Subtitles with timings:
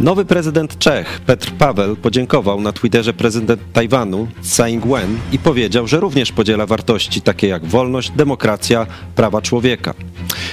[0.00, 6.00] Nowy prezydent Czech, Petr Paweł, podziękował na Twitterze prezydent Tajwanu, Tsai Ing-wen i powiedział, że
[6.00, 8.86] również podziela wartości takie jak wolność, demokracja,
[9.16, 9.94] prawa człowieka.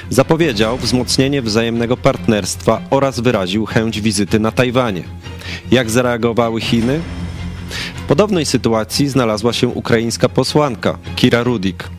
[0.09, 5.03] Zapowiedział wzmocnienie wzajemnego partnerstwa oraz wyraził chęć wizyty na Tajwanie.
[5.71, 6.99] Jak zareagowały Chiny?
[7.95, 11.89] W podobnej sytuacji znalazła się ukraińska posłanka Kira Rudik.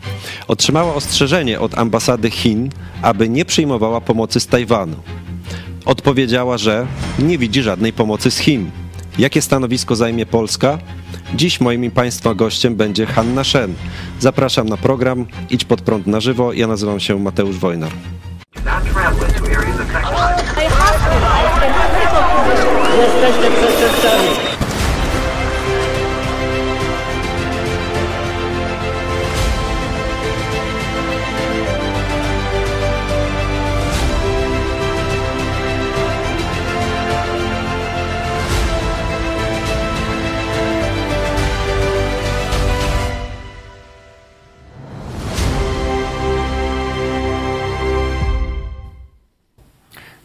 [0.47, 2.69] Otrzymała ostrzeżenie od ambasady Chin,
[3.01, 4.95] aby nie przyjmowała pomocy z Tajwanu.
[5.85, 6.87] Odpowiedziała, że
[7.19, 8.71] nie widzi żadnej pomocy z Chin.
[9.19, 10.77] Jakie stanowisko zajmie Polska?
[11.35, 13.73] Dziś moim Państwa gościem będzie Hanna Shen.
[14.19, 16.53] Zapraszam na program Idź pod prąd na żywo.
[16.53, 17.91] Ja nazywam się Mateusz Wojnar.
[23.69, 24.52] Przestępcami.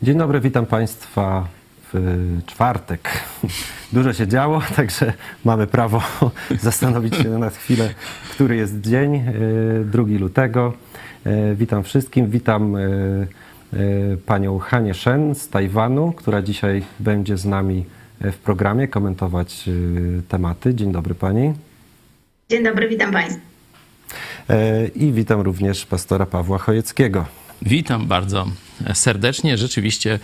[0.02, 1.48] Dzień dobry, witam Państwa
[1.92, 3.08] w czwartek.
[3.92, 5.12] Dużo się działo, także
[5.44, 6.02] mamy prawo
[6.60, 7.94] zastanowić się na chwilę,
[8.30, 9.24] który jest dzień,
[9.84, 10.72] 2 e, lutego.
[11.24, 12.86] E, witam wszystkim, witam e,
[14.26, 17.84] panią Hanie Shen z Tajwanu, która dzisiaj będzie z nami
[18.20, 19.70] w programie komentować
[20.28, 20.74] tematy.
[20.74, 21.54] Dzień dobry pani.
[22.48, 23.40] Dzień dobry, witam państwa.
[24.94, 27.24] I witam również pastora Pawła Chojeckiego.
[27.62, 28.46] Witam bardzo
[28.94, 29.56] serdecznie.
[29.56, 30.18] Rzeczywiście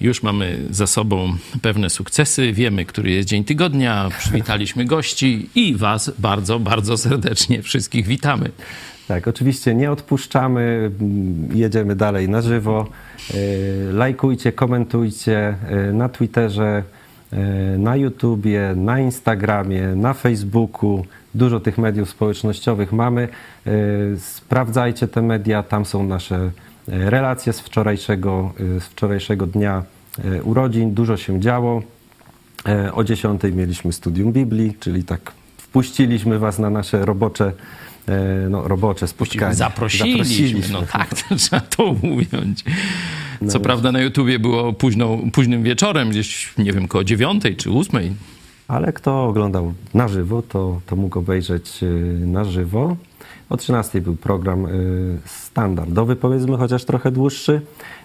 [0.00, 2.52] już mamy za sobą pewne sukcesy.
[2.52, 4.08] Wiemy, który jest dzień tygodnia.
[4.18, 8.50] Przywitaliśmy gości i Was bardzo, bardzo serdecznie wszystkich witamy.
[9.08, 10.90] Tak, oczywiście nie odpuszczamy,
[11.54, 12.86] jedziemy dalej na żywo.
[13.30, 16.82] E, lajkujcie, komentujcie e, na Twitterze,
[17.32, 17.38] e,
[17.78, 21.06] na YouTubie, na Instagramie, na Facebooku.
[21.34, 23.28] Dużo tych mediów społecznościowych mamy.
[24.18, 26.50] Sprawdzajcie te media, tam są nasze
[26.88, 29.82] relacje z wczorajszego, z wczorajszego dnia
[30.24, 30.94] y, urodzin.
[30.94, 31.82] Dużo się działo.
[32.68, 37.52] E, o 10 mieliśmy studium Biblii, czyli tak wpuściliśmy Was na nasze robocze,
[38.08, 39.54] e, no, robocze spotkanie.
[39.54, 40.72] Zaprosiliśmy, Zaprosiliśmy.
[40.72, 42.64] no tak, to trzeba to ująć.
[43.48, 47.70] Co no prawda na YouTubie było późno, późnym wieczorem, gdzieś nie wiem, koło dziewiątej czy
[47.70, 48.12] ósmej.
[48.68, 51.80] Ale kto oglądał na żywo, to, to mógł obejrzeć
[52.26, 52.96] na żywo.
[53.52, 57.60] O 13 był program y, standardowy, powiedzmy, chociaż trochę dłuższy.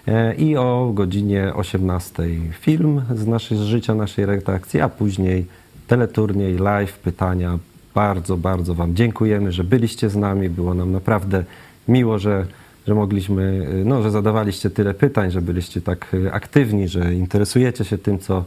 [0.08, 2.22] Y, I o godzinie 18
[2.60, 5.46] film z, naszej, z życia naszej redakcji, a później
[5.86, 7.58] teleturniej, live, pytania.
[7.94, 10.48] Bardzo, bardzo Wam dziękujemy, że byliście z nami.
[10.48, 11.44] Było nam naprawdę
[11.88, 12.46] miło, że,
[12.86, 17.98] że mogliśmy, y, no, że zadawaliście tyle pytań, że byliście tak aktywni, że interesujecie się
[17.98, 18.44] tym, co,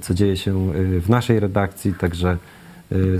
[0.00, 1.94] co dzieje się w naszej redakcji.
[1.94, 2.38] Także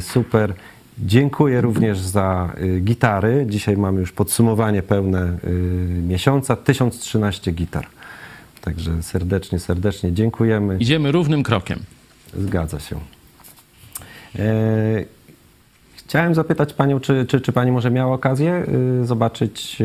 [0.00, 0.54] super.
[0.98, 3.46] Dziękuję również za y, gitary.
[3.48, 5.48] Dzisiaj mamy już podsumowanie pełne y,
[6.08, 6.56] miesiąca.
[6.56, 7.86] 1013 gitar.
[8.60, 10.76] Także serdecznie, serdecznie dziękujemy.
[10.80, 11.78] Idziemy równym krokiem.
[12.36, 12.96] Zgadza się.
[14.38, 15.04] E,
[15.94, 18.66] chciałem zapytać Panią, czy, czy, czy Pani może miała okazję
[19.02, 19.82] y, zobaczyć,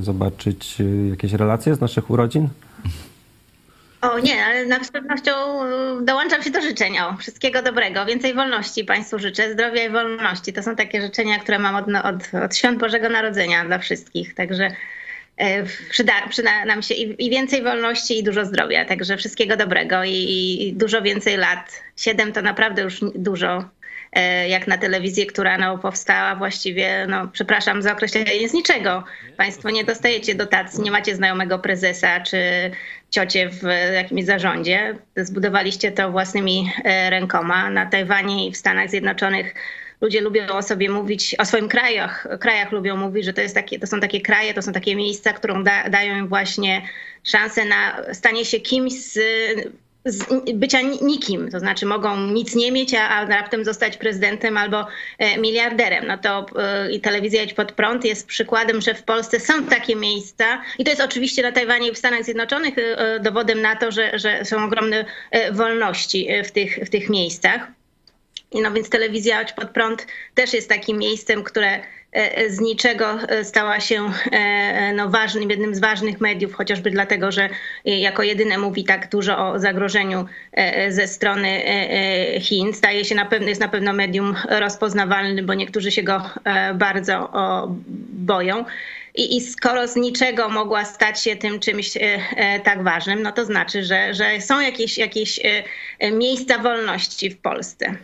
[0.00, 0.78] zobaczyć
[1.10, 2.48] jakieś relacje z naszych urodzin?
[4.12, 5.32] O nie, ale z pewnością
[6.00, 6.98] y, dołączam się do życzeń.
[6.98, 10.52] O, wszystkiego dobrego, więcej wolności Państwu życzę, zdrowia i wolności.
[10.52, 14.34] To są takie życzenia, które mam od, od, od świąt Bożego Narodzenia dla wszystkich.
[14.34, 14.70] Także
[15.36, 18.84] e, przyda, przyda nam się i, i, więcej wolności, i dużo zdrowia.
[18.84, 20.12] Także wszystkiego dobrego i,
[20.60, 21.82] i dużo więcej lat.
[21.96, 23.64] Siedem to naprawdę już dużo
[24.48, 29.04] jak na telewizję, która no, powstała właściwie, no, przepraszam za określenie, z niczego.
[29.36, 32.38] Państwo nie dostajecie dotacji, nie macie znajomego prezesa czy
[33.10, 33.62] ciocie w
[33.94, 34.98] jakimś zarządzie.
[35.16, 37.70] Zbudowaliście to własnymi e, rękoma.
[37.70, 39.54] Na Tajwanie i w Stanach Zjednoczonych
[40.00, 43.78] ludzie lubią o sobie mówić, o swoim krajach, krajach lubią mówić, że to, jest takie,
[43.78, 46.82] to są takie kraje, to są takie miejsca, które da, dają im właśnie
[47.24, 49.18] szansę na stanie się kimś z
[50.54, 54.86] bycia nikim, to znaczy mogą nic nie mieć, a, a raptem zostać prezydentem albo
[55.18, 56.06] e, miliarderem.
[56.06, 59.96] No to e, i telewizja Idź Pod Prąd jest przykładem, że w Polsce są takie
[59.96, 63.92] miejsca i to jest oczywiście na Tajwanie i w Stanach Zjednoczonych e, dowodem na to,
[63.92, 65.04] że, że są ogromne
[65.52, 67.68] wolności w tych, w tych miejscach.
[68.62, 71.80] No więc telewizja Idź Pod Prąd też jest takim miejscem, które
[72.14, 77.32] E, z niczego e, stała się e, no, ważnym, jednym z ważnych mediów, chociażby dlatego,
[77.32, 77.48] że
[77.84, 80.26] jako jedyne mówi tak dużo o zagrożeniu
[80.88, 81.62] ze strony
[82.40, 82.72] Chin.
[82.72, 86.22] Staje się na pewno, jest na pewno medium rozpoznawalny, bo niektórzy się go
[86.74, 87.32] bardzo
[88.12, 88.64] boją.
[89.14, 91.98] I, I skoro z niczego mogła stać się tym czymś
[92.64, 95.40] tak ważnym, no to znaczy, że, że są jakieś, jakieś
[96.12, 97.94] miejsca wolności w Polsce.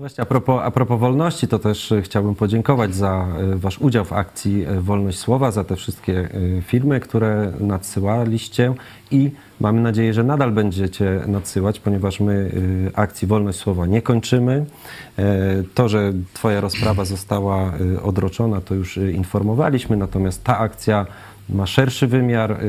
[0.00, 4.04] Właśnie a propos, a propos wolności, to też e, chciałbym podziękować za e, Wasz udział
[4.04, 6.28] w akcji e, Wolność Słowa, za te wszystkie
[6.62, 8.74] filmy, które nadsyłaliście
[9.10, 9.30] i
[9.60, 12.50] mamy nadzieję, że nadal będziecie nadsyłać, ponieważ my
[12.94, 14.66] akcji Wolność Słowa nie kończymy.
[15.74, 21.06] To, że Twoja rozprawa została odroczona, to już informowaliśmy, natomiast ta akcja
[21.48, 22.60] ma szerszy wymiar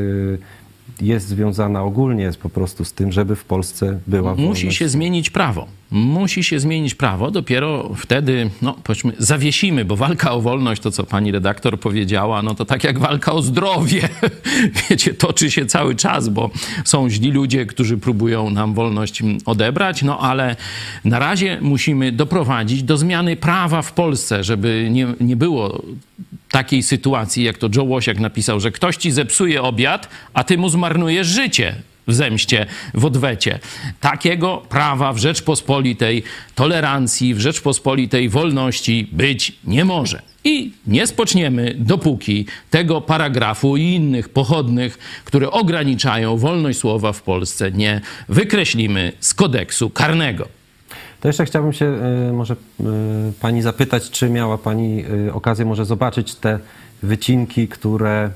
[1.01, 4.63] jest związana ogólnie jest po prostu z tym, żeby w Polsce była wolność.
[4.63, 5.67] Musi się zmienić prawo.
[5.91, 7.31] Musi się zmienić prawo.
[7.31, 12.55] Dopiero wtedy, no powiedzmy, zawiesimy, bo walka o wolność, to co pani redaktor powiedziała, no
[12.55, 14.09] to tak jak walka o zdrowie.
[14.89, 16.49] Wiecie, toczy się cały czas, bo
[16.85, 20.55] są źli ludzie, którzy próbują nam wolność odebrać, no ale
[21.05, 25.81] na razie musimy doprowadzić do zmiany prawa w Polsce, żeby nie, nie było
[26.51, 30.69] takiej sytuacji, jak to Joe Łosiak napisał, że ktoś ci zepsuje obiad, a ty mu
[30.69, 31.75] zmarnujesz życie
[32.07, 33.59] w zemście, w odwecie.
[33.99, 36.23] Takiego prawa w Rzeczpospolitej
[36.55, 40.21] tolerancji, w Rzeczpospolitej wolności być nie może.
[40.43, 47.71] I nie spoczniemy, dopóki tego paragrafu i innych pochodnych, które ograniczają wolność słowa w Polsce,
[47.71, 50.47] nie wykreślimy z kodeksu karnego.
[51.21, 51.85] To jeszcze chciałbym się
[52.29, 52.55] y, może y,
[53.41, 56.59] pani zapytać, czy miała pani y, okazję może zobaczyć te
[57.03, 58.29] wycinki, które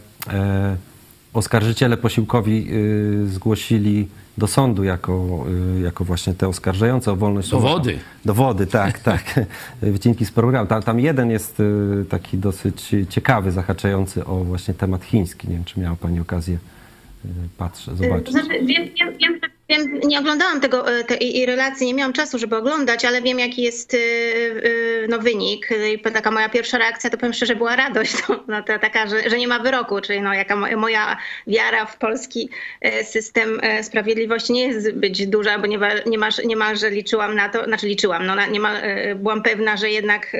[1.35, 2.67] oskarżyciele posiłkowi
[3.25, 5.45] zgłosili do sądu jako,
[5.83, 7.67] jako właśnie te oskarżające o wolność słowa.
[7.67, 7.99] Dowody.
[8.25, 9.39] Dowody, tak, tak.
[9.81, 10.67] Wycinki z programu.
[10.67, 11.61] Tam, tam jeden jest
[12.09, 15.47] taki dosyć ciekawy, zahaczający o właśnie temat chiński.
[15.47, 16.57] Nie wiem, czy miała pani okazję
[17.57, 18.31] patrzeć, zobaczyć.
[18.31, 19.39] Znaczy, wiem, wiem, wiem,
[19.69, 23.61] Wiem, nie oglądałam tego e, tej relacji, nie miałam czasu, żeby oglądać, ale wiem, jaki
[23.61, 25.69] jest e, e, no, wynik.
[25.93, 28.15] I taka moja pierwsza reakcja, to powiem szczerze, była radość.
[28.47, 31.17] No, to taka, że, że nie ma wyroku, czyli no, jaka moja
[31.47, 32.49] wiara w polski
[33.03, 35.67] system sprawiedliwości nie jest zbyt duża, bo
[36.05, 38.81] niemalże, niemalże liczyłam na to, znaczy liczyłam, no, niemal,
[39.15, 40.37] byłam pewna, że jednak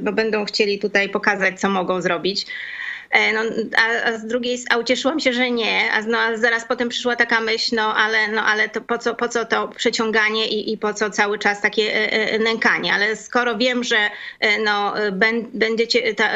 [0.00, 2.46] no, będą chcieli tutaj pokazać, co mogą zrobić.
[3.12, 3.40] E, no,
[3.76, 7.16] a, a, z drugiej, a ucieszyłam się, że nie, a, no, a zaraz potem przyszła
[7.16, 10.78] taka myśl, no ale, no, ale to po, co, po co to przeciąganie i, i
[10.78, 13.96] po co cały czas takie e, e, nękanie, ale skoro wiem, że
[14.64, 14.94] no,
[15.52, 16.30] będziecie, ta,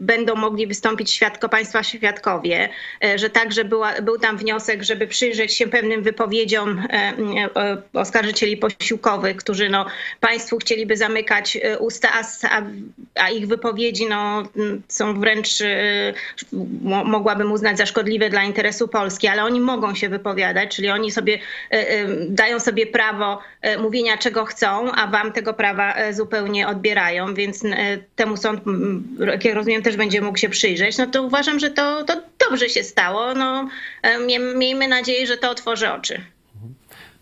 [0.00, 2.68] będą mogli wystąpić świadko, państwa świadkowie,
[3.16, 6.82] że także była, był tam wniosek, żeby przyjrzeć się pewnym wypowiedziom
[7.92, 9.86] oskarżycieli posiłkowych, którzy no,
[10.20, 12.62] państwu chcieliby zamykać usta, a,
[13.14, 14.42] a ich wypowiedzi no,
[14.88, 15.62] są wręcz
[17.04, 21.38] mogłabym uznać za szkodliwe dla interesu Polski, ale oni mogą się wypowiadać, czyli oni sobie
[21.70, 27.34] e, e, dają sobie prawo e, mówienia czego chcą, a wam tego prawa zupełnie odbierają,
[27.34, 27.62] więc
[28.16, 28.60] temu sąd,
[29.42, 30.98] jak rozumiem, też będzie mógł się przyjrzeć.
[30.98, 33.34] No to uważam, że to, to dobrze się stało.
[33.34, 33.68] No,
[34.54, 36.20] miejmy nadzieję, że to otworzy oczy.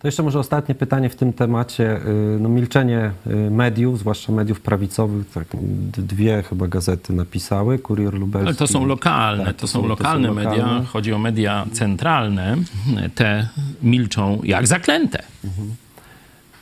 [0.00, 1.96] To jeszcze może ostatnie pytanie w tym temacie.
[1.96, 5.46] Y, no, milczenie y, mediów, zwłaszcza mediów prawicowych, tak,
[5.92, 8.46] dwie chyba gazety napisały, Kurier Lubelski.
[8.46, 10.50] Ale to są lokalne, tak, to, są lokalne to są media.
[10.50, 10.86] Lokalne.
[10.86, 12.56] Chodzi o media centralne.
[13.14, 13.48] Te
[13.82, 15.22] milczą jak zaklęte.
[15.44, 15.74] Mhm.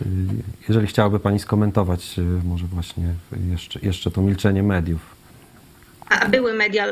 [0.03, 3.15] Y, jeżeli chciałaby Pani skomentować może właśnie
[3.51, 5.01] jeszcze, jeszcze to milczenie mediów.
[6.09, 6.87] A były media,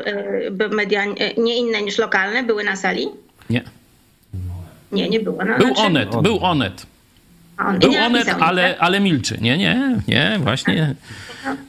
[0.71, 1.05] media
[1.37, 2.43] nie inne niż lokalne?
[2.43, 3.07] Były na sali?
[3.49, 3.76] Nie.
[4.91, 5.45] Nie, nie było.
[5.45, 5.81] No, był znaczy...
[5.81, 6.85] Onet, był Onet.
[7.57, 8.77] On, był Onet, ale, tak?
[8.79, 9.37] ale milczy.
[9.41, 10.95] Nie, nie, nie, właśnie,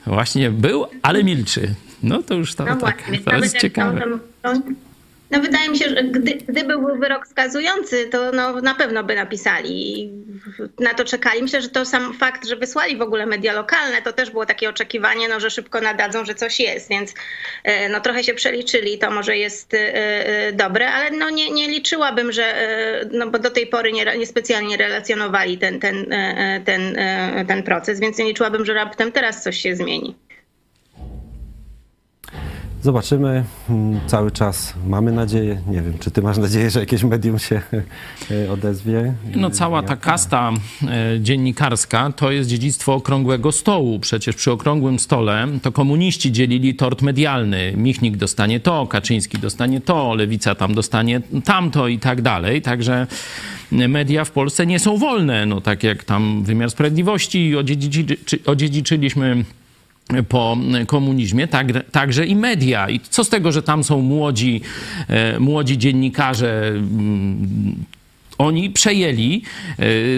[0.05, 1.75] właśnie był, ale milczy.
[2.03, 4.01] No to już to, no tak, właśnie, to jest ciekawe.
[5.31, 9.15] No wydaje mi się, że gdy, gdyby był wyrok skazujący, to no, na pewno by
[9.15, 10.09] napisali.
[10.79, 11.41] Na to czekali.
[11.41, 14.69] Myślę, że to sam fakt, że wysłali w ogóle media lokalne, to też było takie
[14.69, 17.13] oczekiwanie, no, że szybko nadadzą, że coś jest, więc
[17.63, 18.97] e, no, trochę się przeliczyli.
[18.97, 22.53] To może jest e, e, dobre, ale no, nie, nie liczyłabym, że,
[23.11, 26.05] no bo do tej pory nie, nie specjalnie relacjonowali ten, ten,
[26.65, 26.97] ten,
[27.47, 30.15] ten proces, więc nie liczyłabym, że raptem teraz coś się zmieni.
[32.81, 33.43] Zobaczymy.
[33.69, 35.61] Mm, cały czas mamy nadzieję.
[35.67, 37.61] Nie wiem, czy ty masz nadzieję, że jakieś medium się
[38.31, 39.13] e, odezwie?
[39.35, 43.99] No cała ta kasta e, dziennikarska to jest dziedzictwo okrągłego stołu.
[43.99, 47.73] Przecież przy okrągłym stole to komuniści dzielili tort medialny.
[47.77, 52.61] Michnik dostanie to, Kaczyński dostanie to, Lewica tam dostanie tamto i tak dalej.
[52.61, 53.07] Także
[53.71, 55.45] media w Polsce nie są wolne.
[55.45, 57.53] No tak jak tam wymiar sprawiedliwości
[58.45, 59.45] odziedziczyliśmy
[60.29, 62.89] po komunizmie, tak, także i media.
[62.89, 64.61] I co z tego, że tam są młodzi,
[65.07, 67.75] e, młodzi dziennikarze, mm,
[68.37, 69.41] oni przejęli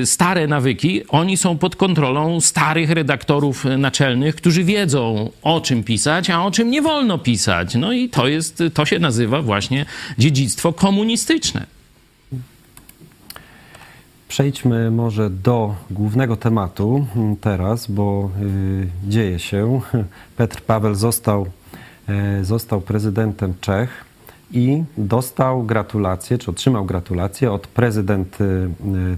[0.02, 6.30] e, stare nawyki, oni są pod kontrolą starych redaktorów naczelnych, którzy wiedzą o czym pisać,
[6.30, 7.76] a o czym nie wolno pisać.
[7.76, 9.86] No i to jest, to się nazywa właśnie
[10.18, 11.81] dziedzictwo komunistyczne.
[14.32, 17.06] Przejdźmy może do głównego tematu
[17.42, 19.82] teraz, bo y, dzieje się.
[20.38, 21.46] Petr Paweł został,
[22.40, 24.06] y, został prezydentem Czech
[24.52, 28.68] i dostał gratulacje, czy otrzymał gratulacje od prezydent y,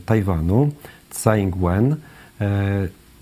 [0.05, 0.71] Tajwanu,
[1.09, 1.95] Tsai Ing-wen.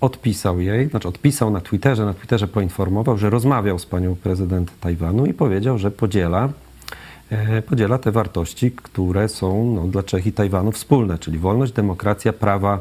[0.00, 5.26] Odpisał jej, znaczy odpisał na Twitterze, na Twitterze poinformował, że rozmawiał z panią prezydent Tajwanu
[5.26, 6.61] i powiedział, że podziela E,
[7.66, 12.78] podziela te wartości, które są no, dla Czech i Tajwanu wspólne, czyli wolność, demokracja, prawa,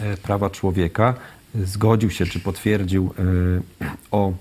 [0.00, 1.14] e, prawa człowieka.
[1.54, 3.22] Zgodził się, czy potwierdził e,
[4.10, 4.32] o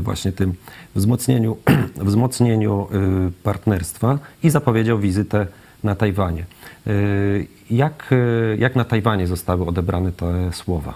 [0.00, 0.54] właśnie tym
[0.94, 1.56] wzmocnieniu,
[1.96, 2.88] wzmocnieniu
[3.42, 5.46] partnerstwa i zapowiedział wizytę
[5.84, 6.44] na Tajwanie.
[7.70, 8.14] Jak,
[8.58, 10.94] jak na Tajwanie zostały odebrane te słowa?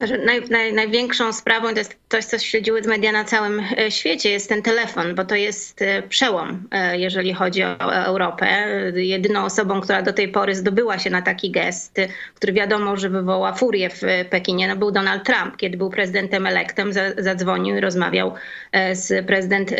[0.00, 4.48] Naj, naj, największą sprawą to jest coś, co śledziły media na całym e, świecie, jest
[4.48, 8.46] ten telefon, bo to jest e, przełom, e, jeżeli chodzi o Europę.
[8.94, 11.96] Jedyną osobą, która do tej pory zdobyła się na taki gest,
[12.34, 16.92] który wiadomo, że wywoła furię w Pekinie, no był Donald Trump, kiedy był prezydentem elektem,
[17.18, 18.34] zadzwonił i rozmawiał
[18.92, 19.74] z prezydent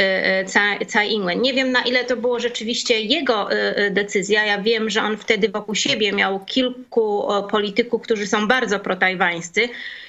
[0.87, 1.42] Tsai Ing-wen.
[1.42, 3.49] Nie wiem, na ile to było rzeczywiście jego
[3.90, 4.44] decyzja.
[4.44, 9.68] Ja wiem, że on wtedy wokół siebie miał kilku polityków, którzy są bardzo protajwańscy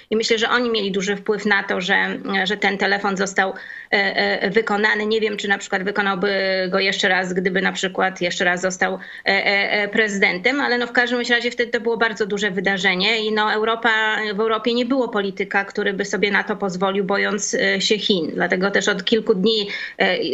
[0.09, 3.95] i myślę, że oni mieli duży wpływ na to, że, że ten telefon został e,
[4.41, 5.05] e, wykonany.
[5.05, 6.29] Nie wiem, czy na przykład wykonałby
[6.69, 11.21] go jeszcze raz, gdyby na przykład jeszcze raz został e, prezydentem, ale no w każdym
[11.29, 13.89] razie wtedy to było bardzo duże wydarzenie i no Europa,
[14.33, 18.31] w Europie nie było polityka, który by sobie na to pozwolił, bojąc się Chin.
[18.33, 19.67] Dlatego też od kilku dni,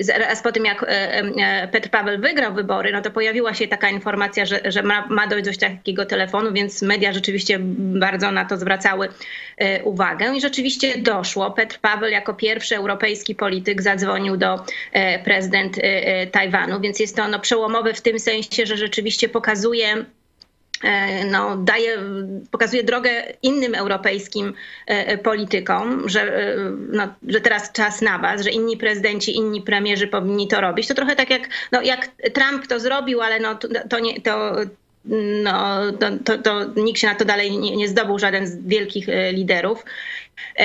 [0.02, 0.86] zaraz po tym jak
[1.72, 5.46] Petr Paweł wygrał wybory, no to pojawiła się taka informacja, że, że ma, ma dojść
[5.46, 9.10] do takiego telefonu, więc media rzeczywiście bardzo na to zwracały
[9.84, 11.52] uwagę i rzeczywiście doszło.
[11.52, 17.24] Petr Paweł jako pierwszy europejski polityk zadzwonił do e, prezydent e, Tajwanu, więc jest to
[17.24, 20.06] ono przełomowe w tym sensie, że rzeczywiście pokazuje
[21.32, 21.98] no, daje,
[22.52, 23.10] pokazuje drogę
[23.42, 24.54] innym europejskim
[25.24, 26.48] politykom, że,
[26.92, 30.88] no, że teraz czas na was, że inni prezydenci, inni premierzy powinni to robić.
[30.88, 34.52] To trochę tak jak, no, jak Trump to zrobił, ale no, to, to, nie, to
[35.44, 39.10] no, to, to, to, nikt się na to dalej nie, nie zdobył, żaden z wielkich
[39.10, 39.86] e, liderów.
[40.60, 40.62] E,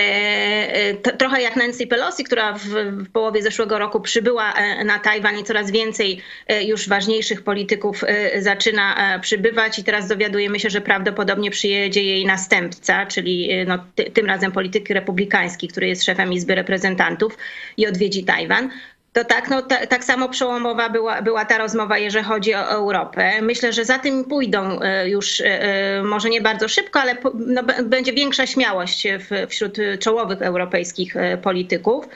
[0.75, 4.55] e, trochę jak Nancy Pelosi, która w, w, połowie zeszłego roku przybyła
[4.85, 6.21] na Tajwan i coraz więcej
[6.67, 8.05] już ważniejszych polityków
[8.39, 14.27] zaczyna przybywać i teraz dowiadujemy się, że prawdopodobnie przyjedzie jej następca, czyli no, ty, tym
[14.27, 17.39] razem polityk republikański, który jest szefem Izby Reprezentantów
[17.77, 18.71] i odwiedzi Tajwan.
[19.13, 23.43] To tak, no, tak samo przełomowa była, była ta rozmowa, jeżeli chodzi o Europę.
[23.43, 27.63] Myślę, że za tym pójdą e, już e, e, może nie bardzo szybko, ale no,
[27.85, 29.07] będzie większa śmiałość
[29.49, 32.09] wśród czołowych europejskich polityków.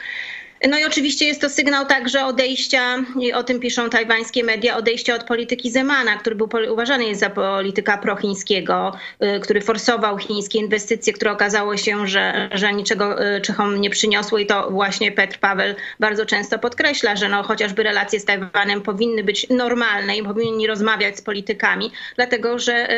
[0.68, 5.14] No i oczywiście jest to sygnał także odejścia, i o tym piszą tajwańskie media, odejścia
[5.14, 8.92] od polityki Zemana, który był uważany jest za polityka prochińskiego,
[9.37, 14.38] y, który forsował chińskie inwestycje, które okazało się, że, że niczego y, Czechom nie przyniosło.
[14.38, 19.25] I to właśnie Petr Paweł bardzo często podkreśla, że no, chociażby relacje z Tajwanem powinny
[19.25, 22.92] być normalne i powinni rozmawiać z politykami, dlatego że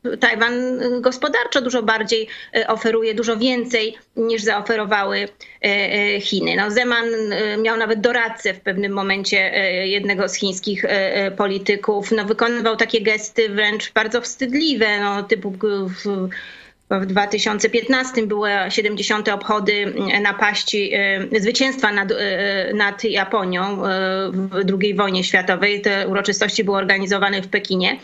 [0.19, 0.53] Tajwan
[1.01, 2.27] gospodarczo dużo bardziej
[2.67, 5.27] oferuje, dużo więcej niż zaoferowały
[6.21, 6.55] Chiny.
[6.55, 7.05] No, Zeman
[7.61, 9.37] miał nawet doradcę w pewnym momencie
[9.85, 10.85] jednego z chińskich
[11.37, 12.11] polityków.
[12.11, 16.29] No, wykonywał takie gesty wręcz bardzo wstydliwe, no, typu w,
[16.89, 19.29] w 2015 były 70.
[19.29, 20.91] obchody napaści,
[21.39, 22.09] zwycięstwa nad,
[22.73, 23.77] nad Japonią
[24.31, 24.49] w
[24.81, 25.81] II wojnie światowej.
[25.81, 27.97] Te uroczystości były organizowane w Pekinie.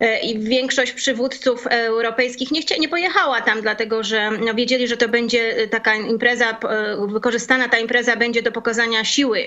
[0.00, 5.08] E, i większość przywódców europejskich nie, nie pojechała tam, dlatego że no, wiedzieli, że to
[5.08, 9.46] będzie e, taka impreza, e, wykorzystana ta impreza będzie do pokazania siły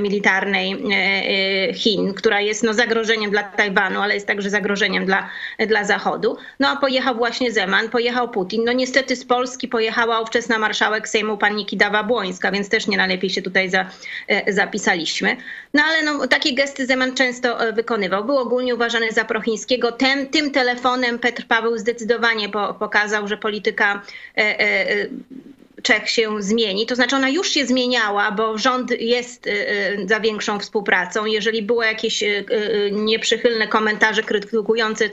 [0.00, 0.84] militarnej
[1.74, 5.28] Chin, która jest no, zagrożeniem dla Tajwanu, ale jest także zagrożeniem dla,
[5.66, 6.36] dla Zachodu.
[6.60, 8.64] No a pojechał właśnie Zeman, pojechał Putin.
[8.64, 13.42] No niestety z Polski pojechała ówczesna marszałek Sejmu pani Kidawa-Błońska, więc też nie najlepiej się
[13.42, 13.90] tutaj za,
[14.48, 15.36] zapisaliśmy.
[15.74, 18.24] No ale no, takie gesty Zeman często wykonywał.
[18.24, 24.02] Był ogólnie uważany za prochińskiego, tym, tym telefonem Petr Paweł zdecydowanie po, pokazał, że polityka
[24.36, 25.06] e, e,
[25.84, 26.86] Czech się zmieni.
[26.86, 29.48] To znaczy ona już się zmieniała, bo rząd jest
[30.06, 31.24] za większą współpracą.
[31.24, 32.24] Jeżeli były jakieś
[32.92, 35.10] nieprzychylne komentarze krytykujące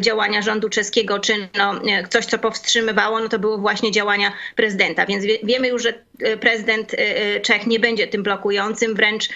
[0.00, 5.06] działania rządu czeskiego, czy no, coś, co powstrzymywało, no to były właśnie działania prezydenta.
[5.06, 5.94] Więc wiemy już, że
[6.40, 6.96] prezydent
[7.42, 9.28] Czech nie będzie tym blokującym, wręcz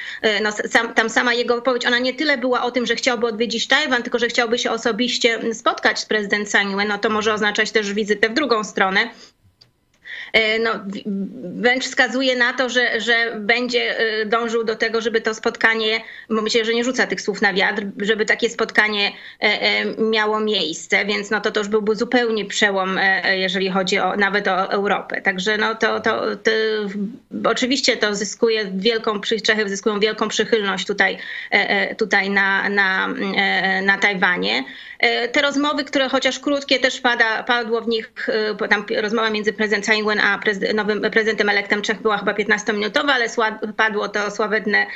[0.42, 3.66] no, sam, tam sama jego wypowiedź, ona nie tyle była o tym, że chciałby odwiedzić
[3.66, 7.92] Tajwan, tylko że chciałby się osobiście spotkać z prezydent Saniue, no to może oznaczać też
[7.92, 9.11] wizytę w drugą stronę.
[10.37, 10.71] E, no,
[11.43, 16.00] wręcz wskazuje na to, że, że będzie e, dążył do tego, żeby to spotkanie,
[16.31, 21.05] bo myślę, że nie rzuca tych słów na wiatr, żeby takie spotkanie e, miało miejsce,
[21.05, 23.00] więc no to, to już byłby zupełnie przełom,
[23.35, 25.21] jeżeli chodzi o, nawet o Europę.
[25.21, 26.50] Także no to, to, to
[27.50, 31.19] oczywiście to zyskuje wielką, Czechy zyskują wielką przychylność tutaj,
[31.99, 33.09] tutaj na, na,
[33.83, 34.64] na Tajwanie.
[35.33, 38.12] Te rozmowy, które chociaż krótkie, też pada, padło w nich,
[38.71, 40.40] tam rozmowa między prezydentem Tsai a
[40.75, 43.26] nowym prezydentem elektem Czech była chyba 15-minutowa, ale
[43.76, 44.87] padło to sławetne,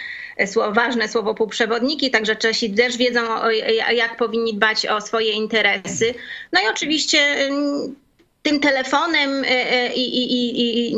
[0.72, 3.20] ważne słowo półprzewodniki, także Czesi też wiedzą,
[3.94, 6.14] jak powinni dbać o swoje interesy.
[6.52, 7.94] No i oczywiście mm,
[8.42, 10.96] tym telefonem e, e, i, i, i, i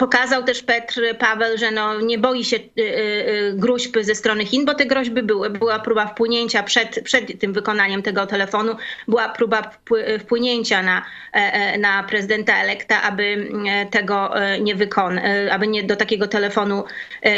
[0.00, 4.44] Pokazał też Petr Paweł, że no nie boi się y, y, y, gruźb ze strony
[4.46, 5.50] Chin, bo te groźby były.
[5.50, 8.76] Była próba wpłynięcia przed, przed tym wykonaniem tego telefonu,
[9.08, 9.70] była próba
[10.20, 11.02] wpłynięcia na,
[11.34, 13.48] e, e, na prezydenta elekta, aby
[13.90, 16.84] tego e, nie wykonać, aby nie, do takiego telefonu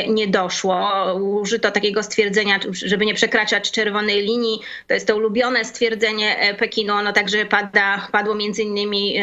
[0.08, 1.04] nie doszło.
[1.14, 4.60] Użyto takiego stwierdzenia, żeby nie przekraczać czerwonej linii.
[4.86, 6.92] To jest to ulubione stwierdzenie Pekinu.
[6.94, 9.14] Ono także pada, padło między innymi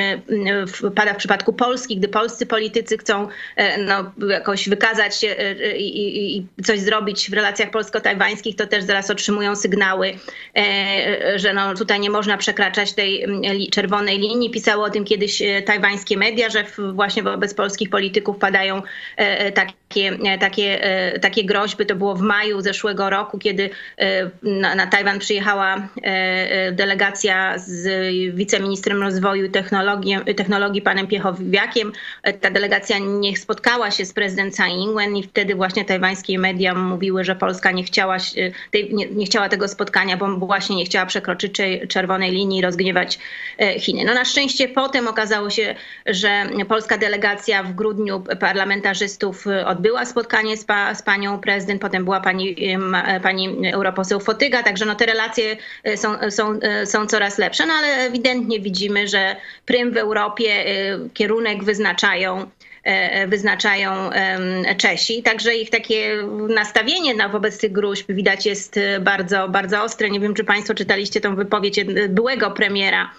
[0.95, 3.28] pada w przypadku Polski, gdy polscy politycy chcą
[3.77, 8.83] no, jakoś wykazać się e, e, i, i, coś zrobić w relacjach polsko-tajwańskich, to też
[8.83, 10.13] zaraz otrzymują sygnały,
[11.35, 13.27] że no, tutaj nie można przekraczać tej
[13.71, 14.49] czerwonej linii.
[14.49, 18.81] Pisało o tym kiedyś tajwańskie media, że właśnie wobec polskich polityków padają
[19.53, 19.73] takie,
[20.39, 20.81] takie,
[21.21, 21.85] takie groźby.
[21.85, 23.69] To było w maju zeszłego roku, kiedy
[24.43, 25.87] na, na Tajwan przyjechała
[26.71, 27.87] delegacja z
[28.35, 31.91] wiceministrem rozwoju technologii, technologii panem Piechowiakiem.
[32.41, 37.23] Ta delegacja nie spotkała się z prezydent Tsai Ing-wen i wtedy właśnie tajwańskie media mówiły,
[37.23, 38.17] że Polska nie chciała,
[38.93, 41.57] nie, nie chciała tego spotkania, bo właśnie nie chciała przekroczyć
[41.89, 43.19] czerwonej linii i rozgniewać
[43.57, 44.03] e, Chiny.
[44.05, 45.75] No na szczęście potem okazało się,
[46.05, 49.45] że polska delegacja w grudniu parlamentarzystów
[49.79, 52.55] odbyła spotkanie z, pa, z panią prezydent, potem była pani,
[53.23, 57.73] pani europoseł Fotyga, także no te relacje e, są, są, e, są coraz lepsze, no
[57.73, 60.65] ale ewidentnie widzimy, że prym w Europie,
[61.13, 62.45] kierunek wyznaczają
[62.85, 64.09] E, e, wyznaczają
[64.77, 65.23] Czesi.
[65.23, 70.09] Także ich takie nastawienie na wobec tych gruźb widać jest e, bardzo, bardzo ostre.
[70.09, 73.11] Nie wiem, czy Państwo czytaliście tą wypowiedź byłego premiera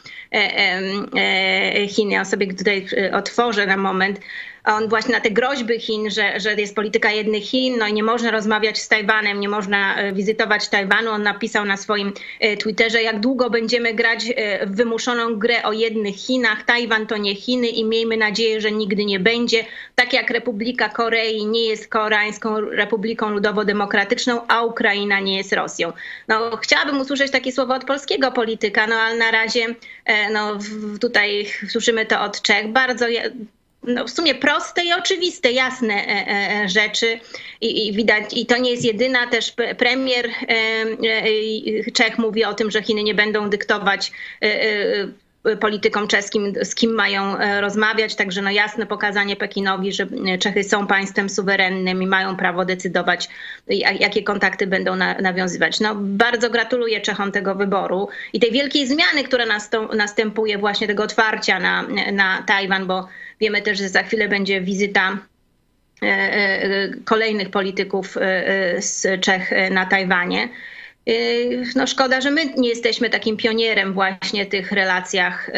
[1.89, 2.11] Chin.
[2.11, 4.21] Ja sobie tutaj otworzę na moment
[4.65, 8.03] on właśnie na te groźby Chin, że, że jest polityka jednych Chin, no i nie
[8.03, 11.11] można rozmawiać z Tajwanem, nie można e, wizytować Tajwanu.
[11.11, 15.73] On napisał na swoim e, Twitterze, jak długo będziemy grać e, w wymuszoną grę o
[15.73, 16.63] jednych Chinach.
[16.63, 19.65] Tajwan to nie Chiny i miejmy nadzieję, że nigdy nie będzie.
[19.95, 25.93] Tak jak Republika Korei nie jest Koreańską Republiką Ludowo-Demokratyczną, a Ukraina nie jest Rosją.
[26.29, 29.67] No, chciałabym usłyszeć takie słowo od polskiego polityka, no ale na razie
[30.33, 30.59] no,
[31.01, 32.69] tutaj słyszymy to od Czech.
[32.69, 33.07] Bardzo
[33.83, 37.21] no, w sumie proste i oczywiste, jasne e, e, e, rzeczy
[37.61, 40.29] I, i, widać, i to nie jest jedyna, też premier
[41.93, 44.13] Czech mówi o tym, że Chiny nie będą dyktować
[45.61, 48.15] politykom czeskim, z kim mają rozmawiać.
[48.15, 50.07] Także no jasne pokazanie Pekinowi, że
[50.41, 53.29] Czechy są państwem suwerennym i mają prawo decydować,
[54.01, 55.81] jakie kontakty będą nawiązywać.
[55.81, 59.45] No, bardzo gratuluję Czechom tego wyboru i tej wielkiej zmiany, która
[59.93, 63.09] następuje, właśnie tego otwarcia na, na Tajwan, bo
[63.41, 65.19] Wiemy też, że za chwilę będzie wizyta
[66.03, 70.49] e, e, kolejnych polityków e, z Czech na Tajwanie.
[71.07, 75.51] Yy, no szkoda, że my nie jesteśmy takim pionierem właśnie tych relacjach,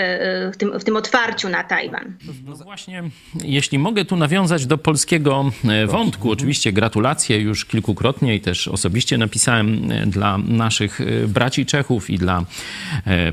[0.45, 2.15] yy, w tym, w tym otwarciu na Tajwan.
[2.45, 3.03] No właśnie,
[3.45, 9.19] jeśli mogę tu nawiązać do polskiego e, wątku, oczywiście gratulacje już kilkukrotnie i też osobiście
[9.19, 12.45] napisałem e, dla naszych e, braci Czechów i dla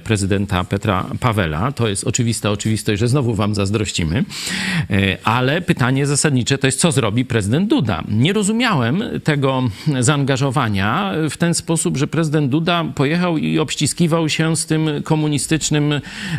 [0.04, 1.72] prezydenta Petra Pawela.
[1.72, 4.24] To jest oczywista oczywistość, że znowu wam zazdrościmy.
[5.24, 8.04] Ale pytanie zasadnicze to jest, co zrobi prezydent Duda.
[8.08, 9.63] Nie rozumiałem tego
[10.00, 15.94] zaangażowania w ten sposób, że prezydent Duda pojechał i obściskiwał się z tym komunistycznym,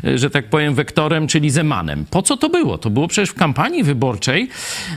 [0.05, 2.05] e, że tak powiem, wektorem, czyli Zemanem.
[2.11, 2.79] Po co to było?
[2.79, 4.49] To było przecież w kampanii wyborczej.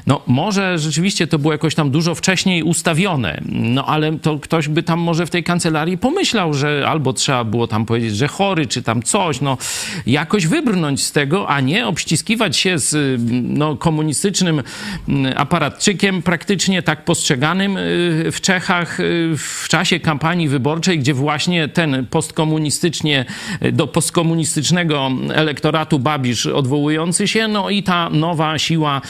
[0.07, 4.83] No może rzeczywiście to było jakoś tam dużo wcześniej ustawione, no ale to ktoś by
[4.83, 8.83] tam może w tej kancelarii pomyślał, że albo trzeba było tam powiedzieć, że chory, czy
[8.83, 9.57] tam coś, no
[10.05, 14.63] jakoś wybrnąć z tego, a nie obściskiwać się z no, komunistycznym
[15.07, 21.67] mm, aparatczykiem, praktycznie tak postrzeganym y, w Czechach y, w czasie kampanii wyborczej, gdzie właśnie
[21.67, 23.25] ten postkomunistycznie,
[23.65, 29.01] y, do postkomunistycznego elektoratu Babisz odwołujący się, no i ta nowa siła,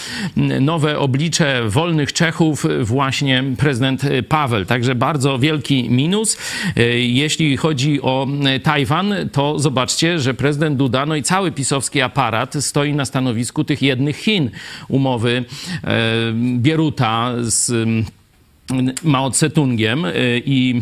[0.62, 4.66] nowe oblicze wolnych Czechów, właśnie prezydent Paweł.
[4.66, 6.38] Także bardzo wielki minus.
[6.96, 8.28] Jeśli chodzi o
[8.64, 13.82] Tajwan, to zobaczcie, że prezydent Duda, no i cały pisowski aparat stoi na stanowisku tych
[13.82, 14.50] jednych Chin.
[14.88, 15.46] Umowy
[16.58, 17.88] Bieruta z
[19.04, 20.06] Mao Tse-tungiem
[20.46, 20.82] i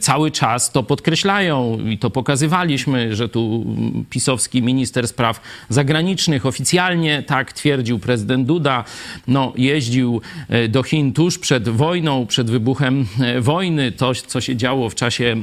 [0.00, 3.66] cały czas to podkreślają i to pokazywaliśmy, że tu
[4.10, 8.84] pisowski minister spraw zagranicznych oficjalnie tak twierdził prezydent Duda,
[9.28, 10.20] no jeździł
[10.68, 13.06] do Chin tuż przed wojną, przed wybuchem
[13.40, 15.36] wojny, to co się działo w czasie,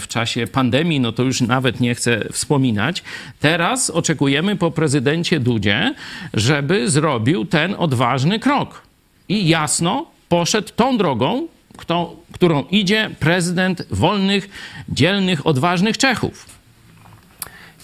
[0.00, 3.02] w czasie pandemii, no to już nawet nie chcę wspominać.
[3.40, 5.94] Teraz oczekujemy po prezydencie Dudzie,
[6.34, 8.82] żeby zrobił ten odważny krok
[9.28, 14.48] i jasno poszedł tą drogą, kto, którą idzie prezydent wolnych,
[14.88, 16.46] dzielnych, odważnych Czechów.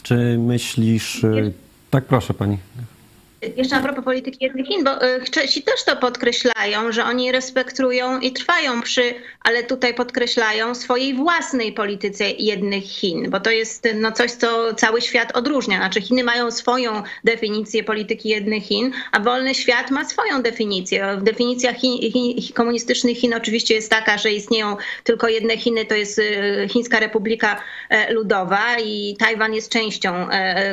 [0.02, 1.22] Czy myślisz...
[1.90, 2.58] Tak, proszę pani.
[3.56, 4.90] Jeszcze a propos polityki jednych Chin, bo
[5.30, 11.72] Czesi też to podkreślają, że oni respektują i trwają przy, ale tutaj podkreślają swojej własnej
[11.72, 15.76] polityce jednych Chin, bo to jest no, coś, co cały świat odróżnia.
[15.76, 21.18] Znaczy Chiny mają swoją definicję polityki jednych Chin, a wolny świat ma swoją definicję.
[21.22, 26.20] Definicja Chin, Chin, komunistycznych Chin oczywiście jest taka, że istnieją tylko jedne Chiny, to jest
[26.68, 27.60] Chińska Republika
[28.10, 30.28] Ludowa i Tajwan jest częścią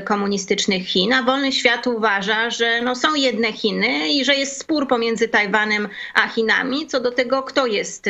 [0.06, 4.88] komunistycznych Chin, a wolny świat uważa, że no są jedne Chiny i że jest spór
[4.88, 8.06] pomiędzy Tajwanem a Chinami co do tego, kto jest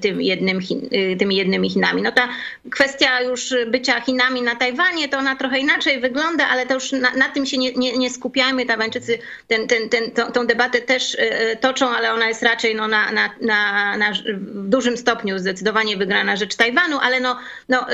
[0.00, 2.02] tym, jednym Chin, tymi jednymi Chinami.
[2.02, 2.28] No ta
[2.70, 7.10] kwestia już bycia Chinami na Tajwanie, to ona trochę inaczej wygląda, ale to już na,
[7.10, 8.66] na tym się nie, nie, nie, skupiajmy.
[8.66, 9.18] Tajwańczycy
[9.48, 11.16] ten, ten, ten, tą, tą, debatę też
[11.60, 16.36] toczą, ale ona jest raczej no, na, na, na, na w dużym stopniu zdecydowanie wygrana
[16.36, 17.36] rzecz Tajwanu, ale no,
[17.68, 17.86] no,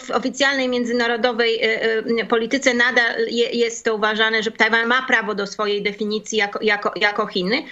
[0.00, 1.60] w oficjalnej międzynarodowej
[2.28, 7.26] polityce nadal jest to uważane, że Tajwan ma prawo do swojej definicji jako, jako, jako
[7.26, 7.62] Chiny.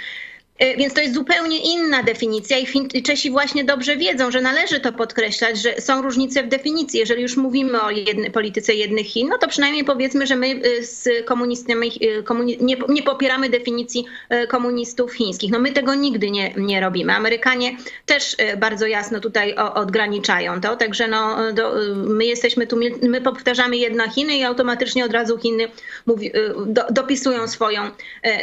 [0.78, 2.56] Więc to jest zupełnie inna definicja
[2.94, 7.00] i Czesi właśnie dobrze wiedzą, że należy to podkreślać, że są różnice w definicji.
[7.00, 7.88] Jeżeli już mówimy o
[8.32, 11.92] polityce jednych Chin, no to przynajmniej powiedzmy, że my z komunistami
[12.24, 14.04] komuni nie, nie, popieramy definicji
[14.48, 15.50] komunistów chińskich.
[15.50, 17.12] No my tego nigdy nie, nie robimy.
[17.12, 23.76] Amerykanie też bardzo jasno tutaj odgraniczają to, także no, do, my jesteśmy tu, my powtarzamy
[23.76, 25.68] jedna Chiny i automatycznie od razu Chiny
[26.06, 26.32] mówi,
[26.66, 27.90] do, dopisują swoją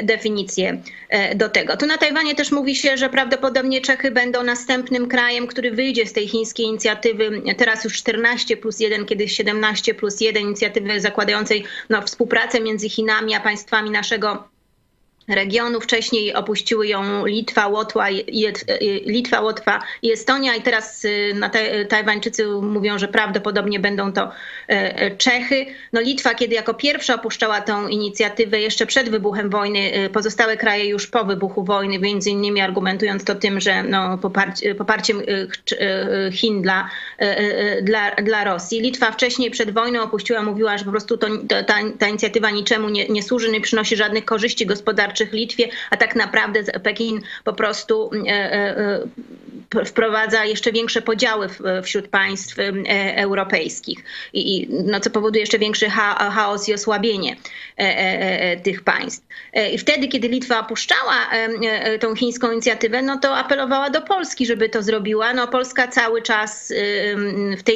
[0.04, 0.82] definicję
[1.36, 1.78] do tego.
[1.78, 6.13] Tu na Tajwanie też mówi się, że prawdopodobnie Czechy będą następnym krajem, który wyjdzie z
[6.13, 12.02] tej chińskiej inicjatywy, teraz już 14 plus 1, kiedyś 17 plus 1, inicjatywy zakładającej no,
[12.02, 14.55] współpracę między Chinami a państwami naszego
[15.28, 15.82] regionu.
[15.82, 18.06] Wcześniej opuściły ją Litwa, Łotwa,
[19.06, 21.04] Litwa, Łotwa i Estonia i teraz
[21.90, 24.32] Tajwańczycy mówią, że prawdopodobnie będą to
[25.18, 25.66] Czechy.
[25.94, 31.08] No Litwa, kiedy jako pierwsza opuszczała tą inicjatywę jeszcze przed wybuchem wojny, pozostałe kraje już
[31.08, 35.22] po wybuchu wojny, między innymi argumentując to tym, że no, poparcie, poparciem
[36.32, 36.90] Chin dla,
[37.82, 38.82] dla, dla Rosji.
[38.82, 41.28] Litwa wcześniej przed wojną opuściła, mówiła, że po prostu to,
[41.68, 46.15] ta, ta inicjatywa niczemu nie, nie służy, nie przynosi żadnych korzyści gospodarczych Litwie, a tak
[46.15, 48.12] naprawdę Pekin po prostu
[49.86, 51.47] wprowadza jeszcze większe podziały
[51.84, 52.56] wśród państw
[53.15, 53.99] europejskich,
[54.34, 57.36] i, no, co powoduje jeszcze większy chaos i osłabienie
[58.63, 59.28] tych państw.
[59.73, 61.30] I wtedy, kiedy Litwa opuszczała
[61.99, 65.34] tą chińską inicjatywę, no to apelowała do Polski, żeby to zrobiła.
[65.34, 66.73] No Polska cały czas
[67.58, 67.75] w tej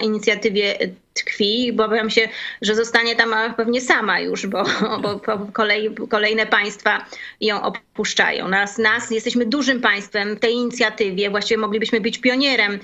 [0.00, 0.78] inicjatywie
[1.14, 2.28] tkwi, bo obawiam się,
[2.62, 4.64] że zostanie tam pewnie sama już, bo,
[5.02, 5.20] bo
[5.52, 7.06] kolej, kolejne państwa
[7.40, 8.48] ją opuszczają.
[8.48, 12.78] Nas, nas jesteśmy dużym państwem w tej inicjatywie, właściwie moglibyśmy być pionierem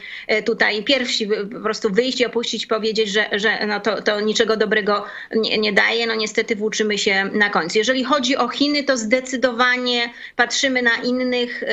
[0.45, 5.05] tutaj, pierwsi po prostu wyjść i opuścić, powiedzieć, że, że no to, to niczego dobrego
[5.35, 6.07] nie, nie daje.
[6.07, 7.79] No niestety włóczymy się na końcu.
[7.79, 11.64] Jeżeli chodzi o Chiny, to zdecydowanie patrzymy na innych,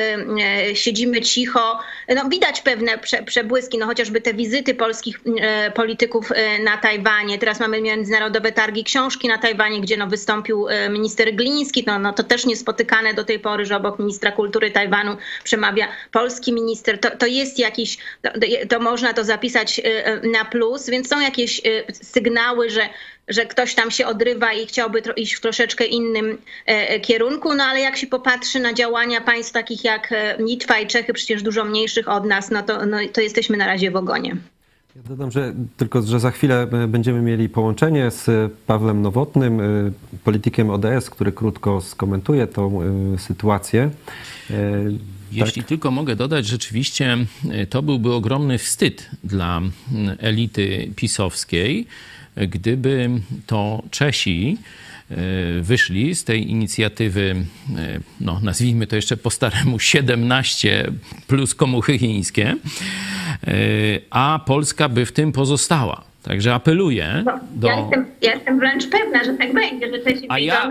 [0.74, 1.78] siedzimy cicho.
[2.14, 5.20] No widać pewne prze, przebłyski, no chociażby te wizyty polskich
[5.74, 7.38] polityków e, na Tajwanie.
[7.38, 11.84] Teraz mamy międzynarodowe targi książki na Tajwanie, gdzie no wystąpił e, minister Gliński.
[11.86, 16.52] No, no to też niespotykane do tej pory, że obok ministra kultury Tajwanu przemawia polski
[16.52, 17.00] minister.
[17.00, 18.30] To, to jest jakiś, to,
[18.68, 21.60] to można to zapisać e, na plus, więc są jakieś
[21.92, 22.88] sygnały, że
[23.28, 27.80] że ktoś tam się odrywa i chciałby iść w troszeczkę innym e, kierunku, no ale
[27.80, 32.24] jak się popatrzy na działania państw takich jak Litwa i Czechy, przecież dużo mniejszych od
[32.24, 34.36] nas, no to, no, to jesteśmy na razie w ogonie.
[34.98, 39.64] Ja dodam, że tylko, że za chwilę e, będziemy mieli połączenie z Pawłem Nowotnym, e,
[40.24, 43.90] politykiem ODS, który krótko skomentuje tą e, sytuację.
[45.32, 45.68] Jeśli tak.
[45.68, 47.16] tylko mogę dodać, rzeczywiście
[47.70, 49.60] to byłby ogromny wstyd dla
[50.18, 51.86] elity pisowskiej,
[52.36, 53.10] gdyby
[53.46, 54.58] to Czesi
[55.60, 57.34] wyszli z tej inicjatywy,
[58.20, 60.92] no nazwijmy to jeszcze po staremu 17
[61.26, 62.56] plus komuchy chińskie,
[63.46, 63.52] E,
[64.10, 66.04] a Polska by w tym pozostała.
[66.22, 67.68] Także apeluję no, do...
[67.68, 70.70] Ja jestem, ja jestem, wręcz pewna, że tak będzie, że Czesi A ja,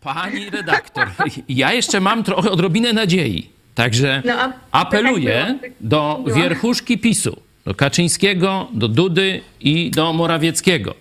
[0.00, 1.08] pani redaktor,
[1.48, 3.50] ja jeszcze mam trochę odrobinę nadziei.
[3.74, 10.94] Także no, apeluję tak do wierchuszki PiSu, do Kaczyńskiego, do Dudy i do Morawieckiego.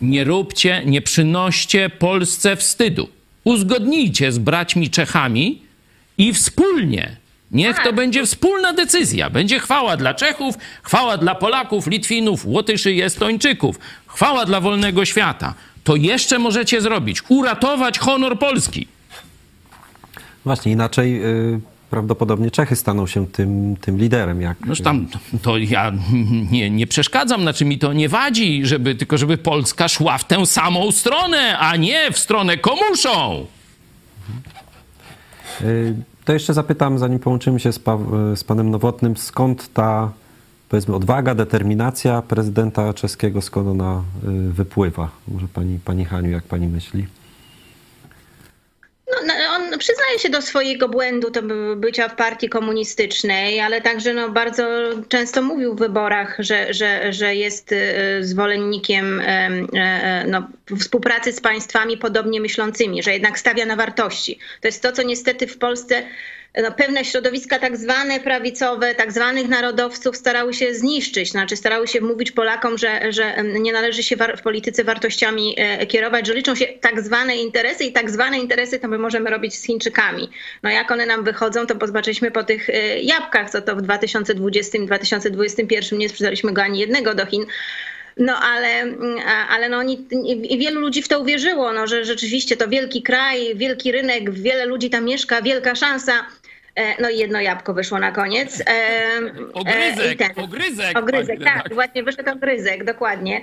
[0.00, 3.08] Nie róbcie, nie przynoście Polsce wstydu.
[3.44, 5.62] Uzgodnijcie z braćmi Czechami
[6.18, 9.30] i wspólnie Niech to będzie wspólna decyzja.
[9.30, 13.78] Będzie chwała dla Czechów, chwała dla Polaków, Litwinów, Łotyszy i Estończyków.
[14.06, 15.54] Chwała dla wolnego świata.
[15.84, 17.22] To jeszcze możecie zrobić.
[17.28, 18.88] Uratować honor Polski.
[20.44, 24.40] Właśnie, inaczej yy, prawdopodobnie Czechy staną się tym, tym liderem.
[24.40, 24.66] Jak...
[24.66, 25.06] Noż tam,
[25.42, 25.92] to ja
[26.50, 30.46] nie, nie przeszkadzam, znaczy mi to nie wadzi, żeby, tylko żeby Polska szła w tę
[30.46, 33.46] samą stronę, a nie w stronę komuszą.
[35.60, 37.98] Yy, to jeszcze zapytam, zanim połączymy się z, pa,
[38.34, 40.12] z panem Nowotnym, skąd ta
[40.68, 45.10] powiedzmy odwaga, determinacja prezydenta czeskiego, skąd ona y, wypływa?
[45.28, 47.06] Może pani, pani Haniu, jak pani myśli?
[49.70, 51.42] No, no, on przyznaje się do swojego błędu to
[51.76, 54.64] bycia w partii komunistycznej, ale także no, bardzo
[55.08, 57.76] często mówił w wyborach, że, że, że jest y,
[58.20, 64.38] zwolennikiem e, no, współpracy z państwami podobnie myślącymi, że jednak stawia na wartości.
[64.60, 66.02] To jest to, co niestety w Polsce
[66.54, 72.00] no, pewne środowiska tak zwane prawicowe, tak zwanych narodowców starały się zniszczyć, znaczy starały się
[72.00, 76.66] mówić Polakom, że, że nie należy się w polityce wartościami e, kierować, że liczą się
[76.66, 80.30] tak zwane interesy i tak zwane interesy to my możemy robić z Chińczykami.
[80.62, 85.98] No jak one nam wychodzą, to pozbaczyliśmy po tych e, jabłkach, co to w 2020-2021
[85.98, 87.46] nie sprzedaliśmy go ani jednego do Chin.
[88.16, 88.94] No ale,
[89.50, 90.06] ale no oni,
[90.58, 94.90] wielu ludzi w to uwierzyło, no, że rzeczywiście to wielki kraj, wielki rynek, wiele ludzi
[94.90, 96.12] tam mieszka, wielka szansa.
[96.74, 98.60] E, no i jedno jabłko wyszło na koniec.
[98.60, 100.98] E, e, ogryzek, ten, ogryzek.
[100.98, 103.40] Ogryzek, tak, właśnie wyszedł ogryzek, dokładnie.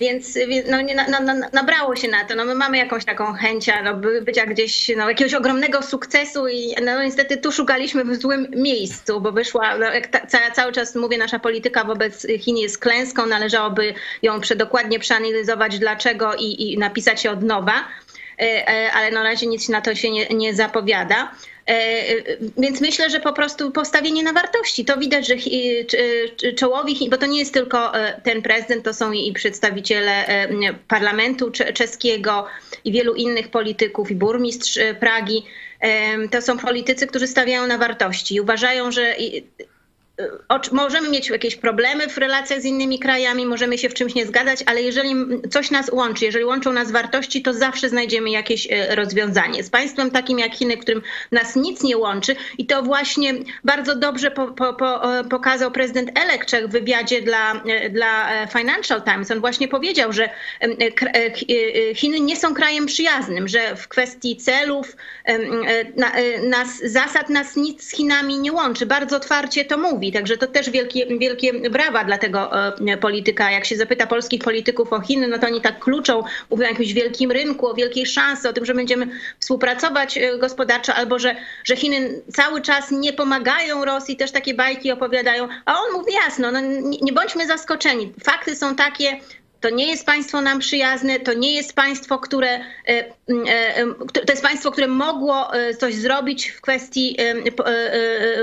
[0.00, 0.38] Więc
[0.70, 0.78] no,
[1.10, 2.34] no, no, nabrało się na to.
[2.34, 7.02] No, my mamy jakąś taką chęć no, bycia gdzieś, no, jakiegoś ogromnego sukcesu i no,
[7.02, 11.38] niestety tu szukaliśmy w złym miejscu, bo wyszła, no, jak ta, cały czas mówię, nasza
[11.38, 17.42] polityka wobec Chin jest klęską, należałoby ją przedokładnie przeanalizować dlaczego i, i napisać się od
[17.42, 17.84] nowa
[18.94, 21.32] ale na razie nic na to się nie, nie zapowiada.
[21.70, 24.84] E, e, więc myślę, że po prostu postawienie na wartości.
[24.84, 25.34] To widać, że
[26.56, 30.24] czołowi, bo to nie jest tylko e, ten prezydent, to są i przedstawiciele
[30.88, 32.46] parlamentu czeskiego
[32.84, 35.44] i wielu innych polityków, i burmistrz Pragi.
[36.30, 39.16] To są politycy, którzy stawiają na wartości i uważają, że
[40.72, 44.62] możemy mieć jakieś problemy w relacjach z innymi krajami, możemy się w czymś nie zgadzać,
[44.66, 45.14] ale jeżeli
[45.50, 49.62] coś nas łączy, jeżeli łączą nas wartości, to zawsze znajdziemy jakieś e, rozwiązanie.
[49.62, 51.02] Z państwem takim jak Chiny, którym
[51.32, 56.18] nas nic nie łączy i to właśnie bardzo dobrze po, po, po, e, pokazał prezydent
[56.18, 59.30] Elek Czech w wywiadzie dla, e, dla Financial Times.
[59.30, 60.30] On właśnie powiedział, że
[61.94, 64.96] Chiny nie są krajem przyjaznym, że w kwestii celów,
[66.42, 68.86] nas, zasad nas nic z Chinami nie łączy.
[68.86, 70.09] Bardzo otwarcie to mówi.
[70.12, 73.50] Także to też wielkie, wielkie brawa dla tego e, polityka.
[73.50, 76.92] Jak się zapyta polskich polityków o Chiny, no to oni tak kluczą, mówią o jakimś
[76.92, 81.76] wielkim rynku, o wielkiej szansy, o tym, że będziemy współpracować e, gospodarczo, albo że, że
[81.76, 85.48] Chiny cały czas nie pomagają Rosji, też takie bajki opowiadają.
[85.64, 88.12] A on mówi jasno, no nie, nie bądźmy zaskoczeni.
[88.24, 89.20] Fakty są takie,
[89.60, 93.04] to nie jest państwo nam przyjazne, to nie jest państwo, które e, e,
[93.76, 93.86] e,
[94.26, 97.16] to jest państwo, które mogło coś zrobić w kwestii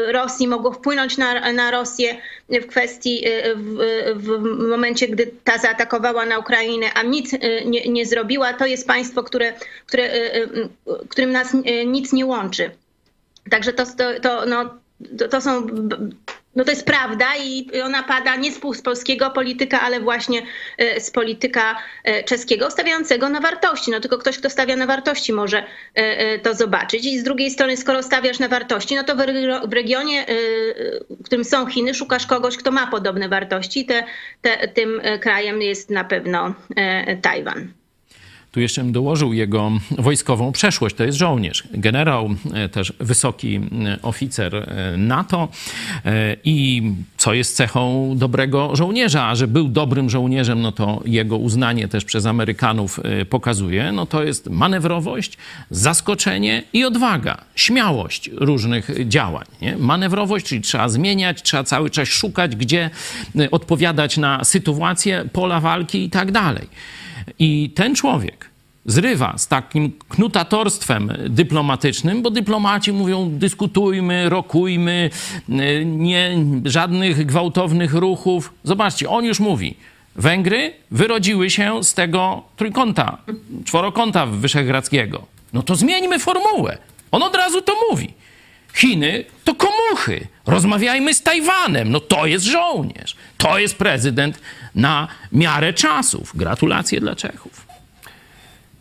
[0.08, 2.18] Rosji, mogło wpłynąć na, na Rosję
[2.50, 3.26] w kwestii
[3.56, 3.78] w,
[4.16, 7.32] w momencie, gdy ta zaatakowała na Ukrainę, a nic
[7.66, 8.54] nie, nie zrobiła.
[8.54, 9.54] To jest państwo, które,
[9.86, 10.32] które,
[11.10, 12.72] którym nas nic nie łączy.
[13.50, 13.84] Także to,
[14.22, 14.78] to, no,
[15.20, 15.68] to, to są
[16.58, 20.42] no to jest prawda i ona pada nie z polskiego polityka, ale właśnie
[20.78, 23.92] e, z polityka e, czeskiego, stawiającego na wartości.
[23.92, 27.06] No tylko ktoś, kto stawia na wartości może e, to zobaczyć.
[27.06, 29.16] I z drugiej strony, skoro stawiasz na wartości, no to
[29.68, 30.26] w regionie,
[31.10, 33.86] w którym są Chiny, szukasz kogoś, kto ma podobne wartości.
[33.86, 34.04] Te,
[34.42, 36.54] te, tym krajem jest na pewno
[37.22, 37.74] Tajwan.
[38.58, 40.96] Tu jeszcze bym dołożył jego wojskową przeszłość.
[40.96, 45.48] To jest żołnierz, generał, e, też wysoki e, oficer e, NATO.
[46.44, 46.84] I
[47.18, 49.28] co jest cechą dobrego żołnierza?
[49.28, 53.92] A że był dobrym żołnierzem, no to jego uznanie też przez Amerykanów pokazuje.
[53.92, 55.38] No to jest manewrowość,
[55.70, 59.46] zaskoczenie i odwaga, śmiałość różnych działań.
[59.62, 59.78] Nie?
[59.78, 62.90] Manewrowość, czyli trzeba zmieniać, trzeba cały czas szukać, gdzie
[63.52, 66.68] odpowiadać na sytuację, pola walki i tak dalej.
[67.40, 68.47] I ten człowiek
[68.88, 75.10] zrywa z takim knutatorstwem dyplomatycznym, bo dyplomaci mówią dyskutujmy, rokujmy,
[75.86, 78.54] nie, żadnych gwałtownych ruchów.
[78.64, 79.76] Zobaczcie, on już mówi,
[80.18, 83.18] Węgry wyrodziły się z tego trójkąta,
[83.66, 85.26] czworokąta wyszehradzkiego.
[85.54, 86.78] No to zmieńmy formułę.
[87.12, 88.14] On od razu to mówi.
[88.74, 90.28] Chiny to komuchy.
[90.46, 91.92] Rozmawiajmy z Tajwanem.
[91.92, 93.16] No to jest żołnierz.
[93.38, 94.40] To jest prezydent
[94.76, 96.32] na miarę czasów.
[96.36, 97.67] Gratulacje dla Czechów.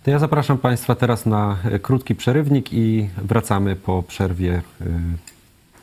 [0.07, 4.85] To ja zapraszam Państwa teraz na e, krótki przerywnik i wracamy po przerwie e,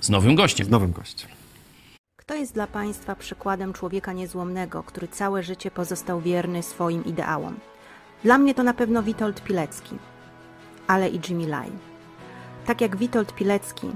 [0.02, 0.68] z nowym gościem.
[0.68, 1.30] Z nowym gościem.
[2.18, 7.56] Kto jest dla Państwa przykładem człowieka niezłomnego, który całe życie pozostał wierny swoim ideałom?
[8.24, 9.96] Dla mnie to na pewno Witold Pilecki,
[10.88, 11.72] ale i Jimmy Lai.
[12.66, 13.88] Tak jak Witold Pilecki,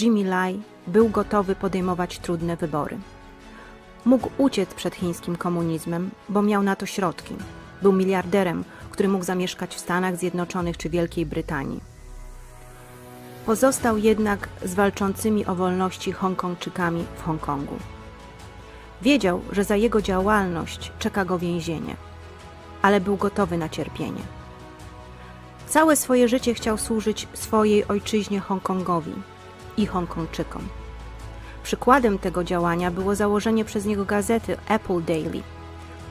[0.00, 2.98] Jimmy Lai był gotowy podejmować trudne wybory.
[4.04, 7.34] Mógł uciec przed chińskim komunizmem, bo miał na to środki.
[7.82, 8.64] Był miliarderem,
[8.94, 11.80] który mógł zamieszkać w Stanach Zjednoczonych czy Wielkiej Brytanii.
[13.46, 17.76] Pozostał jednak z walczącymi o wolności Hongkongczykami w Hongkongu.
[19.02, 21.96] Wiedział, że za jego działalność czeka go więzienie,
[22.82, 24.22] ale był gotowy na cierpienie.
[25.66, 29.14] Całe swoje życie chciał służyć swojej ojczyźnie Hongkongowi
[29.76, 30.68] i Hongkongczykom.
[31.62, 35.42] Przykładem tego działania było założenie przez niego gazety Apple Daily.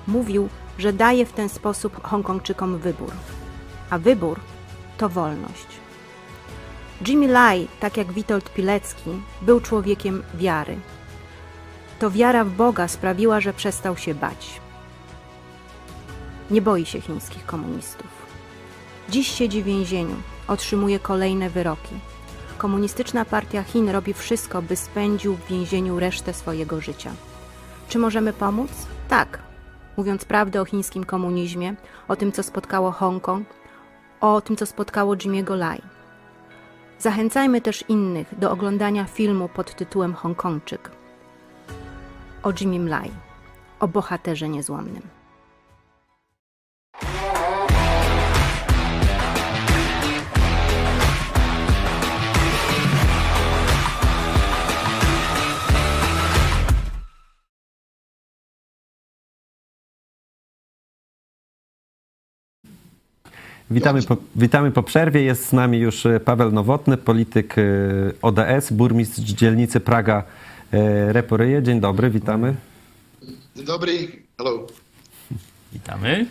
[0.08, 3.12] Mówił, że daje w ten sposób Hongkongczykom wybór,
[3.90, 4.40] a wybór
[4.98, 5.68] to wolność.
[7.08, 9.10] Jimmy Lai, tak jak Witold Pilecki,
[9.42, 10.78] był człowiekiem wiary.
[12.00, 14.62] To wiara w Boga sprawiła, że przestał się bać.
[16.52, 18.08] Nie boi się chińskich komunistów.
[19.10, 20.16] Dziś siedzi w więzieniu,
[20.48, 21.96] otrzymuje kolejne wyroki.
[22.58, 27.12] Komunistyczna Partia Chin robi wszystko, by spędził w więzieniu resztę swojego życia.
[27.90, 28.72] Czy możemy pomóc?
[29.10, 29.53] Tak,
[29.98, 31.76] mówiąc prawdę o chińskim komunizmie,
[32.08, 33.48] o tym, co spotkało Hongkong,
[34.22, 35.82] o tym, co spotkało Jimmy'ego Lai.
[37.00, 40.92] Zachęcajmy też innych do oglądania filmu pod tytułem Hongkongczyk
[42.44, 43.12] o Jimmym Lai,
[43.80, 45.23] o bohaterze niezłomnym.
[63.74, 65.22] Witamy po, witamy po przerwie.
[65.22, 67.62] Jest z nami już e, Paweł Nowotny, polityk e,
[68.22, 70.24] ODS, burmistrz dzielnicy Praga
[70.72, 71.64] e, Reporyje.
[71.64, 72.56] Dzień dobry, witamy.
[73.56, 73.92] Dzień dobry,
[74.38, 74.68] hello.
[75.74, 76.26] Witamy.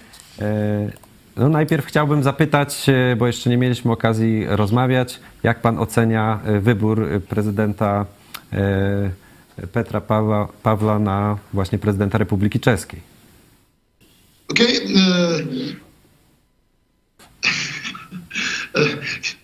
[1.36, 8.06] No najpierw chciałbym zapytać, bo jeszcze nie mieliśmy okazji rozmawiać, jak pan ocenia wybór prezydenta
[9.72, 13.00] Petra Pawła, Pawła na właśnie prezydenta Republiki Czeskiej?
[14.48, 14.76] Okej.
[14.76, 15.76] Okay,
[18.74, 18.96] Uh,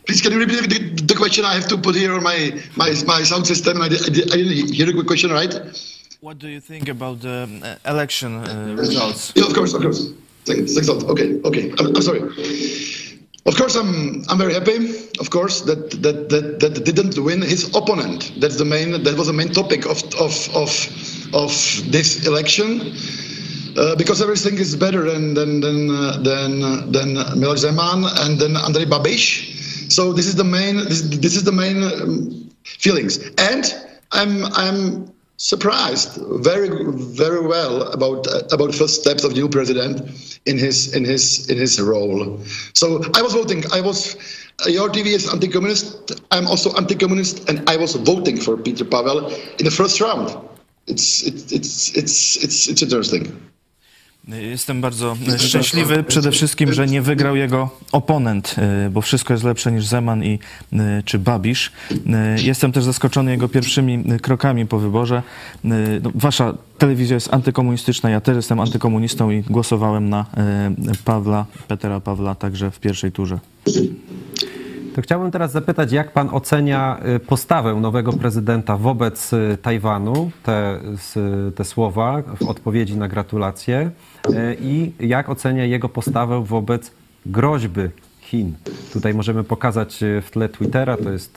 [0.07, 1.45] please, can you repeat the, the, question?
[1.45, 3.83] I have to put here on my my, my sound system.
[3.83, 5.55] I, I, I didn't hear the question right.
[6.21, 9.33] What do you think about the uh, election uh, results?
[9.37, 10.12] Yeah, of course, of course.
[10.47, 11.05] Thanks, thanks a lot.
[11.11, 11.71] Okay, okay.
[11.79, 12.23] I'm, I'm, sorry.
[13.47, 14.79] Of course, I'm I'm very happy.
[15.21, 18.33] Of course, that that that, that didn't win his opponent.
[18.41, 19.03] That's the main.
[19.05, 20.71] That was the main topic of of of
[21.35, 21.53] of
[21.93, 22.97] this election.
[23.79, 28.41] Uh, because everything is better than than than uh, than, uh, than Miloš Zeman and
[28.41, 29.93] then Andrei Babiš.
[29.93, 33.73] So this is the main this, this is the main um, feelings, and
[34.11, 36.71] I'm I'm surprised very
[37.14, 40.03] very well about uh, about first steps of new president
[40.47, 42.41] in his in his in his role.
[42.75, 43.62] So I was voting.
[43.73, 44.17] I was
[44.67, 46.21] your TV is anti-communist.
[46.33, 49.29] I'm also anti-communist, and I was voting for Peter Pavel
[49.61, 50.37] in the first round.
[50.88, 53.41] It's it's it's it's it's, it's interesting.
[54.29, 59.73] Jestem bardzo szczęśliwy przede wszystkim, że nie wygrał jego oponent, e, bo wszystko jest lepsze
[59.73, 60.39] niż Zeman i,
[60.72, 61.72] e, czy Babisz.
[61.91, 65.22] E, Jestem też zaskoczony jego pierwszymi krokami po wyborze.
[65.64, 65.76] No,
[66.14, 70.26] wasza telewizja jest antykomunistyczna, ja też jestem antykomunistą i głosowałem na
[71.05, 73.39] Pawła, Petera Pawła także w pierwszej turze.
[74.99, 80.80] To chciałbym teraz zapytać, jak pan ocenia y, postawę nowego prezydenta wobec y, Tajwanu, te,
[81.55, 83.90] te słowa w odpowiedzi na gratulacje
[84.28, 86.90] y, i jak ocenia jego postawę wobec
[87.26, 87.80] groźby
[88.20, 88.55] Chin.
[88.92, 91.36] Tutaj możemy pokazać w tle Twittera, to jest,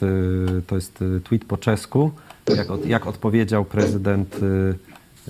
[0.67, 2.11] to jest tweet po czesku,
[2.55, 4.39] jak, jak odpowiedział prezydent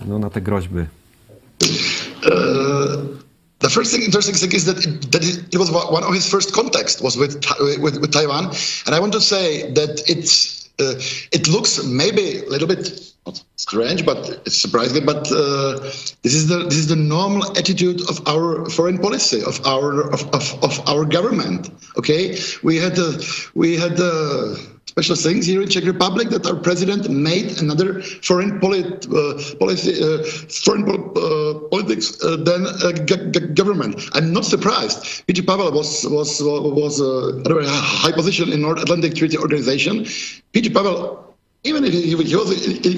[0.08, 0.86] no, na te groźby.
[3.62, 6.52] The first thing, interesting thing is that it, that it, was one of his first
[6.54, 7.46] contacts was with
[7.80, 8.46] with, with Taiwan,
[8.86, 10.96] and I want to say that it's uh,
[11.32, 13.14] it looks maybe a little bit
[13.58, 15.06] strange, but surprising.
[15.06, 15.80] But uh,
[16.24, 20.22] this is the this is the normal attitude of our foreign policy of our of,
[20.34, 21.70] of, of our government.
[21.98, 23.14] Okay, we had uh,
[23.54, 24.00] we had.
[24.00, 24.56] Uh,
[24.92, 29.94] special things here in Czech Republic that our president made another foreign polit, uh, policy,
[30.04, 30.22] uh,
[30.66, 32.92] foreign pol- uh, politics uh, than uh,
[33.56, 33.94] government.
[34.14, 35.26] I'm not surprised.
[35.28, 35.44] P.G.
[35.44, 40.06] Pavel was was was uh, a high position in North Atlantic Treaty Organization.
[40.54, 40.70] P.G.
[40.70, 41.28] Pavel.
[41.64, 42.50] Even if he, was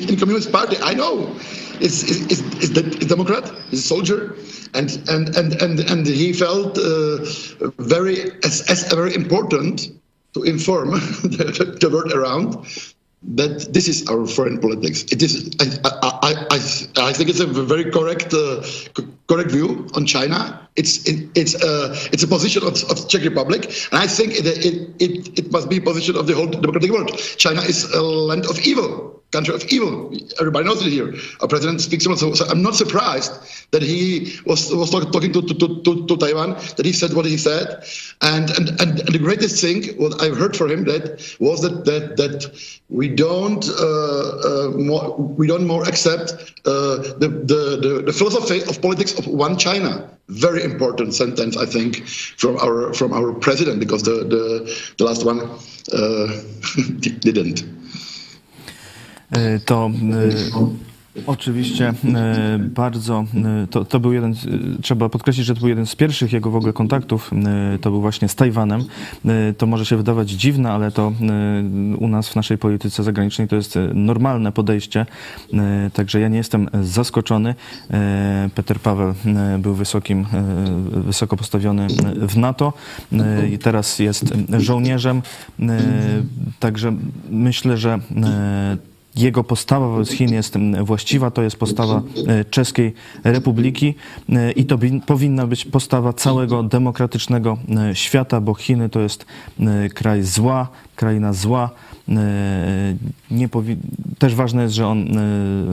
[0.10, 1.36] in, Communist Party, I know,
[1.82, 2.70] is is is, is,
[3.14, 4.38] Democrat, is a soldier,
[4.74, 6.80] and and and and and he felt
[7.78, 8.18] very
[8.48, 9.92] as, as very important
[10.34, 10.92] to inform
[11.24, 12.66] the, world around
[13.36, 15.04] that this is our foreign politics.
[15.04, 15.50] It is.
[15.60, 18.64] I, I, I, I, I think it's a very correct, uh,
[19.28, 20.68] correct view on China.
[20.76, 24.46] It's it, it's uh, it's a position of, of Czech Republic, and I think it,
[24.46, 27.18] it it it must be a position of the whole democratic world.
[27.38, 30.14] China is a land of evil, country of evil.
[30.40, 31.14] Everybody knows it here.
[31.42, 33.32] Our president speaks so, so I'm not surprised
[33.72, 35.56] that he was was talk, talking to, to,
[35.86, 37.84] to, to Taiwan, that he said what he said,
[38.22, 41.04] and and, and and the greatest thing what I've heard from him that
[41.40, 42.40] was that that that
[42.90, 46.34] we don't uh, uh, more, we don't more accept
[46.66, 50.10] uh, the, the, the the philosophy of politics of one China.
[50.30, 52.08] Very important sentence, I think,
[52.42, 54.46] from our from our president because the the,
[54.98, 55.40] the last one
[55.92, 56.28] uh,
[57.28, 57.83] didn't.
[59.34, 59.92] E, to
[61.18, 63.26] e, oczywiście e, bardzo,
[63.70, 64.36] to, to był jeden,
[64.82, 67.32] trzeba podkreślić, że to był jeden z pierwszych jego w ogóle kontaktów,
[67.82, 68.84] to był właśnie z Tajwanem.
[69.58, 71.12] To może się wydawać dziwne, ale to
[71.98, 75.06] u nas w naszej polityce zagranicznej to jest normalne podejście,
[75.94, 77.56] także ja nie jestem zaskoczony.
[78.56, 79.14] Peter Paweł
[79.60, 80.26] był wysokim,
[80.92, 81.88] wysoko postawiony
[82.28, 82.74] w NATO
[83.52, 85.22] i teraz jest żołnierzem,
[86.60, 86.96] także
[87.30, 88.00] myślę, że
[89.16, 92.94] jego postawa wobec Chin jest mm, właściwa, to jest postawa e, Czeskiej
[93.24, 93.96] Republiki
[94.30, 97.58] e, i to powinna być postawa całego demokratycznego
[97.90, 99.26] e, świata, bo Chiny to jest
[99.94, 101.70] kraj zła, kraina zła.
[104.20, 105.18] Też ważne jest, że on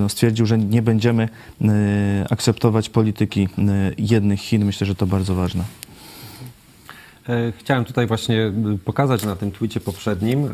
[0.05, 1.28] e, stwierdził, że nie będziemy
[2.30, 3.49] akceptować polityki
[3.99, 4.64] jednych Chin.
[4.64, 5.64] Myślę, że to bardzo ważne.
[7.31, 10.45] E, Chciałem tutaj właśnie y, pokazać na tym twicie poprzednim.
[10.45, 10.51] e,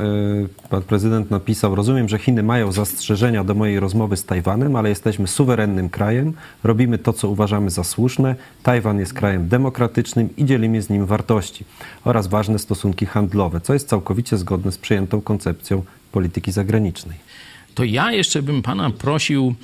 [0.69, 5.27] Pan prezydent napisał: Rozumiem, że Chiny mają zastrzeżenia do mojej rozmowy z Tajwanem, ale jesteśmy
[5.27, 6.33] suwerennym krajem,
[6.65, 8.35] robimy to, co uważamy za słuszne.
[8.63, 11.65] Tajwan jest krajem demokratycznym i dzielimy z nim wartości
[12.05, 17.26] oraz ważne stosunki handlowe, co jest całkowicie zgodne z przyjętą koncepcją polityki zagranicznej.
[17.77, 19.55] To ja jeszcze bym pana prosił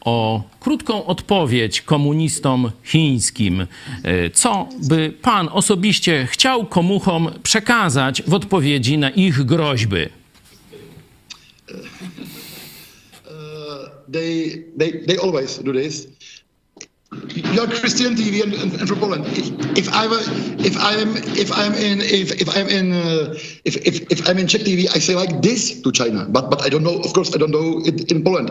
[0.00, 3.66] o krótką odpowiedź komunistom chińskim.
[4.02, 10.06] E, Co by pan osobiście chciał komuchom przekazać w odpowiedzi na ich groźby?
[14.12, 16.06] they they they always do this.
[17.52, 19.26] You're Christian TV and, from Poland.
[19.36, 20.22] If, if I were,
[20.64, 23.34] if I'm if I'm in if, if I'm in uh,
[23.64, 26.24] if, if if I'm in Czech TV, I say like this to China.
[26.28, 26.96] But but I don't know.
[27.00, 28.50] Of course, I don't know it in Poland.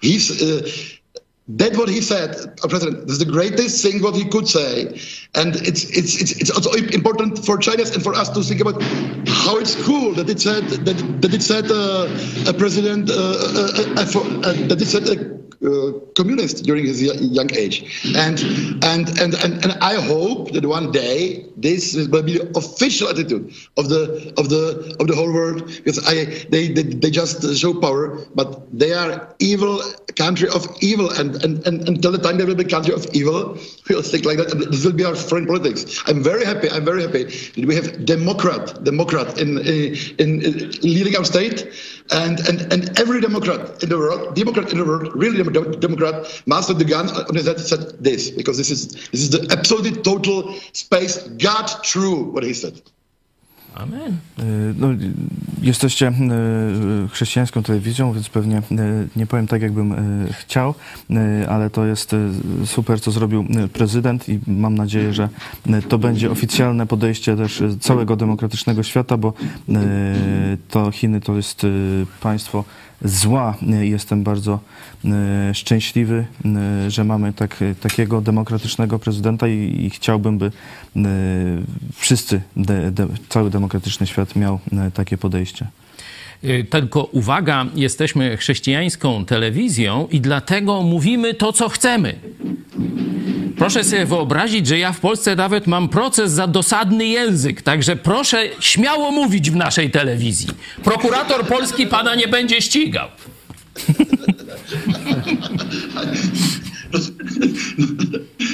[0.00, 0.40] He's.
[0.40, 0.68] Uh,
[1.50, 3.06] that what he said, our president.
[3.06, 4.84] This is the greatest thing what he could say,
[5.34, 8.82] and it's it's it's, it's also important for Chinese and for us to think about
[9.26, 12.04] how it's cool that it said that that it said uh,
[12.46, 17.52] a president uh, uh, uh, uh, that it said uh, Uh, communist during his young
[17.52, 17.82] age,
[18.14, 18.38] and
[18.84, 23.52] and and and and I hope that one day this will be the official attitude
[23.76, 27.74] of the of the of the whole world because I they they, they just show
[27.74, 29.82] power, but they are evil
[30.14, 33.58] country of evil, and and, and until the time they will be country of evil,
[33.88, 34.50] we'll think like that.
[34.70, 36.02] This will be our foreign politics.
[36.06, 36.70] I'm very happy.
[36.70, 41.66] I'm very happy that we have Democrat, Democrat in in, in, in leading our state,
[42.10, 46.76] and, and and every Democrat in the world, Democrat in the world, really Democrat, master
[46.76, 50.54] the gun on his head said this because this is this is the absolutely total
[50.72, 52.80] space God true what he said.
[53.78, 54.18] Amen.
[54.38, 54.88] Y, No,
[55.62, 58.62] jesteście y, chrześcijańską telewizją, więc pewnie y,
[59.16, 59.94] nie powiem tak, jakbym
[60.30, 60.74] chciał,
[61.48, 62.16] ale to jest
[62.64, 65.28] super, co zrobił prezydent i mam nadzieję, że
[65.88, 69.32] to będzie oficjalne podejście też całego demokratycznego świata, bo
[70.70, 71.66] to Chiny to jest
[72.20, 72.64] państwo
[73.04, 73.56] zła.
[73.80, 74.60] Jestem bardzo
[75.04, 76.26] y, szczęśliwy,
[76.86, 81.00] y, że mamy tak, takiego demokratycznego prezydenta i, i chciałbym, by y,
[81.94, 84.58] wszyscy, de, de, cały demokratyczny świat miał
[84.94, 85.66] takie podejście.
[86.44, 92.14] Y, Tylko uwaga, jesteśmy chrześcijańską telewizją i dlatego mówimy to, co chcemy.
[93.56, 98.48] Proszę sobie wyobrazić, że ja w Polsce nawet mam proces za dosadny język, także proszę
[98.60, 100.48] śmiało mówić w naszej telewizji.
[100.84, 103.08] Prokurator polski pana nie będzie ścigał.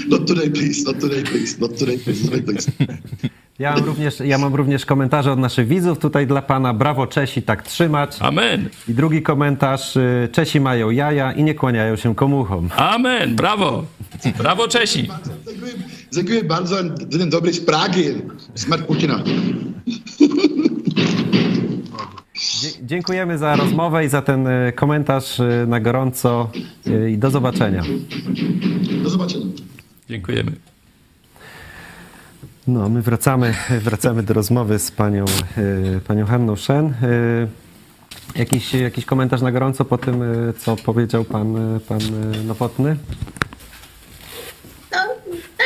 [0.08, 0.84] Not today, please.
[0.86, 1.60] Not today, please.
[1.60, 2.24] Not today, please.
[2.24, 2.72] Not today, please.
[3.58, 6.74] Ja mam, również, ja mam również komentarze od naszych widzów tutaj dla pana.
[6.74, 8.16] Brawo Czesi, tak trzymać.
[8.20, 8.68] Amen.
[8.88, 9.96] I drugi komentarz.
[9.96, 12.68] y, Czesi mają jaja i nie kłaniają się komuchom.
[12.76, 13.36] Amen.
[13.36, 13.84] Brawo.
[14.38, 15.08] Brawo Czesi.
[16.12, 16.76] Dziękuję, bardzo.
[17.08, 18.04] Dzień dobry z Pragi.
[18.54, 19.22] Smart Putina.
[22.82, 26.50] Dziękujemy za rozmowę i za ten y, komentarz y, na gorąco
[26.86, 27.82] y, i do zobaczenia.
[29.02, 29.44] Do zobaczenia.
[30.08, 30.52] Dziękujemy.
[32.66, 35.24] No, my wracamy, wracamy do rozmowy z panią,
[36.06, 36.94] panią Hanną Szen.
[38.36, 40.22] Jakiś, jakiś komentarz na gorąco po tym,
[40.58, 41.56] co powiedział pan,
[41.88, 42.00] pan
[42.46, 42.96] Nowotny?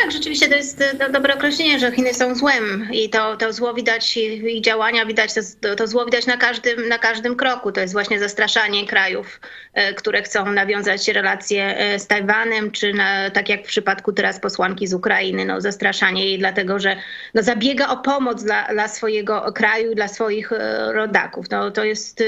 [0.03, 3.53] Tak, rzeczywiście to jest e, do, dobre określenie, że Chiny są złem i to, to
[3.53, 5.31] zło widać, i i działania widać,
[5.61, 7.73] to, to zło widać na każdym, na każdym kroku.
[7.73, 9.41] To jest właśnie zastraszanie krajów,
[9.75, 14.41] e, które chcą nawiązać relacje e, z Tajwanem, czy na, tak jak w przypadku teraz
[14.41, 16.97] posłanki z Ukrainy, no, zastraszanie jej dlatego, że
[17.35, 20.51] no, zabiega o pomoc dla, dla swojego kraju, dla swoich
[20.87, 21.51] rodaków.
[21.51, 22.23] No, to jest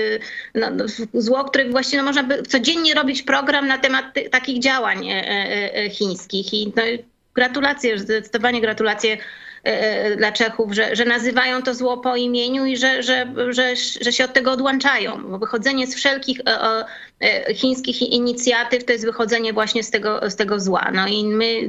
[0.54, 5.08] no, no, zło, które właśnie no, można by codziennie robić program na temat takich działań
[5.90, 6.82] chińskich i no,
[7.34, 9.18] Gratulacje, zdecydowanie gratulacje
[9.62, 14.12] e, dla Czechów, że, że nazywają to zło po imieniu i że, że, że, że
[14.12, 15.38] się od tego odłączają.
[15.38, 16.84] Wychodzenie z wszelkich e,
[17.20, 20.90] e, chińskich inicjatyw to jest wychodzenie właśnie z tego, z tego zła.
[20.94, 21.68] No i my,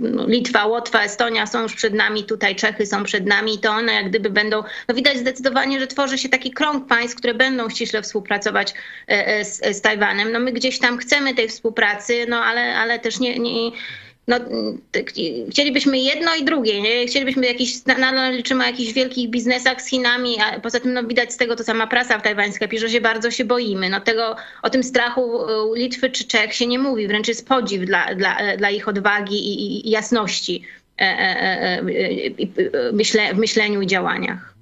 [0.00, 3.70] no, Litwa, Łotwa, Estonia są już przed nami, tutaj Czechy są przed nami i to
[3.70, 7.70] one jak gdyby będą, no widać zdecydowanie, że tworzy się taki krąg państw, które będą
[7.70, 8.74] ściśle współpracować
[9.08, 10.32] e, e, z, z Tajwanem.
[10.32, 13.70] No my gdzieś tam chcemy tej współpracy, no ale, ale też nie, nie
[14.28, 14.36] no,
[15.50, 16.82] chcielibyśmy jedno i drugie.
[16.82, 17.06] Nie?
[17.06, 21.32] Chcielibyśmy jakiś, nadal liczymy o jakichś wielkich biznesach z Chinami, a poza tym no, widać
[21.32, 23.88] z tego, to sama prasa tajwańska pisze, że bardzo się boimy.
[23.90, 25.40] No, tego, o tym strachu
[25.74, 29.86] Litwy czy Czech się nie mówi, wręcz jest podziw dla, dla, dla ich odwagi i,
[29.88, 30.62] i- jasności
[31.00, 34.57] e, e, e, w myśleniu i działaniach.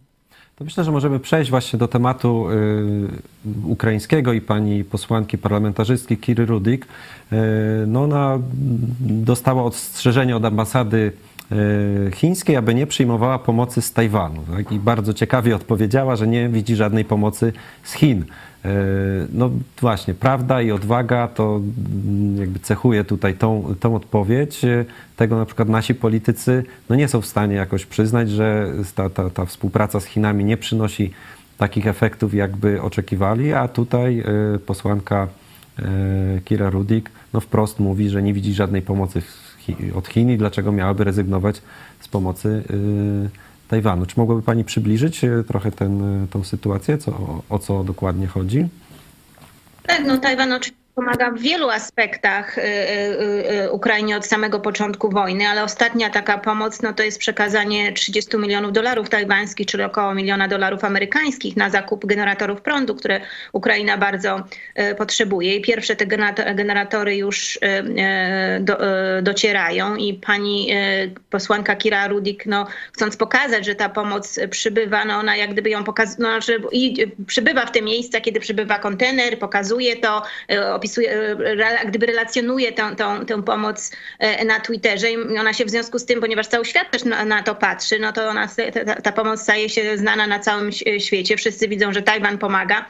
[0.56, 6.46] To myślę, że możemy przejść właśnie do tematu y, ukraińskiego i pani posłanki parlamentarzystki Kiry
[6.46, 6.86] Rudik.
[7.32, 7.36] Y,
[7.86, 8.38] no ona
[9.00, 11.12] dostała ostrzeżenie od ambasady
[11.52, 14.42] y, chińskiej, aby nie przyjmowała pomocy z Tajwanu.
[14.56, 14.72] Tak?
[14.72, 17.52] I bardzo ciekawie odpowiedziała, że nie widzi żadnej pomocy
[17.82, 18.24] z Chin.
[18.66, 19.50] Y, No
[19.80, 21.60] właśnie, prawda i odwaga to
[22.06, 24.64] mm, jakby cechuje tutaj tą, tą odpowiedź.
[24.64, 24.84] Y,
[25.16, 29.30] Tego na przykład nasi politycy no nie są w stanie jakoś przyznać, że ta, ta,
[29.30, 31.10] ta współpraca z Chinami nie przynosi
[31.58, 34.22] takich efektów, jakby oczekiwali, a tutaj
[34.54, 35.28] y, posłanka
[36.44, 39.22] Kira Rudik no wprost mówi, że nie widzi żadnej pomocy
[39.94, 41.62] od Chin i dlaczego miałaby rezygnować
[42.00, 44.06] z pomocy y, Tajwanu.
[44.06, 45.72] Czy mogłaby Pani przybliżyć y, trochę y,
[46.30, 48.68] tą sytuację, co, o, o co dokładnie chodzi?
[49.82, 55.10] Tak, no Tajwan oczywiście pomaga w wielu aspektach y, y, y, Ukrainie od samego początku
[55.10, 60.14] wojny, ale ostatnia taka pomoc no to jest przekazanie 30 milionów dolarów tajwańskich, czyli około
[60.14, 63.20] miliona dolarów amerykańskich na zakup generatorów prądu, które
[63.52, 64.44] Ukraina bardzo
[64.98, 65.56] potrzebuje.
[65.56, 67.58] I pierwsze te generato- generatory już
[68.60, 68.78] do,
[69.22, 70.68] docierają i pani
[71.30, 75.84] posłanka Kira Rudik, no, chcąc pokazać, że ta pomoc przybywa, no ona jak gdyby ją
[75.84, 80.22] pokazuje, no, że i przybywa w te miejsca, kiedy przybywa kontener, pokazuje to,
[80.52, 81.36] y, opisuje,
[81.86, 83.92] gdyby relacjonuje tę, tę, tę pomoc
[84.46, 87.42] na Twitterze i ona się w związku z tym, ponieważ cały świat też na, na
[87.42, 88.48] to patrzy, no to ona,
[88.86, 91.36] ta, ta pomoc staje się znana na całym świecie.
[91.36, 92.86] Wszyscy widzą, że Tajwan pomaga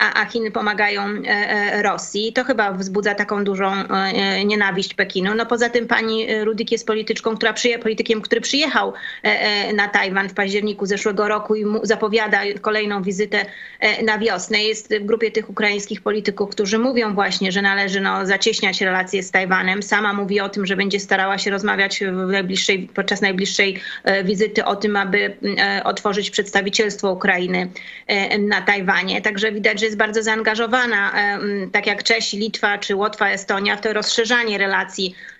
[0.00, 2.32] a, Chiny pomagają e, e, Rosji.
[2.32, 5.34] To chyba wzbudza taką dużą e, nienawiść Pekinu.
[5.34, 8.92] No poza tym pani Rudik jest polityczką, która przyje, politykiem, który przyjechał
[9.74, 13.46] na Tajwan w październiku zeszłego roku i zapowiada kolejną wizytę
[14.02, 14.62] na wiosnę.
[14.62, 19.30] Jest w grupie tych ukraińskich polityków, którzy mówią właśnie, że należy no, zacieśniać relacje z
[19.30, 19.82] Tajwanem.
[19.82, 23.80] Sama mówi o tym, że będzie starała się rozmawiać najbliższej, podczas najbliższej
[24.24, 25.36] wizyty o tym, aby
[25.84, 27.68] otworzyć przedstawicielstwo Ukrainy
[28.38, 29.22] na Tajwanie.
[29.22, 31.12] Także widać, że jest bardzo zaangażowana,
[31.72, 35.14] tak jak Czesi, Litwa czy Łotwa, Estonia, w to rozszerzanie relacji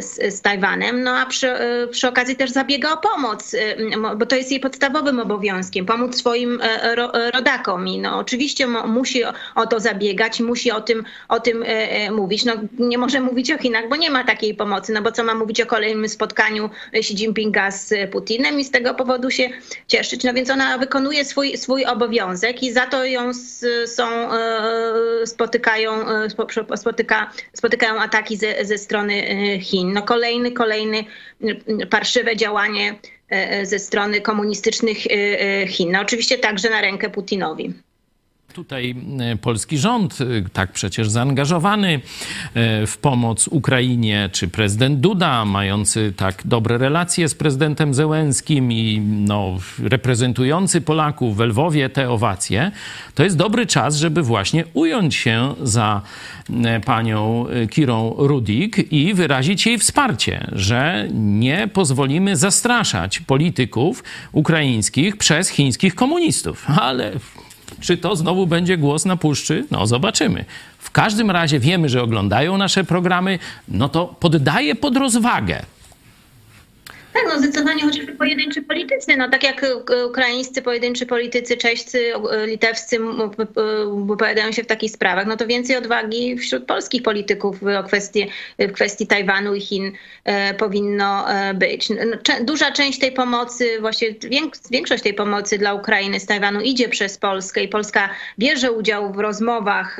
[0.00, 3.56] z, z Tajwanem, no a przy, e, przy, okazji też zabiega o pomoc,
[4.16, 6.60] bo to jest jej podstawowym obowiązkiem, pomóc swoim
[7.34, 9.24] rodakom i no oczywiście musi
[9.54, 11.64] o to zabiegać, musi o tym, o tym
[12.10, 12.44] mówić.
[12.44, 15.34] No nie może mówić o Chinach, bo nie ma takiej pomocy, no bo co ma
[15.34, 19.48] mówić o kolejnym spotkaniu Xi Jinpinga z Putinem i z tego powodu się
[19.86, 20.24] cieszyć.
[20.24, 23.30] No więc ona wykonuje swój, swój obowiązek i za to ją
[23.86, 24.08] są,
[25.24, 25.92] spotykają,
[26.76, 29.92] spotyka, spotykają ataki ze, ze strony Chin.
[29.92, 31.04] No kolejny, kolejny
[31.90, 35.92] parszywe działanie e, e, ze strony komunistycznych e, Chin.
[35.92, 37.74] No oczywiście także na rękę Putinowi.
[38.58, 42.00] Tutaj e, polski rząd, e, tak przecież zaangażowany
[42.54, 49.00] e, w pomoc Ukrainie, czy prezydent Duda, mający tak dobre relacje z prezydentem Zełenskim i
[49.00, 52.70] no, reprezentujący Polaków w Lwowie te owacje,
[53.14, 56.02] to jest dobry czas, żeby właśnie ująć się za
[56.84, 65.94] panią Kirą Rudik i wyrazić jej wsparcie, że nie pozwolimy zastraszać polityków ukraińskich przez chińskich
[65.94, 66.66] komunistów.
[66.80, 67.12] Ale
[67.80, 69.66] czy to znowu będzie głos na puszczy?
[69.70, 70.44] No, zobaczymy.
[70.78, 75.62] W każdym razie wiemy, że oglądają nasze programy, no to poddaję pod rozwagę
[77.18, 82.46] tak, no zdecydowanie chociażby pojedynczy politycy, no tak jak e, ukraińscy pojedynczy politycy, cześćcy, e,
[82.46, 82.98] litewscy
[84.06, 88.26] wypowiadają się w takich sprawach, no to więcej odwagi wśród polskich polityków w kwestii,
[88.58, 89.92] w kwestii Tajwanu i Chin
[90.24, 91.88] e, powinno być.
[91.88, 91.96] No,
[92.40, 94.14] duża część tej pomocy, właściwie
[94.70, 99.18] większość tej pomocy dla Ukrainy z Tajwanu idzie przez Polskę i Polska bierze udział w
[99.18, 99.96] rozmowach,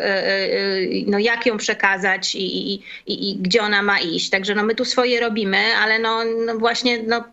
[1.07, 4.31] no jak ją przekazać i, i, i, i gdzie ona ma iść.
[4.31, 7.25] Także no my tu swoje robimy, ale no, no właśnie no,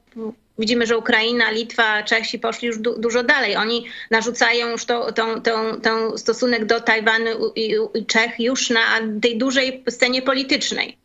[0.60, 3.56] widzimy, że Ukraina, Litwa, Czesi poszli już du dużo dalej.
[3.56, 8.82] Oni narzucają już to, tą, tą, tą stosunek do Tajwanu i, i Czech już na
[9.22, 10.98] tej dużej scenie politycznej.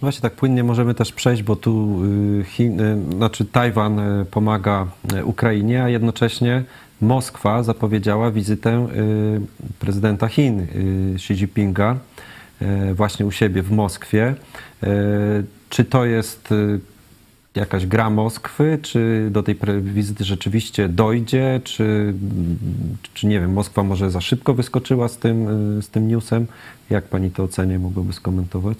[0.00, 2.00] Właśnie tak płynnie możemy też przejść, bo tu
[2.40, 4.86] y, Chin, y, znaczy Tajwan y, pomaga
[5.24, 6.64] Ukrainie, a jednocześnie
[7.00, 8.88] Moskwa zapowiedziała wizytę
[9.78, 10.66] prezydenta Chin
[11.14, 11.96] Xi Jinpinga
[12.94, 14.34] właśnie u siebie w Moskwie.
[15.72, 16.80] Czy to jest y,
[17.54, 22.14] jakaś gra Moskwy, czy do tej wizyty rzeczywiście dojdzie, czy,
[23.14, 25.48] czy nie wiem, Moskwa może za szybko wyskoczyła z tym,
[25.78, 26.46] y, z tym newsem?
[26.90, 28.78] Jak pani to ocenia, mogłaby skomentować?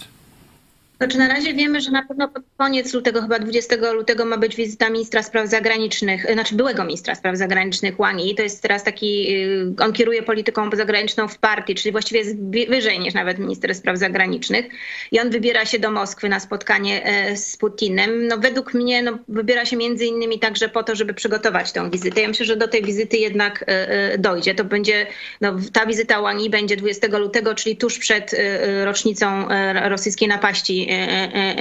[1.02, 4.56] Znaczy na razie wiemy, że na pewno pod koniec lutego, chyba 20 lutego ma być
[4.56, 8.34] wizyta ministra spraw zagranicznych, y, znaczy byłego ministra spraw zagranicznych Wangi.
[8.34, 12.36] To jest teraz taki, y, on kieruje polityką zagraniczną w partii, czyli właściwie jest
[12.68, 14.66] wyżej niż nawet minister spraw zagranicznych.
[15.12, 18.26] I on wybiera się do Moskwy na spotkanie e, z Putinem.
[18.26, 22.20] No według mnie no, wybiera się między innymi także po to, żeby przygotować tę wizytę.
[22.20, 24.54] Ja myślę, że do tej wizyty jednak e, e, dojdzie.
[24.54, 25.06] To będzie,
[25.40, 28.34] no, ta wizyta Wangi będzie 20 lutego, czyli tuż przed
[28.84, 29.48] rocznicą
[29.88, 30.88] rosyjskiej napaści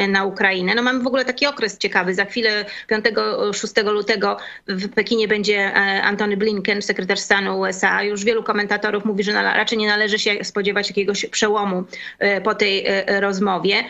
[0.07, 0.75] na Ukrainę.
[0.75, 2.13] No mamy w ogóle taki okres ciekawy.
[2.13, 8.03] Za chwilę 5-6 lutego w Pekinie będzie e, Antony Blinken, sekretarz stanu USA.
[8.03, 11.83] Już wielu komentatorów mówi, że raczej nie należy się spodziewać jakiegoś przełomu
[12.43, 13.83] po tej rozmowie.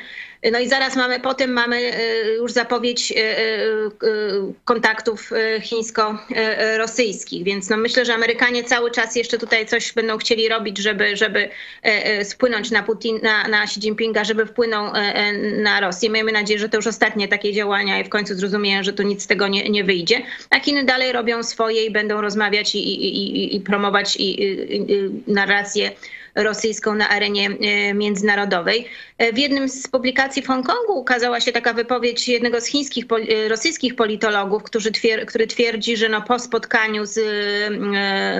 [0.51, 3.91] No i zaraz mamy, potem mamy e, już zapowiedź e, e,
[4.65, 5.29] kontaktów
[5.61, 11.17] chińsko-rosyjskich, więc no myślę, że Amerykanie cały czas jeszcze tutaj coś będą chcieli robić, żeby,
[11.17, 11.49] żeby
[12.23, 14.93] spłynąć na, Putin, na, na Xi Jinpinga, żeby wpłynął
[15.57, 16.09] na Rosję.
[16.09, 19.23] Miejmy nadzieję, że to już ostatnie takie działania i w końcu zrozumieją, że tu nic
[19.23, 20.21] z tego nie, nie wyjdzie.
[20.49, 24.57] A Chiny dalej robią swoje i będą rozmawiać i, i, i, i promować i,
[25.27, 25.91] narrację
[26.35, 28.87] rosyjską na arenie e, międzynarodowej.
[29.17, 33.47] E, w jednym z publikacji w Hongkongu ukazała się taka wypowiedź jednego z chińskich, e,
[33.47, 37.19] rosyjskich politologów, który, twier który twierdzi, że no po spotkaniu z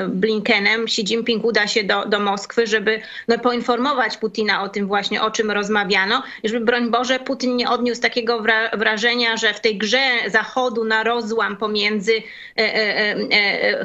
[0.10, 5.22] Blinkenem Xi Jinping uda się do, do Moskwy, żeby no poinformować Putina o tym właśnie,
[5.22, 10.02] o czym rozmawiano, żeby broń Boże Putin nie odniósł takiego wrażenia, że w tej grze
[10.28, 12.14] Zachodu na rozłam pomiędzy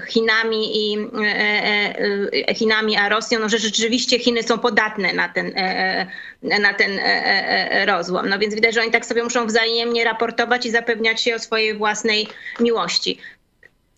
[0.08, 0.98] Chinami i
[2.54, 5.52] Chinami a Rosją, no, że rzeczywiście rzeczywiście Chiny są podatne na ten,
[6.42, 7.00] na ten
[7.86, 8.28] rozłam.
[8.28, 11.74] No więc widać, że oni tak sobie muszą wzajemnie raportować i zapewniać się o swojej
[11.74, 12.28] własnej
[12.60, 13.18] miłości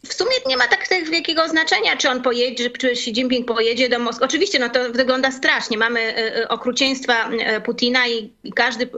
[0.07, 3.99] w sumie nie ma tak wielkiego znaczenia, czy on pojedzie, czy Xi Jinping pojedzie do
[3.99, 4.25] Moskwy.
[4.25, 5.79] Oczywiście no to wygląda strasznie.
[5.79, 8.89] Mamy e, e, okrucieństwa e, Putina i każdy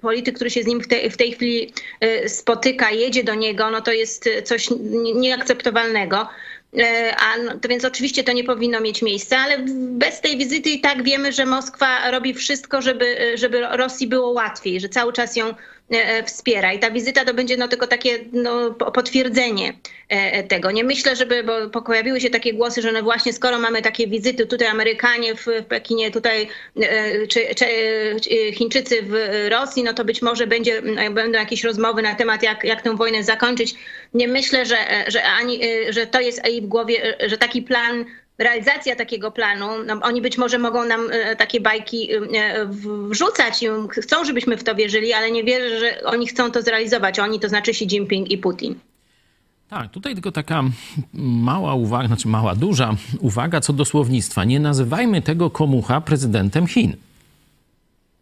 [0.00, 1.72] polityk, który się z nim w tej, w tej chwili
[2.26, 4.68] spotyka, jedzie do niego, no to jest coś
[5.14, 6.28] nieakceptowalnego.
[7.16, 10.80] A, no, to więc oczywiście to nie powinno mieć miejsca, ale bez tej wizyty i
[10.80, 15.46] tak wiemy, że Moskwa robi wszystko, żeby, żeby Rosji było łatwiej, że cały czas ją
[15.48, 15.54] E,
[16.26, 16.72] wspiera.
[16.72, 19.72] I ta wizyta to będzie no tylko takie no, potwierdzenie
[20.08, 20.70] e, tego.
[20.70, 24.46] Nie myślę, żeby, bo pojawiły się takie głosy, że no właśnie skoro mamy takie wizyty,
[24.46, 26.48] tutaj Amerykanie w, Pekinie, tutaj
[26.80, 27.66] e, czy, czy,
[28.52, 32.82] Chińczycy w Rosji, no to być może będzie, będą jakieś rozmowy na temat, jak, jak
[32.82, 33.74] tę wojnę zakończyć.
[34.14, 34.76] Nie myślę, że,
[35.06, 38.04] że, ani, że to jest jej w głowie, że taki plan
[38.38, 42.66] realizacja takiego planu, no, oni być może mogą nam e, takie bajki e,
[43.10, 43.66] wrzucać i
[44.00, 47.18] chcą, żebyśmy w to wierzyli, ale nie wierzę, że oni chcą to zrealizować.
[47.18, 48.74] Oni to znaczy Xi Jinping i Putin.
[49.68, 50.62] Tak, tutaj tylko taka
[51.14, 54.44] mała uwaga, znaczy mała, duża uwaga co do słownictwa.
[54.44, 56.96] Nie nazywajmy tego komucha prezydentem Chin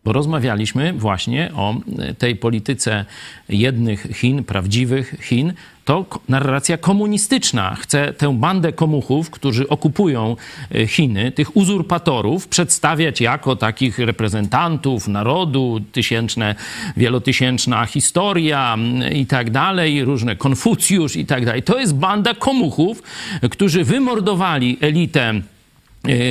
[0.07, 3.05] bo rozmawialiśmy właśnie o e, tej polityce
[3.49, 5.53] jednych Chin, prawdziwych Chin.
[5.85, 10.37] To narracja komunistyczna chce tę bandę komuchów, którzy okupują
[10.75, 16.55] e, Chiny, tych uzurpatorów, przedstawiać jako takich reprezentantów narodu, tysięczne,
[16.97, 18.77] wielotysięczna historia
[19.13, 21.63] i tak dalej, różne Konfucjusz i tak dalej.
[21.63, 23.03] To jest banda komuchów,
[23.51, 25.41] którzy wymordowali elitę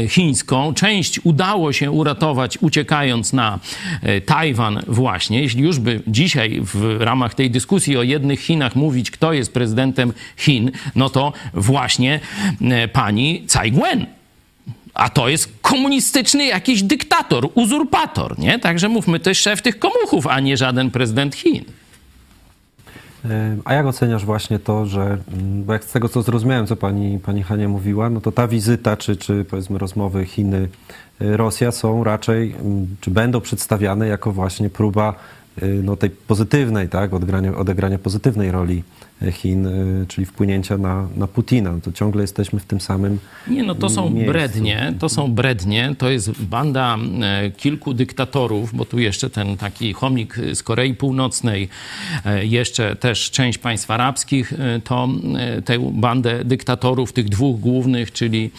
[0.10, 0.74] chińską.
[0.74, 3.60] Część udało się uratować uciekając na
[4.02, 5.42] e, Tajwan właśnie.
[5.42, 10.14] Jeśli już by dzisiaj w ramach tej dyskusji o jednych Chinach mówić, kto jest prezydentem
[10.38, 12.20] Chin, no to właśnie
[12.62, 14.06] e, pani Tsai Ing-wen.
[14.94, 18.60] A to jest komunistyczny jakiś dyktator, uzurpator, nie?
[18.60, 21.64] Także mówmy, to jest szef tych komuchów, a nie żaden prezydent Chin.
[23.66, 27.20] A jak oceniasz właśnie to, że, mm, bo jak z tego co zrozumiałem, co pani,
[27.20, 32.88] pani Hania mówiła, no to ta wizyta, czy, czy powiedzmy rozmowy Chiny-Rosja są raczej, mm,
[33.02, 35.14] czy będą przedstawiane jako właśnie próba
[35.64, 38.84] y, no, tej pozytywnej, tak, odegrania, odegrania pozytywnej roli
[39.32, 41.80] Chin, y, czyli wpłynięcia na, na Putina.
[41.84, 43.20] To ciągle jesteśmy w tym samym.
[43.48, 44.32] Nie, no to są miejscu.
[44.32, 45.96] brednie, to są brednie.
[45.98, 51.70] To jest banda e, kilku dyktatorów, bo tu jeszcze ten taki chomik z Korei Północnej,
[52.26, 55.10] e, jeszcze też część państw arabskich, e, to
[55.66, 58.52] tę bandę dyktatorów, tych dwóch głównych, czyli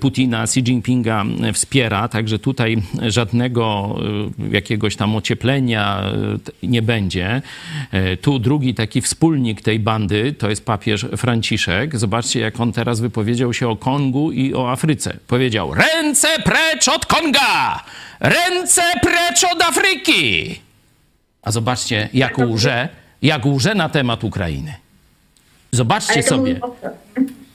[0.00, 2.08] Putina, Xi Jinpinga wspiera.
[2.08, 2.76] Także tutaj
[3.06, 3.96] żadnego
[4.50, 6.02] jakiegoś tam ocieplenia
[6.62, 7.42] nie będzie.
[8.20, 11.98] Tu drugi taki wspólnik tej bandy to jest papież Franciszek.
[11.98, 15.16] Zobaczcie, jak on teraz wypowiedział się o Kongu i o Afryce.
[15.26, 17.84] Powiedział: Ręce precz od Konga!
[18.20, 20.60] Ręce precz od Afryki!
[21.42, 22.88] A zobaczcie, jak łże,
[23.22, 24.74] jak łże na temat Ukrainy.
[25.72, 26.60] Zobaczcie sobie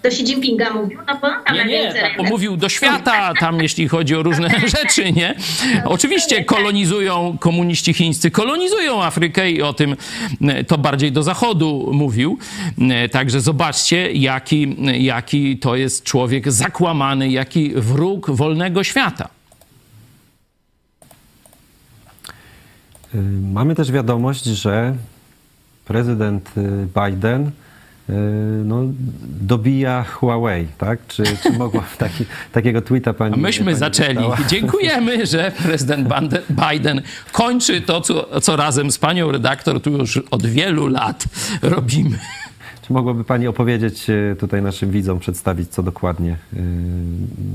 [0.03, 4.15] do Xi Jinpinga mówił, no bo nie, nie, tak, mówił do świata tam, jeśli chodzi
[4.15, 5.35] o różne rzeczy, nie?
[5.85, 9.95] Oczywiście kolonizują, komuniści chińscy kolonizują Afrykę i o tym
[10.41, 12.37] e, to bardziej do zachodu mówił.
[12.81, 19.29] E, także zobaczcie, jaki, jaki to jest człowiek zakłamany, jaki wróg wolnego świata.
[23.15, 23.17] Y,
[23.53, 24.95] mamy też wiadomość, że
[25.85, 26.51] prezydent
[27.03, 27.51] Biden E,
[28.63, 28.83] no,
[29.41, 31.07] dobija Huawei, tak?
[31.07, 33.33] Czy, czy mogła taki, takiego tweeta pani...
[33.33, 34.15] A myśmy pani zaczęli.
[34.15, 34.37] Dostała?
[34.47, 36.07] Dziękujemy, że prezydent
[36.49, 37.01] Biden
[37.31, 41.25] kończy to, co, co razem z panią redaktor tu już od wielu lat
[41.61, 42.19] robimy.
[42.87, 46.37] Czy mogłaby pani opowiedzieć e, tutaj naszym widzom, przedstawić, co dokładnie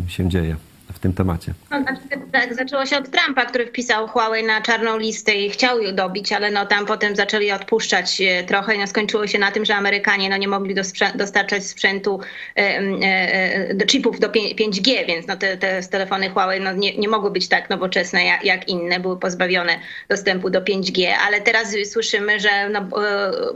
[0.07, 0.57] e, się dzieje?
[0.93, 1.55] W tym temacie?
[1.71, 1.85] No,
[2.33, 6.33] tak, zaczęło się od Trumpa, który wpisał Huawei na czarną listę i chciał ją dobić,
[6.33, 9.77] ale no tam potem zaczęli odpuszczać e, trochę i no, skończyło się na tym, że
[9.77, 10.75] Amerykanie no, nie mogli
[11.15, 12.21] dostarczać sprzętu
[12.57, 17.09] e, e, do chipów do 5G, więc no, te, te telefony Huawei no, nie, nie
[17.09, 19.79] mogły być tak nowoczesne jak, jak inne, były pozbawione
[20.09, 22.89] dostępu do 5G, ale teraz słyszymy, że no,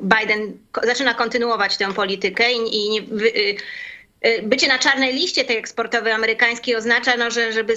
[0.03, 0.53] Biden
[0.83, 3.01] zaczyna kontynuować tę politykę i, i nie,
[4.43, 7.77] bycie na czarnej liście tej eksportowej amerykańskiej oznacza, no, że żeby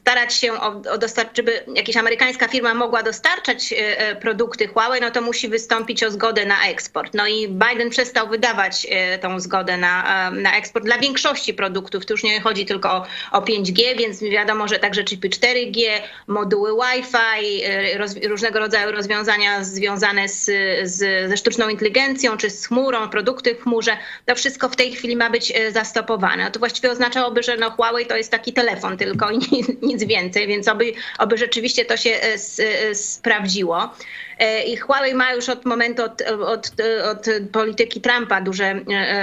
[0.00, 3.76] starać się o, o dostarczyć, żeby jakaś amerykańska firma mogła dostarczać y,
[4.12, 7.14] y, produkty Huawei, no to musi wystąpić o zgodę na eksport.
[7.14, 8.86] No i Biden przestał wydawać
[9.20, 12.06] tą zgodę na, na eksport dla większości produktów.
[12.06, 15.82] Tu już nie chodzi tylko o, o 5G, więc wiadomo, że także chipy 4G,
[16.26, 17.62] moduły Wi-Fi,
[17.96, 20.44] roz, różnego rodzaju rozwiązania związane z,
[20.82, 23.96] z, ze sztuczną inteligencją czy z chmurą, produkty w chmurze.
[24.26, 26.44] To wszystko w tej chwili ma być zastopowane.
[26.44, 30.04] No to właściwie oznaczałoby, że no Huawei to jest taki telefon tylko i nic, nic
[30.04, 33.90] więcej, więc oby, oby rzeczywiście to się e, s, e, sprawdziło.
[34.38, 36.70] E, I Huawei ma już od momentu, od, od,
[37.10, 38.80] od polityki Trumpa duże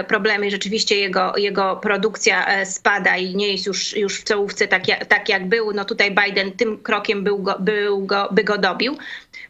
[0.07, 0.51] problemy.
[0.51, 5.29] Rzeczywiście jego, jego produkcja spada i nie jest już, już w czołówce tak, jak- tak
[5.29, 5.73] jak był.
[5.73, 8.97] No tutaj Biden tym krokiem był go, był go, by go dobił.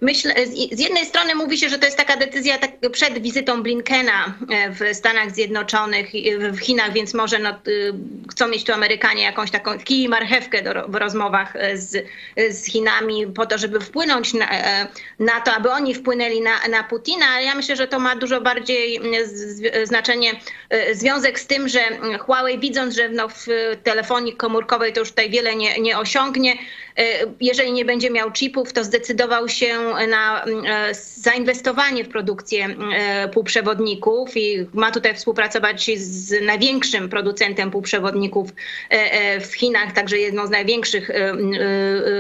[0.04, 0.34] Myślę,
[0.72, 4.72] z jednej strony mówi się, że to jest taka decyzja tak przed wizytą Blinkena e,
[4.72, 6.12] w Stanach Zjednoczonych,
[6.52, 7.94] w Chinach, więc może no, y,
[8.32, 12.06] chcą mieć tu Amerykanie jakąś taką kij marchewkę do, w rozmowach e, z,
[12.50, 14.88] z Chinami po to, żeby wpłynąć na, e,
[15.20, 18.42] na to, aby oni wpłynęli na, na Putina, ale ja myślę, że to ma dużo
[18.42, 20.32] bardziej z, znaczenie,
[20.94, 21.80] związek z tym, że
[22.20, 23.48] Huawei widząc, że no, w
[23.84, 26.58] telefonii komórkowej to już tutaj wiele nie, nie osiągnie,
[27.42, 34.38] jeżeli nie będzie miał chipów, to zdecydował się na e, zainwestowanie w produkcję e, półprzewodników
[34.38, 38.50] i ma tutaj współpracować z największym producentem półprzewodników
[38.90, 41.12] e, w Chinach, także jedną z największych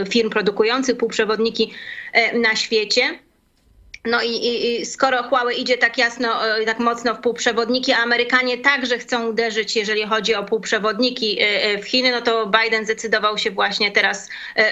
[0.09, 1.73] firm produkujących półprzewodniki
[2.33, 3.19] na świecie.
[4.05, 8.57] No i, i, skoro Huawei idzie tak jasno, e, tak mocno w półprzewodniki, a Amerykanie
[8.57, 13.37] także chcą uderzyć, jeżeli chodzi o półprzewodniki e, e, w Chiny, no to Biden zdecydował
[13.37, 14.29] się właśnie teraz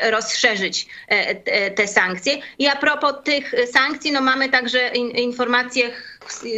[0.10, 0.88] rozszerzyć
[1.76, 2.38] te- sankcje.
[2.60, 5.92] I a propos tych sankcji, no mamy także in, informacje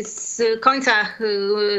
[0.03, 1.05] z- końca e,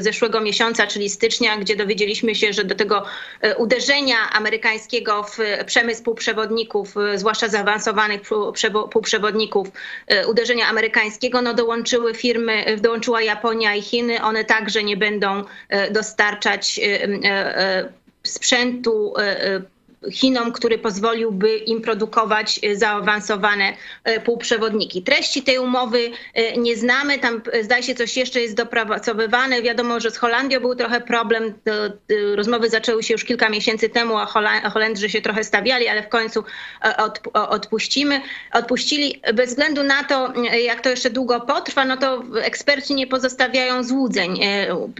[0.03, 3.05] zeszłego miesiąca, czyli stycznia, gdzie dowiedzieliśmy się, że do tego
[3.41, 9.68] e, uderzenia amerykańskiego w przemysł półprzewodników, e, zwłaszcza zaawansowanych pół- przewo- półprzewodników,
[10.07, 14.22] e, uderzenia amerykańskiego, no dołączyły firmy, e, dołączyła Japonia i Chiny.
[14.22, 19.62] One także nie będą e, dostarczać e, e, e, sprzętu e, e,
[20.13, 23.73] Chinom, który pozwoliłby im produkować e, zaawansowane
[24.05, 25.03] e, półprzewodniki.
[25.03, 29.63] Treści tej umowy e, nie znamy, tam zdaje się coś jeszcze jest dopracowywane.
[29.63, 31.55] Wiadomo, że z Holandią był trochę problem.
[32.35, 34.27] Rozmowy zaczęły się już kilka miesięcy temu, a
[34.71, 36.45] Holendrzy się trochę stawiali, ale w końcu
[37.33, 38.21] odpuścimy.
[38.53, 40.33] Odpuścili bez względu na to,
[40.65, 44.41] jak to jeszcze długo potrwa, no to eksperci nie pozostawiają złudzeń.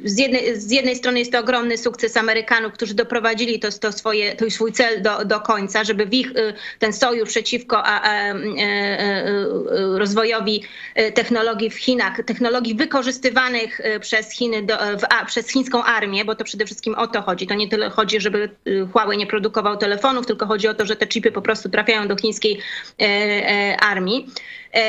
[0.05, 4.37] Z jednej, z jednej strony jest to ogromny sukces Amerykanów, którzy doprowadzili to, to swoje,
[4.37, 8.13] to swój cel do, do końca, żeby w ich, y, ten sojusz przeciwko a, a,
[8.13, 9.47] e, e, e,
[9.99, 10.63] rozwojowi
[11.15, 16.45] technologii w Chinach, technologii wykorzystywanych przez Chiny, do, w, a, przez chińską armię, bo to
[16.45, 17.47] przede wszystkim o to chodzi.
[17.47, 20.97] To nie tyle chodzi, żeby y, Huawei nie produkował telefonów, tylko chodzi o to, że
[20.97, 22.61] te chipy po prostu trafiają do chińskiej
[23.81, 24.29] armii.
[24.75, 24.81] E,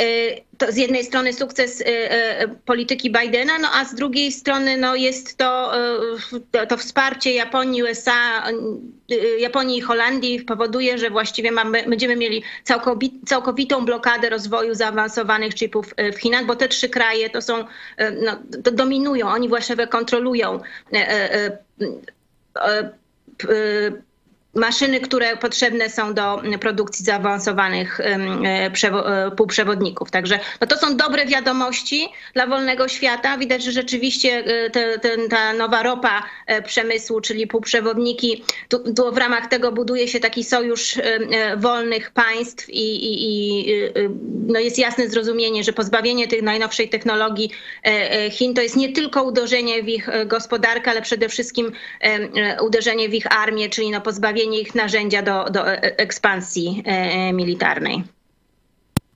[0.00, 4.94] e, To z jednej strony sukces e, polityki Bidena, no a z drugiej strony no
[4.94, 5.72] jest to,
[6.68, 8.42] to, wsparcie Japonii, USA,
[9.38, 15.94] Japonii i Holandii powoduje, że właściwie mamy, będziemy mieli całkowi- całkowitą blokadę rozwoju zaawansowanych chipów
[16.14, 17.64] w Chinach, bo te trzy kraje to są,
[18.22, 20.60] no, to dominują, oni właściwie kontrolują
[24.54, 28.04] maszyny, które potrzebne są do produkcji zaawansowanych e,
[28.84, 30.10] e, półprzewodników.
[30.10, 33.38] Także no to są dobre wiadomości dla wolnego świata.
[33.38, 36.22] Widać, że rzeczywiście e, te, ten- ta nowa ropa
[36.66, 40.94] przemysłu, czyli półprzewodniki, tu, tu w ramach tego buduje się taki sojusz
[41.56, 43.90] wolnych państw i, i, i e, e,
[44.46, 47.50] no jest jasne zrozumienie, że pozbawienie tej najnowszej technologii
[48.30, 51.72] Chin to jest nie tylko uderzenie w ich gospodarkę, ale przede wszystkim
[52.60, 54.43] uderzenie w ich armię, czyli no pozbawienie
[54.74, 58.04] narzędzia do, do e, ekspansji e, e, militarnej.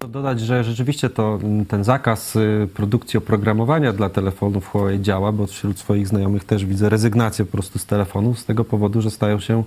[0.01, 5.47] Dodać, że rzeczywiście to mm, ten zakaz y, produkcji oprogramowania dla telefonów Huawei działa, bo
[5.47, 9.41] wśród swoich znajomych też widzę rezygnację po prostu z telefonów z tego powodu, że stają
[9.41, 9.65] się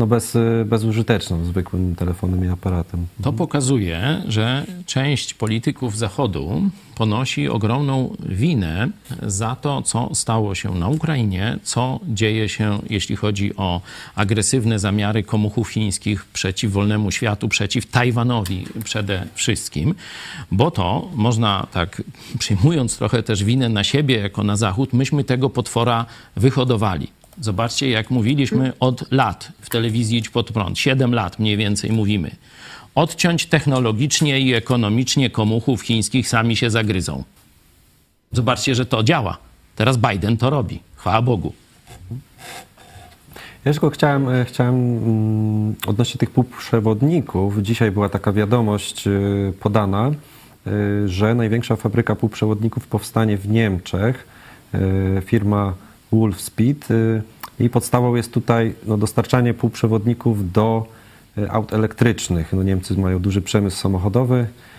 [0.00, 3.06] no bez, y, bezużyteczną zwykłym telefonem i aparatem.
[3.22, 6.62] To pokazuje, że część polityków Zachodu
[6.94, 8.88] ponosi ogromną winę
[9.22, 13.80] za to, co stało się na Ukrainie, co dzieje się, jeśli chodzi o
[14.14, 19.94] agresywne zamiary komuchów chińskich przeciw wolnemu światu, przeciw Tajwanowi przede wszystkim,
[20.52, 22.02] bo to można tak,
[22.38, 27.19] przyjmując trochę też winę na siebie jako na Zachód, myśmy tego potwora wyhodowali.
[27.40, 30.78] Zobaczcie, jak mówiliśmy od lat w telewizji Idź Pod Prąd.
[30.78, 32.30] Siedem lat mniej więcej mówimy.
[32.94, 37.24] Odciąć technologicznie i ekonomicznie komuchów chińskich sami się zagryzą.
[38.32, 39.38] Zobaczcie, że to działa.
[39.76, 40.80] Teraz Biden to robi.
[40.96, 41.52] Chwała Bogu.
[43.64, 47.62] Ja tylko chciałem, e, chciałem mm, odnośnie tych półprzewodników.
[47.62, 49.10] Dzisiaj była taka wiadomość e,
[49.60, 50.70] podana, e,
[51.08, 54.40] że największa fabryka półprzewodników powstanie w Niemczech.
[55.24, 55.74] Firma
[56.12, 56.90] Wolfspeed.
[56.90, 57.22] e,
[57.64, 60.86] I podstawą jest tutaj no, dostarczanie półprzewodników do
[61.38, 62.52] e, aut elektrycznych.
[62.52, 64.69] No, Niemcy mają duży przemysł samochodowy y,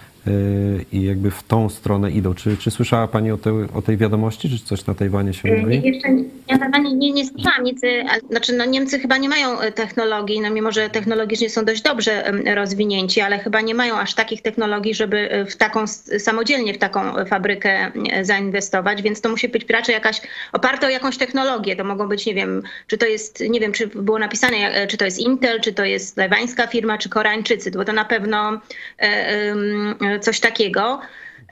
[0.92, 2.34] i jakby w tą stronę idą.
[2.34, 5.58] Czy, czy słyszała Pani o, te, o tej wiadomości, czy coś na Tajwanie się Nie,
[5.58, 5.82] mówi?
[5.84, 9.30] jeszcze nie, ja na Tajwanie nie, nie słyszałam nic, y, znaczy no Niemcy chyba nie
[9.30, 13.98] mają e, technologii, no mimo że technologicznie są dość dobrze rozwinięci, ale chyba nie mają
[14.00, 15.88] aż takich technologii, żeby e, w taką,
[16.20, 17.92] samodzielnie w taką fabrykę
[18.22, 22.34] zainwestować, więc to musi być raczej jakaś, oparte o jakąś technologię, to mogą być, nie
[22.34, 25.86] wiem, czy to jest, nie wiem, czy było napisane, czy to jest Intel, czy to
[25.86, 28.62] jest tajwańska firma, czy Koreańczycy, bo to na pewno
[28.98, 31.00] em, e, coś takiego.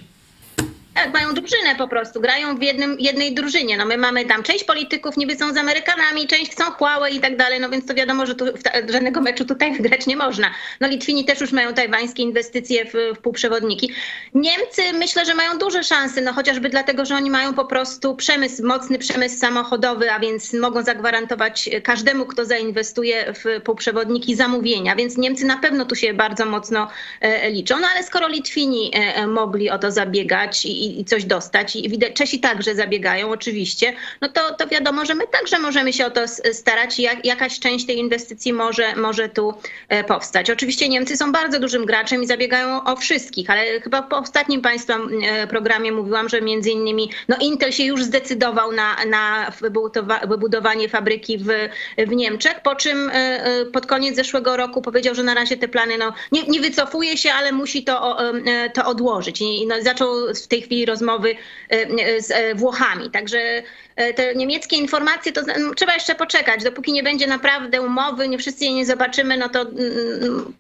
[0.94, 3.78] Tak, mają drużynę po prostu, grają w jednym, jednej drużynie.
[3.78, 7.38] No my mamy tam część polityków niby są z Amerykanami, część chcą Huawei i tak
[7.38, 8.46] dalej, no więc to wiadomo, że tu
[8.90, 10.52] żadnego meczu tutaj wygrać nie można.
[10.80, 13.92] No Litwini też już mają tajwańskie inwestycje w, w półprzewodniki.
[14.34, 18.68] Niemcy myślę, że mają duże szanse, no chociażby dlatego, że oni mają po prostu przemysł,
[18.68, 25.46] mocny przemysł samochodowy, a więc mogą zagwarantować każdemu, kto zainwestuje w półprzewodniki zamówienia, więc Niemcy
[25.46, 26.88] na pewno tu się bardzo mocno
[27.22, 27.80] e, liczą.
[27.80, 31.90] No ale skoro Litwini e, e, mogli o to zabiegać i, i coś dostać i
[31.90, 36.12] widać, Czesi także zabiegają oczywiście, no to, to wiadomo, że my także możemy się o
[36.12, 36.22] to
[36.54, 39.54] starać i jak, jakaś część tej inwestycji może, może tu
[39.90, 40.50] e, powstać.
[40.50, 44.98] Oczywiście Niemcy są bardzo dużym graczem i zabiegają o wszystkich, ale chyba po ostatnim Państwa
[45.24, 50.90] e, programie mówiłam, że między innymi no Intel się już zdecydował na, na wybudowa- wybudowanie
[50.90, 51.48] fabryki w,
[51.98, 55.98] w Niemczech, po czym e, pod koniec zeszłego roku powiedział, że na razie te plany
[55.98, 58.18] no, nie, nie wycofuje się, ale musi to,
[58.74, 59.42] to odłożyć.
[59.42, 60.08] I no, zaczął
[60.44, 61.36] w tej chwili rozmowy
[61.72, 63.12] e, e, z e, Włochami.
[63.12, 63.64] Także
[64.16, 66.64] te niemieckie informacje, to zna- trzeba jeszcze poczekać.
[66.64, 70.54] Dopóki nie będzie naprawdę umowy, nie wszyscy jej nie zobaczymy, no to mm,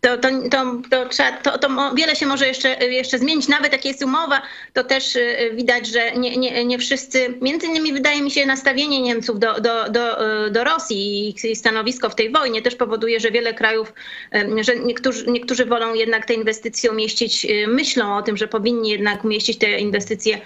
[0.00, 3.48] to, to, to, to, trzeba, to, to wiele się może jeszcze, jeszcze zmienić.
[3.48, 7.92] Nawet jak jest umowa, to też y, widać, że nie, nie, nie wszyscy, między innymi
[7.92, 12.14] wydaje mi się nastawienie Niemców do, do, do, y, do Rosji i ich- stanowisko w
[12.14, 13.92] tej wojnie też powoduje, że wiele krajów,
[14.34, 19.24] y, że niektórzy, niektórzy wolą jednak te inwestycje umieścić, myślą o tym, że powinni jednak
[19.24, 20.40] umieścić te inwestycje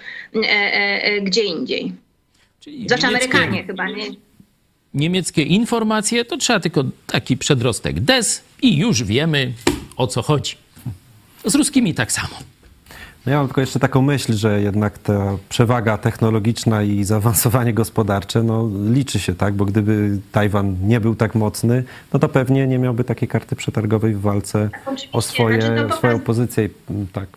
[1.21, 1.93] gdzie indziej.
[2.59, 4.05] Czyli Znaczy niemieckie- Amerykanie chyba, nie?
[4.93, 9.53] Niemieckie informacje to trzeba tylko taki przedrostek des i już wiemy
[9.97, 10.55] o co chodzi.
[11.45, 12.35] Z ruskimi tak samo.
[13.25, 18.43] No ja mam tylko jeszcze taką myśl, że jednak ta przewaga technologiczna i zaawansowanie gospodarcze
[18.43, 19.53] no, liczy się, tak?
[19.53, 21.83] Bo gdyby Tajwan nie był tak mocny,
[22.13, 25.09] no to pewnie nie miałby takiej karty przetargowej w walce Oczywiście.
[25.11, 26.69] o swoje, Znaczy, to swoją pokaz- pozycję.
[27.13, 27.27] Tak.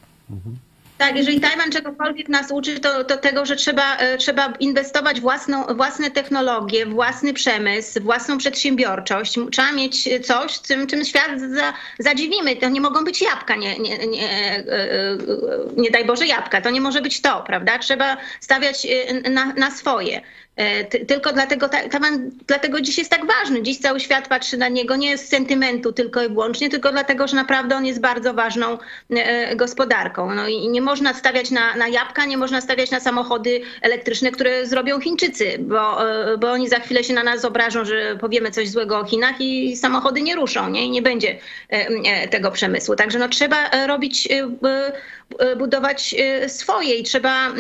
[0.98, 5.64] Tak, jeżeli Tajwan czegokolwiek nas uczy, to, to tego, że trzeba, e, trzeba inwestować własną,
[5.64, 9.38] własne technologie, własny przemysł, własną przedsiębiorczość.
[9.52, 12.56] Trzeba mieć coś, czym, czym świat za, zadziwimy.
[12.56, 15.18] To nie mogą być jabłka, nie, nie, nie, e, e,
[15.76, 16.60] nie daj Boże jabłka.
[16.60, 17.78] To nie może być to, prawda?
[17.78, 18.86] Trzeba stawiać
[19.30, 20.20] na, na swoje.
[20.56, 21.68] E, ty- Tylko dlatego
[22.46, 23.62] dlatego dziś jest tak ważny.
[23.62, 27.36] Dziś cały świat patrzy na niego nie z sentymentu tylko i wyłącznie, tylko dlatego, że
[27.36, 28.78] naprawdę on jest bardzo ważną
[29.10, 30.34] e, gospodarką.
[30.34, 34.66] No i nie można stawiać na, na jabłka, nie można stawiać na samochody elektryczne, które
[34.66, 38.68] zrobią Chińczycy, bo, e, bo oni za chwilę się na nas obrażą, że powiemy coś
[38.68, 40.86] złego o Chinach i samochody nie ruszą, nie?
[40.86, 41.38] I nie będzie
[42.30, 42.96] tego przemysłu.
[42.96, 44.28] Także no trzeba robić
[45.56, 47.52] budować e, swoje i trzeba, e,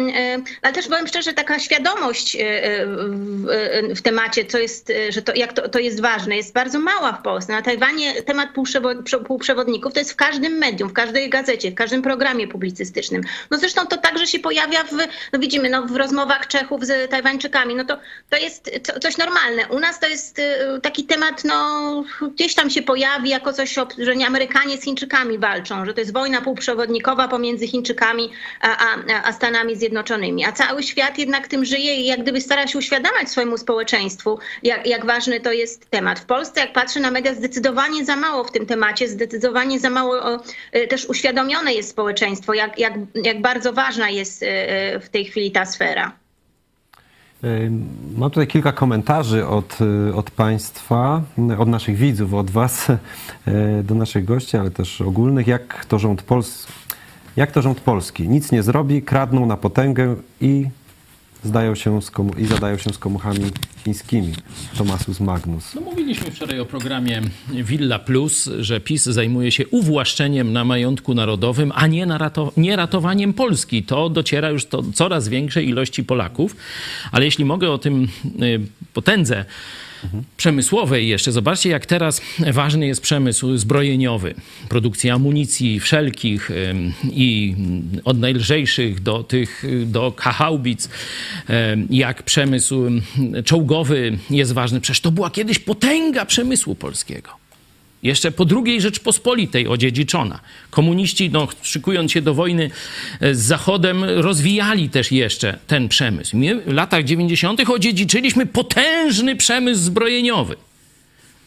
[0.62, 5.22] ale też powiem szczerze, taka świadomość e, e, w, e, temacie, co jest, e, że
[5.22, 7.52] to, jak to, to jest ważne, jest bardzo mała w Polsce.
[7.52, 11.74] Na Tajwanie temat półprzewo- prze- półprzewodników to jest w każdym medium, w każdej gazecie, w
[11.74, 13.22] każdym programie publicystycznym.
[13.50, 14.92] No zresztą to także się pojawia w,
[15.32, 17.98] no widzimy, no w rozmowach Czechów z Tajwańczykami, no to,
[18.30, 19.68] to jest co- coś normalne.
[19.70, 22.04] U nas to jest e, taki temat, no
[22.34, 26.12] gdzieś tam się pojawi jako coś, że nie Amerykanie z Chińczykami walczą, że to jest
[26.12, 30.44] wojna półprzewodnikowa pomiędzy między Chińczykami a, a, a Stanami Zjednoczonymi.
[30.44, 34.86] A cały świat jednak tym żyje i jak gdyby stara się uświadamiać swojemu społeczeństwu, jak,
[34.86, 36.18] jak ważny to jest temat.
[36.18, 40.34] W Polsce, jak patrzę na media, zdecydowanie za mało w tym temacie, zdecydowanie za mało
[40.34, 42.92] y, też uświadomione jest społeczeństwo, jak, jak,
[43.24, 46.12] jak bardzo ważna jest y, y, w tej chwili ta sfera.
[48.16, 49.78] Mam tutaj kilka komentarzy od,
[50.14, 51.22] od Państwa,
[51.58, 52.86] od naszych widzów, od Was
[53.82, 55.46] do naszych gości, ale też ogólnych.
[55.46, 56.66] Jak to rząd, Pols
[57.36, 58.28] jak to rząd polski?
[58.28, 60.66] Nic nie zrobi, kradną na potęgę i
[61.44, 63.40] zdają się z komu- i zadają się z komuchami
[63.84, 64.32] chińskimi.
[64.78, 65.74] Tomasus Magnus.
[65.74, 71.72] No mówiliśmy wczoraj o programie Villa Plus, że PiS zajmuje się uwłaszczeniem na majątku narodowym,
[71.74, 73.82] a nie, rato- nie ratowaniem Polski.
[73.82, 76.56] To dociera już do coraz większej ilości Polaków.
[77.12, 78.08] Ale jeśli mogę o tym
[78.42, 78.60] y,
[78.94, 79.44] potędze
[80.36, 81.32] przemysłowej jeszcze.
[81.32, 82.20] Zobaczcie, jak teraz
[82.52, 84.34] ważny jest przemysł zbrojeniowy.
[84.68, 86.50] Produkcja amunicji wszelkich
[87.10, 87.54] i
[88.04, 90.88] od najlżejszych do tych, do kahaubic,
[91.90, 92.90] jak przemysł
[93.44, 94.80] czołgowy jest ważny.
[94.80, 97.43] Przecież to była kiedyś potęga przemysłu polskiego.
[98.04, 100.40] Jeszcze po II Rzeczpospolitej odziedziczona.
[100.70, 102.70] Komuniści, no, szykując się do wojny
[103.20, 106.36] z Zachodem, rozwijali też jeszcze ten przemysł.
[106.36, 107.70] My w latach 90.
[107.70, 110.56] odziedziczyliśmy potężny przemysł zbrojeniowy.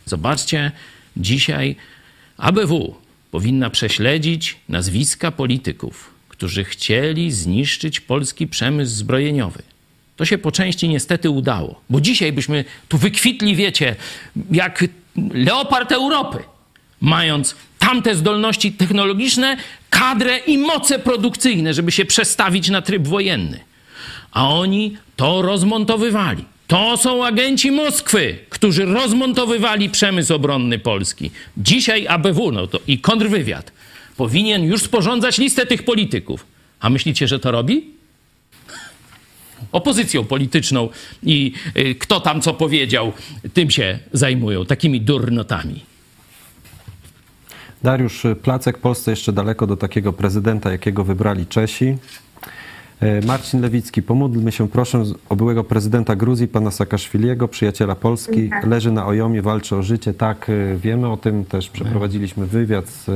[0.05, 0.72] Zobaczcie,
[1.18, 1.76] dzisiaj
[2.38, 2.95] ABW
[3.32, 9.64] powinna prześledzić nazwiska polityków, którzy chcieli zniszczyć polski przemysł zbrojeniowy.
[10.16, 13.95] To się po części niestety udało, bo dzisiaj byśmy tu wykwitli, wiecie,
[14.51, 14.84] jak
[15.34, 16.38] leopard Europy,
[17.01, 19.57] mając tamte zdolności technologiczne,
[19.89, 23.59] kadrę i moce produkcyjne, żeby się przestawić na tryb wojenny.
[24.32, 26.43] A oni to rozmontowywali.
[26.68, 31.32] To są agenci Moskwy, którzy rozmontowywali przemysł obronny Polski.
[31.57, 33.72] Dzisiaj ABW no to i kontrwywiad
[34.18, 36.45] powinien już sporządzać listę tych polityków.
[36.80, 37.97] A myślicie, że to robi?
[39.72, 40.89] Opozycją polityczną
[41.24, 43.13] i y, kto tam co powiedział,
[43.53, 45.82] tym się zajmują, takimi durnotami.
[47.84, 51.97] Dariusz Placek, Polsce jeszcze daleko do takiego prezydenta, jakiego wybrali Czesi.
[52.99, 58.49] E, Marcin Lewicki, pomódlmy się proszę o byłego prezydenta Gruzji, pana Saakaszwiliego, przyjaciela Polski.
[58.63, 60.13] Leży na Ojomie, walczy o życie.
[60.13, 62.89] Tak, wiemy o tym, też przeprowadziliśmy wywiad.
[62.89, 63.07] Z,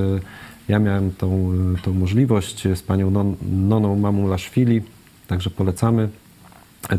[0.70, 4.82] ja miałem tą, tą możliwość z panią Non, Noną Mamulaszwili,
[5.28, 6.10] także polecamy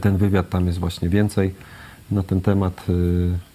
[0.01, 0.49] ten wywiad.
[0.51, 1.55] Tam jest właśnie więcej
[2.11, 2.85] na ten temat,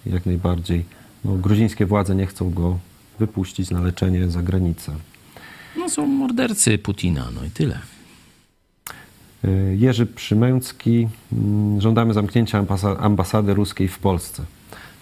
[0.06, 0.84] e, jak najbardziej.
[1.24, 2.78] No, gruzińskie władze nie chcą go
[3.18, 4.94] wypuścić na leczenie za granicę.
[5.78, 7.78] No są mordercy Putina, no i tyle.
[9.44, 14.42] E, Jerzy Przymęcki, mm, żądamy zamknięcia ambasa- ambasady ruskiej w Polsce.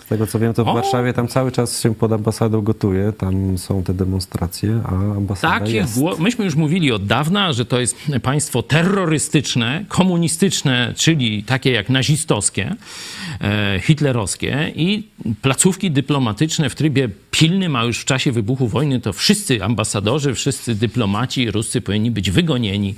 [0.06, 0.74] Z tego co wiem, to w O!
[0.74, 5.72] Warszawie tam cały czas się pod ambasadą gotuje, tam są te demonstracje, a ambasada Takie
[5.74, 5.98] jest.
[5.98, 11.88] gło- myśmy już mówili od dawna, że to jest państwo terrorystyczne, komunistyczne, czyli takie jak
[11.90, 12.74] nazistowskie,
[13.40, 15.08] e, hitlerowskie i
[15.42, 17.08] placówki dyplomatyczne w trybie
[17.38, 22.30] pilnym, a już w czasie wybuchu wojny to wszyscy ambasadorzy, wszyscy dyplomaci ruscy powinni być
[22.30, 22.94] wygonieni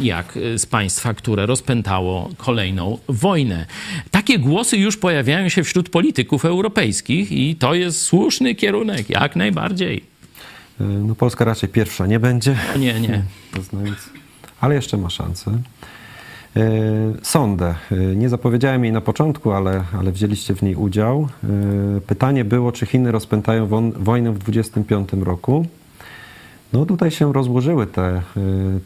[0.00, 3.66] jak e, z państwa, które rozpętało kolejną wojnę.
[4.10, 10.04] Takie głosy już pojawiają się wśród polityków europejskich i to jest słuszny kierunek, jak najbardziej.
[10.80, 13.22] E, No Polska raczej pierwsza nie będzie, Nie, nie.
[13.70, 13.98] znając,
[14.60, 15.58] ale jeszcze ma szansę.
[16.56, 16.62] E,
[17.22, 17.74] Sondę.
[17.92, 21.28] E, Nie zapowiedziałem jej na początku, ale, ale wzięliście w niej udział.
[21.44, 25.66] E, Pytanie było, czy Chiny rozpętają wojnę w 25 roku.
[26.72, 28.22] No tutaj się rozłożyły te,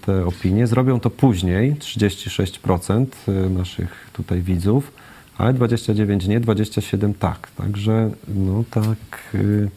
[0.06, 0.66] te opinie.
[0.66, 3.06] Zrobią to później, 36%
[3.50, 4.92] naszych tutaj widzów,
[5.38, 7.50] ale 29 nie, 27 tak.
[7.56, 9.68] Także no tak y,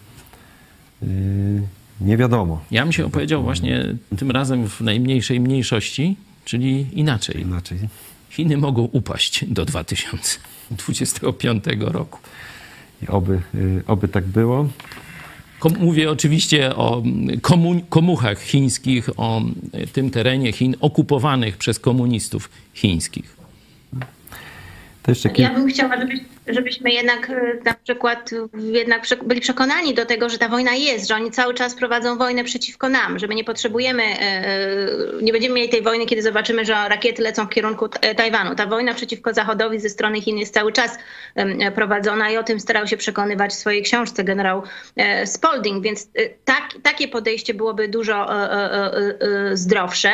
[1.03, 1.61] y,
[2.01, 2.61] nie wiadomo.
[2.71, 6.15] Ja bym się opowiedział właśnie tym razem w najmniejszej mniejszości,
[6.49, 7.41] czyli inaczej.
[7.41, 7.77] Inaczej.
[8.29, 12.19] Chiny mogą upaść do 2025 roku.
[13.03, 14.69] I oby, y, oby tak było.
[15.59, 17.03] Kom- Mówię oczywiście o
[17.41, 19.41] komu- komuchach chińskich, o
[19.93, 23.37] tym terenie Chin okupowanych przez komunistów chińskich.
[25.03, 25.53] To jeszcze Ja kilka.
[25.53, 26.19] bym chciała, żebyś,
[26.49, 31.15] żebyśmy jednak e, na przykład jednak byli przekonani do tego, że ta wojna jest, że
[31.15, 35.55] oni cały czas prowadzą wojnę przeciwko nam, że my nie potrzebujemy, e, e, nie będziemy
[35.55, 38.55] mieli tej wojny, kiedy zobaczymy, że rakiety lecą w kierunku Tajwanu.
[38.55, 40.97] Ta wojna przeciwko Zachodowi ze strony Chin jest cały czas
[41.75, 44.63] prowadzona i o tym starał się przekonywać w swojej książce generał
[45.25, 46.09] Spalding, więc
[46.45, 48.29] tak, takie podejście byłoby dużo
[49.53, 50.11] zdrowsze.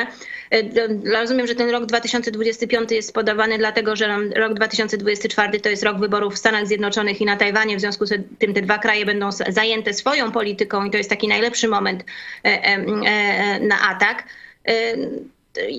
[1.14, 6.36] Rozumiem, że ten rok 2025 jest podawany dlatego, że rok 2024 to jest rok wyborów
[6.36, 7.78] w Stanach Zjednoczonych i na Tajwanie.
[7.78, 11.28] W związku z tym te dwa kraje będą zajęte swoją polityką i to jest taki
[11.28, 12.04] najlepszy moment
[12.44, 14.24] e, e, e, na atak.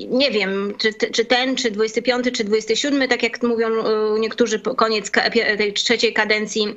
[0.08, 3.68] nie wiem, czy, czy ten, czy 25, czy 27, tak jak mówią
[4.18, 5.10] niektórzy, koniec
[5.58, 6.74] tej trzeciej kadencji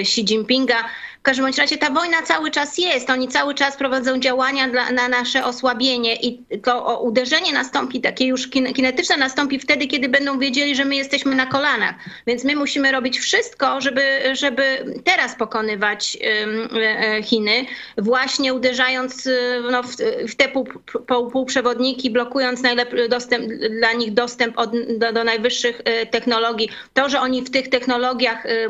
[0.00, 0.84] Xi Jinpinga,
[1.22, 3.10] w każdym razie ta wojna cały czas jest.
[3.10, 8.48] Oni cały czas prowadzą działania dla, na nasze osłabienie i to uderzenie nastąpi, takie już
[8.48, 11.94] kinetyczne nastąpi wtedy, kiedy będą wiedzieli, że my jesteśmy na kolanach.
[12.26, 14.62] Więc my musimy robić wszystko, żeby, żeby
[15.04, 17.66] teraz pokonywać e, Chiny,
[17.98, 19.28] właśnie uderzając
[19.70, 19.82] no,
[20.28, 20.68] w, te pół,
[21.06, 22.62] pół, półprzewodniki, blokując
[23.08, 26.68] dostęp, dla nich dostęp od, do, do najwyższych e, technologii.
[26.94, 28.68] To, że oni w tych technologiach, e,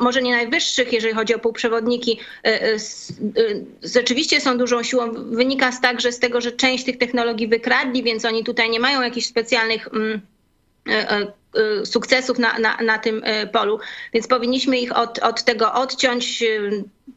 [0.00, 2.78] może nie najwyższych, jeżeli chodzi o półprzewodniki, przewodniki e, e, e,
[3.82, 5.12] rzeczywiście są dużą siłą.
[5.12, 9.02] Wynika z także z tego, że część tych technologii wykradli, więc oni tutaj nie mają
[9.02, 10.20] jakichś specjalnych mm,
[11.84, 13.22] sukcesów na, na, na tym
[13.52, 13.78] polu,
[14.12, 16.44] więc powinniśmy ich od, od tego odciąć.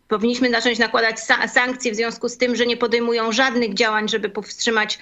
[0.07, 4.99] Powinniśmy zacząć nakładać sankcje w związku z tym, że nie podejmują żadnych działań, żeby powstrzymać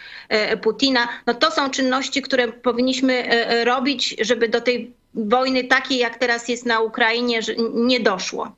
[0.61, 1.07] Putina.
[1.25, 6.65] No to są czynności, które powinniśmy robić, żeby do tej wojny takiej, jak teraz jest
[6.65, 7.39] na Ukrainie,
[7.73, 8.55] nie doszło.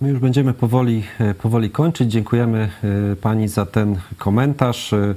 [0.00, 2.12] My już będziemy powoli, e, powoli kończyć.
[2.12, 2.70] Dziękujemy
[3.12, 4.92] e, Pani za ten komentarz.
[4.92, 5.14] E,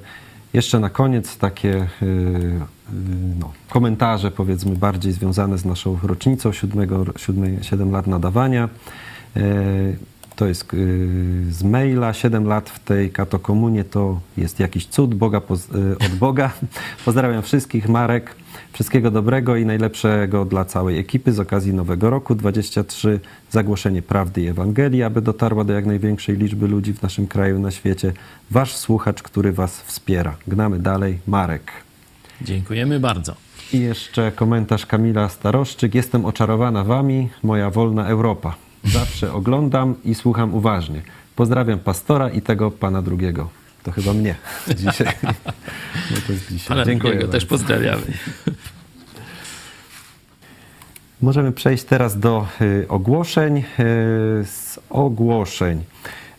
[0.54, 1.88] jeszcze na koniec takie
[3.40, 8.70] no, komentarze, powiedzmy, bardziej związane z naszą rocznicą 7, 7, 7 lat nadawania.
[10.36, 10.72] To jest
[11.50, 12.14] z maila.
[12.14, 15.42] 7 lat w tej katokomunie to jest jakiś cud Boga,
[16.06, 16.52] od Boga.
[17.06, 17.90] Pozdrawiam wszystkich.
[17.90, 18.36] Marek.
[18.74, 23.20] Wszystkiego dobrego i najlepszego dla całej ekipy z okazji Nowego Roku 23.
[23.50, 27.72] Zagłoszenie prawdy i Ewangelii, aby dotarła do jak największej liczby ludzi w naszym kraju, na
[27.72, 28.14] świecie.
[28.52, 30.36] Wasz słuchacz, który Was wspiera.
[30.48, 31.20] Gnamy dalej.
[31.28, 31.72] Marek.
[32.42, 33.36] Dziękujemy bardzo.
[33.74, 35.96] I jeszcze komentarz Kamila Staroszczyk.
[35.96, 38.56] Jestem oczarowana Wami, moja wolna Europa.
[38.84, 41.02] Zawsze oglądam i słucham uważnie.
[41.36, 43.50] Pozdrawiam pastora i tego pana drugiego.
[43.84, 44.36] To chyba mnie
[44.84, 45.14] dzisiaj.
[46.12, 46.68] No to jest dzisiaj.
[46.68, 47.28] Pana Dziękuję.
[47.28, 48.02] też pozdrawiamy.
[51.22, 53.58] Możemy przejść teraz do y, ogłoszeń.
[53.58, 53.64] Y,
[54.46, 55.84] z ogłoszeń.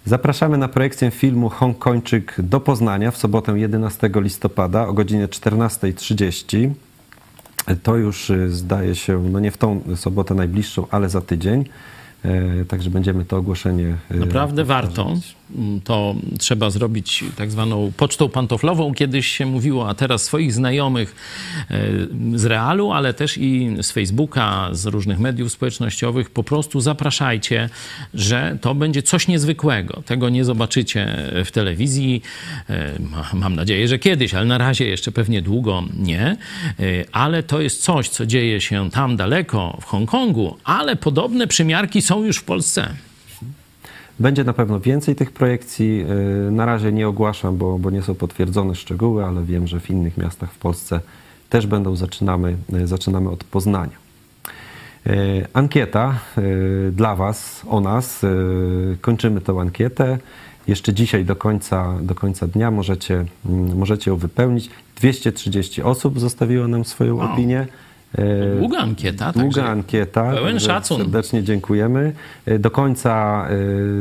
[0.05, 6.71] Zapraszamy na projekcję filmu Hongkończyk do Poznania w sobotę 11 listopada o godzinie 14.30.
[7.83, 11.65] To już y, zdaje się, no nie w tą sobotę najbliższą, ale za tydzień.
[12.69, 13.97] Także będziemy to ogłoszenie.
[14.11, 15.17] Naprawdę warto
[15.85, 18.95] to trzeba zrobić tak zwaną pocztą pantoflową.
[18.95, 21.15] Kiedyś się mówiło, a teraz swoich znajomych
[21.71, 21.89] e,
[22.35, 27.69] z realu, ale też i z Facebooka, z różnych mediów społecznościowych, po prostu zapraszajcie,
[28.15, 30.03] że to będzie coś niezwykłego.
[30.07, 32.23] Tego nie zobaczycie w telewizji.
[32.71, 32.93] E,
[33.33, 36.27] mam nadzieję, że kiedyś, ale na razie jeszcze pewnie długo nie.
[36.27, 36.37] E,
[37.12, 42.25] ale to jest coś, co dzieje się tam daleko, w Hongkongu, ale podobne przymiarki są
[42.25, 42.89] już w Polsce.
[44.19, 46.07] Będzie na pewno więcej tych projekcji.
[46.49, 49.91] Y, na razie nie ogłaszam, bo, bo nie są potwierdzone szczegóły, ale wiem, że w
[49.91, 51.01] innych miastach w Polsce
[51.51, 51.97] też będą.
[51.97, 53.97] Zaczynamy, y, zaczynamy od Poznania.
[55.07, 56.19] Y, ankieta
[56.93, 58.23] dla Was, o nas.
[59.01, 60.19] Kończymy tę ankietę.
[60.66, 64.70] Jeszcze dzisiaj do końca, do końca dnia możecie, mm, możecie ją wypełnić.
[64.97, 67.66] 230 osób zostawiło nam swoją opinię.
[68.19, 69.32] E, długa ankieta.
[69.32, 70.32] Długa ankieta.
[70.32, 70.99] Pełen szacun.
[70.99, 72.12] Serdecznie dziękujemy.
[72.47, 73.47] E, do końca,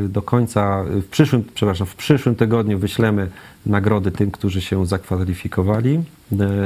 [0.05, 3.27] e, do końca w przyszłym, przepraszam, w przyszłym tygodniu wyślemy
[3.65, 5.99] nagrody tym, którzy się zakwalifikowali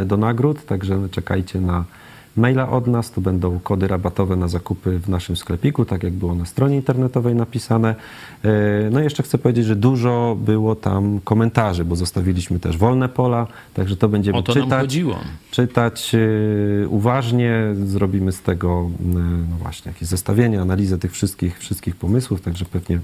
[0.06, 1.84] do nagród, także czekajcie na
[2.38, 3.12] maila od nas.
[3.12, 7.36] Tu będą kody rabatowe na zakupy w naszym sklepiku, tak jak było na stronie internetowej
[7.36, 7.96] napisane.
[8.44, 8.50] E,
[8.92, 13.48] no i jeszcze chcę powiedzieć, że dużo było tam komentarzy, bo zostawiliśmy też wolne pola,
[13.74, 14.98] także to będziemy o to czytać.
[15.52, 19.18] Czytać e, uważnie, zrobimy z tego e,
[19.50, 23.00] no właśnie jakieś zestawienie, analizę tych wszystkich, wszystkich pomysłów, także pewnie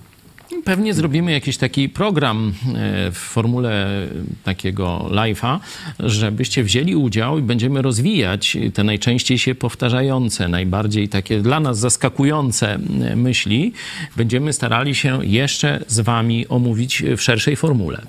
[0.65, 4.07] Pewnie zrobimy jakiś taki program e, w formule
[4.43, 5.59] takiego live'a,
[5.99, 12.73] żebyście wzięli udział i będziemy rozwijać te najczęściej się powtarzające, najbardziej takie dla nas zaskakujące
[12.73, 13.73] e, myśli.
[14.17, 18.01] Będziemy starali się jeszcze z Wami omówić w szerszej formule.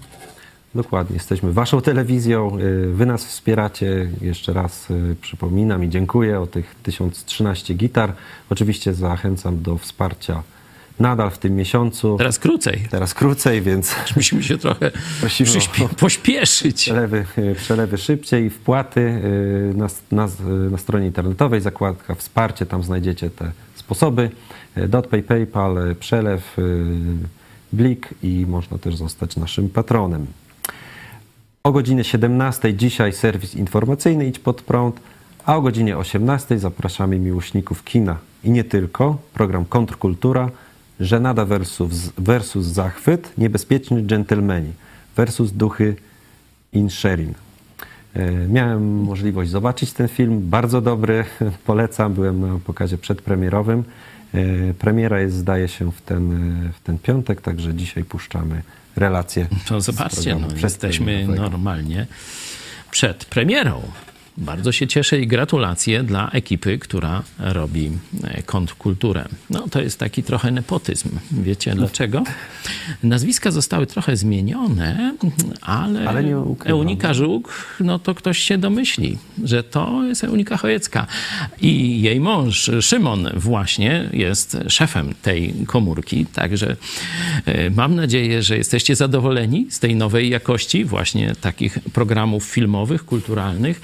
[0.74, 4.10] Dokładnie, jesteśmy Waszą telewizją, e, Wy nas wspieracie.
[4.20, 4.88] Jeszcze raz
[5.20, 8.12] przypominam i dziękuję o tych 1013 gitar.
[8.50, 10.42] Oczywiście zachęcam do wsparcia
[11.00, 12.16] nadal w tym miesiącu.
[12.18, 12.86] Teraz krócej.
[12.90, 13.94] Teraz krócej, więc...
[14.16, 14.90] Musimy się trochę
[16.00, 16.76] pośpieszyć.
[16.76, 20.28] Przelewy, e, przelewy szybciej, wpłaty e, na, na,
[20.70, 24.30] na stronie internetowej, zakładka wsparcie, tam znajdziecie te sposoby.
[24.74, 26.56] E, DotPay, PayPal, przelew,
[27.72, 30.26] Blik i można też zostać naszym patronem.
[31.64, 35.00] O godzinie 17 dzisiaj serwis informacyjny Idź Pod Prąd,
[35.46, 40.50] a o godzinie 18 zapraszamy miłośników kina i nie tylko, program Kontrkultura–
[41.00, 44.72] Żenada versus, versus zachwyt, niebezpieczni dżentelmeni
[45.16, 45.96] versus duchy
[46.72, 47.34] Insherin.
[48.14, 51.24] E, Miałem możliwość zobaczyć ten film, bardzo dobry,
[51.66, 53.84] polecam, byłem na pokazie przedpremierowym.
[54.34, 56.30] E, Premiera jest, zdaje się, w ten,
[56.72, 58.62] w ten piątek, także dzisiaj puszczamy
[58.96, 59.46] relację.
[59.68, 62.06] To z zobaczcie, no, jesteśmy normalnie
[62.90, 63.82] przed premierą.
[64.36, 67.90] Bardzo się cieszę i gratulacje dla ekipy, która robi
[68.24, 69.24] e, kontrkulturę.
[69.50, 71.08] No to jest taki trochę nepotyzm.
[71.30, 72.24] Wiecie dlaczego?
[73.02, 75.14] Nazwiska zostały trochę zmienione,
[75.60, 76.44] ale, Ale.
[76.64, 81.06] Eunika Żuk, no to ktoś się domyśli, że to jest Eunika Chojecka.
[81.60, 86.76] I jej mąż Szymon właśnie jest szefem tej komórki, także
[87.46, 93.80] e, mam nadzieję, że jesteście zadowoleni z tej nowej jakości właśnie takich programów filmowych, kulturalnych.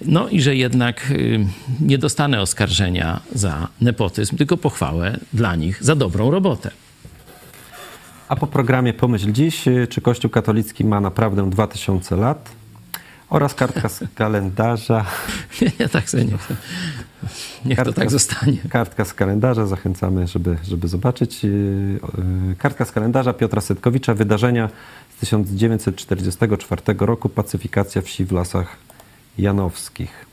[0.00, 1.46] No i że jednak y,
[1.80, 6.70] nie dostanę oskarżenia za nepotyzm, tylko pochwałę dla nich za dobrą robotę.
[8.28, 12.50] A po programie Pomyśl Dziś, y, czy Kościół katolicki ma naprawdę 2000 lat?
[13.30, 15.04] Oraz kartka z kalendarza.
[15.62, 16.56] Nie, nie tak sobie nie chcę.
[17.64, 18.56] Niech to Kartka- tak zostanie.
[18.68, 21.44] Kartka z kalendarza, zachęcamy, żeby, żeby zobaczyć.
[21.44, 22.00] Yy,
[22.58, 24.68] Kartka z kalendarza Piotra Setkowicza, wydarzenia
[25.16, 28.76] z 1944 roku, pacyfikacja wsi w Lasach
[29.38, 30.26] Janowskich.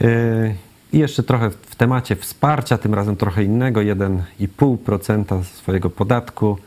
[0.00, 0.54] Yy,
[0.92, 6.58] I jeszcze trochę w temacie wsparcia, tym razem trochę innego, 1,5% swojego podatku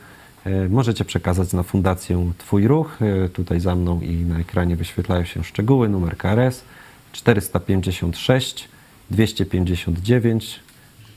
[0.46, 2.98] yy, możecie przekazać na Fundację Twój Ruch.
[3.00, 6.64] Yy, Tutaj za mną i na ekranie wyświetlają się szczegóły, numer KRS
[7.12, 8.68] 456
[9.10, 10.60] 259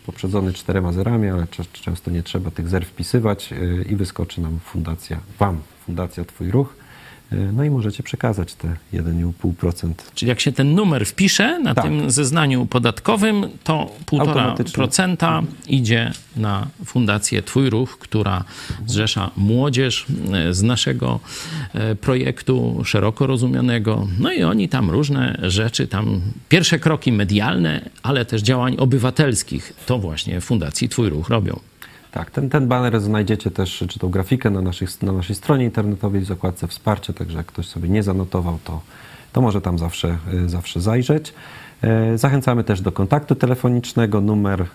[0.05, 3.53] poprzedzony czterema zerami, ale często nie trzeba tych zer wpisywać
[3.89, 6.75] i wyskoczy nam fundacja, Wam, Fundacja Twój Ruch.
[7.31, 9.93] Yy, No i możecie przekazać te 1,5%.
[10.15, 11.83] Czyli jak się ten numer wpisze na Tak.
[11.85, 14.87] tym zeznaniu podatkowym, to 1,5% Automatycznie.
[15.67, 18.43] idzie na Fundację Twój Ruch, która
[18.85, 21.19] zrzesza młodzież e, z naszego
[21.73, 24.07] e, projektu szeroko rozumianego.
[24.19, 29.99] No i oni tam różne rzeczy, tam pierwsze kroki medialne, ale też działań obywatelskich, to
[29.99, 31.59] właśnie Fundacji Twój Ruch robią.
[32.11, 36.21] Tak, ten, ten baner znajdziecie też, czy tą grafikę na, naszych, na naszej stronie internetowej
[36.21, 38.81] w zakładce wsparcie, także jak ktoś sobie nie zanotował, to,
[39.33, 41.33] to może tam zawsze, y, zawsze zajrzeć.
[41.81, 44.65] E, Zachęcamy też do kontaktu telefonicznego numer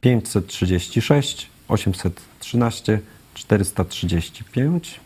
[0.00, 3.00] 536 813
[3.34, 5.00] 435.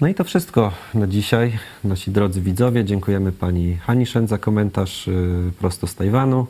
[0.00, 2.84] No i to wszystko na dzisiaj, nasi drodzy widzowie.
[2.84, 6.46] Dziękujemy pani Hani Szen za komentarz y, prosto z Tajwanu.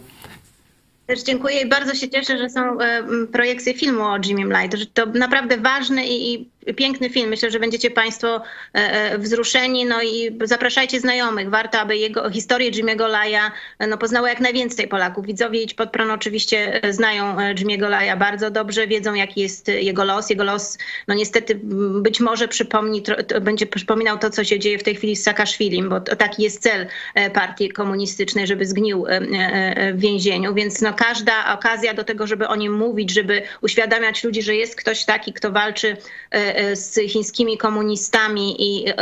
[1.12, 3.02] Też dziękuję i bardzo się cieszę, że są e,
[3.32, 4.94] projekcje filmu o Jimmy Light.
[4.94, 7.30] To naprawdę ważny i piękny film.
[7.30, 8.43] Myślę, że będziecie Państwo e,
[8.74, 9.86] e, wzruszeni.
[9.86, 11.51] No i zapraszajcie znajomych.
[11.51, 15.26] Warto, aby jego historię Jimmy'ego Laja e, no, poznało jak najwięcej Polaków.
[15.26, 20.30] Widzowie Idź Pod oczywiście znają Jimmy'ego Laja bardzo dobrze, wiedzą jaki jest jego los.
[20.30, 20.78] Jego los,
[21.09, 21.60] no niestety
[22.02, 23.02] być może przypomni,
[23.40, 26.86] będzie przypominał to, co się dzieje w tej chwili z Saakaszwilim, bo taki jest cel
[27.34, 29.06] partii komunistycznej, żeby zgnił
[29.94, 30.55] w więzieniu.
[30.55, 34.76] Więc no, każda okazja do tego, żeby o nim mówić, żeby uświadamiać ludzi, że jest
[34.76, 35.97] ktoś taki, kto walczy
[36.72, 38.94] z chińskimi komunistami, i, e,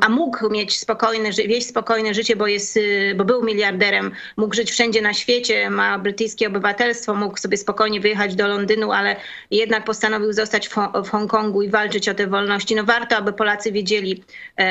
[0.00, 4.70] a mógł mieć spokojne, wieść spokojne życie, bo, jest, e, bo był miliarderem, mógł żyć
[4.70, 9.16] wszędzie na świecie, ma brytyjskie obywatelstwo, mógł sobie spokojnie wyjechać do Londynu, ale
[9.50, 12.74] jednak postanowił zostać w, Ho- w Hongkongu i walczyć o te wolności.
[12.74, 14.24] No warto, aby Polacy wiedzieli
[14.58, 14.62] e,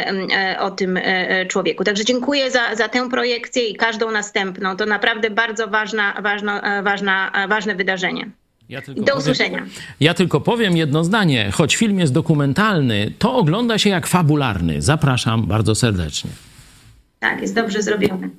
[0.54, 1.84] e, o tym e, e, człowieku.
[1.84, 4.78] Także dziękuję za, za tę projekcję i każdą następną.
[4.78, 8.41] To naprawdę bardzo ważna, ważna, e, ważna, e, ważne wydarzenie.
[8.72, 9.66] Ja do powiem- usłyszenia.
[10.00, 11.52] Ja tylko powiem jedno zdanie.
[11.52, 14.82] Choć film jest dokumentalny, to ogląda się jak fabularny.
[14.82, 16.32] Zapraszam bardzo serdecznie.
[17.20, 18.30] Tak, jest dobrze zrobione.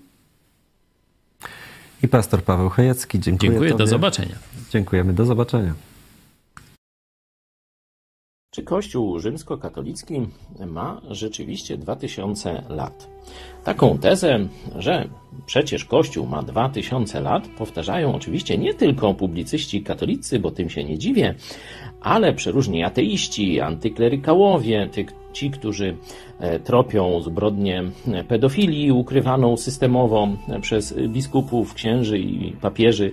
[2.03, 3.21] I pastor Paweł Chojecki.
[3.21, 3.51] Dziękuję.
[3.51, 3.91] Dziękuję, do tobie.
[3.91, 4.35] zobaczenia.
[4.71, 5.75] Dziękujemy, do zobaczenia.
[8.55, 10.21] Czy Kościół rzymskokatolicki
[10.67, 13.11] ma rzeczywiście 2000 lat?
[13.65, 14.39] Taką tezę,
[14.77, 15.09] że
[15.47, 20.99] przecież Kościół ma 2000 lat, powtarzają oczywiście nie tylko publicyści katolicy, bo tym się nie
[20.99, 21.35] dziwię,
[22.01, 25.97] ale przeróżni ateiści, antyklerykałowie, ty, ci, którzy
[26.39, 27.83] e, tropią zbrodnię
[28.29, 30.29] pedofilii ukrywaną systemowo
[30.61, 33.13] przez biskupów, księży i papieży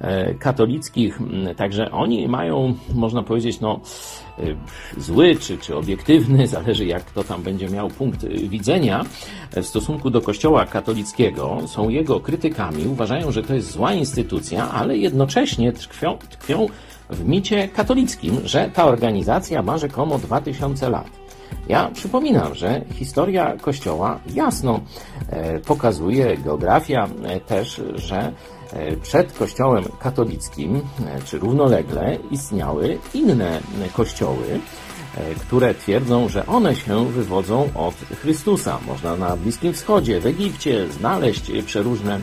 [0.00, 1.18] e, katolickich.
[1.56, 3.80] Także oni mają, można powiedzieć, no,
[4.22, 4.25] e,
[4.98, 9.04] zły czy, czy obiektywny, zależy jak kto tam będzie miał punkt e, widzenia
[9.52, 14.96] w stosunku do Kościoła katolickiego, są jego krytykami, uważają, że to jest zła instytucja, ale
[14.98, 16.66] jednocześnie tkwią, tkwią
[17.10, 21.06] w micie katolickim, że ta organizacja ma rzekomo 2000 lat.
[21.68, 24.80] Ja przypominam, że historia Kościoła jasno
[25.30, 28.32] e, pokazuje, geografia e, też, że
[29.02, 30.80] przed Kościołem katolickim,
[31.24, 33.60] czy równolegle, istniały inne
[33.92, 34.60] kościoły,
[35.40, 38.78] które twierdzą, że one się wywodzą od Chrystusa.
[38.86, 42.20] Można na Bliskim Wschodzie, w Egipcie znaleźć przeróżne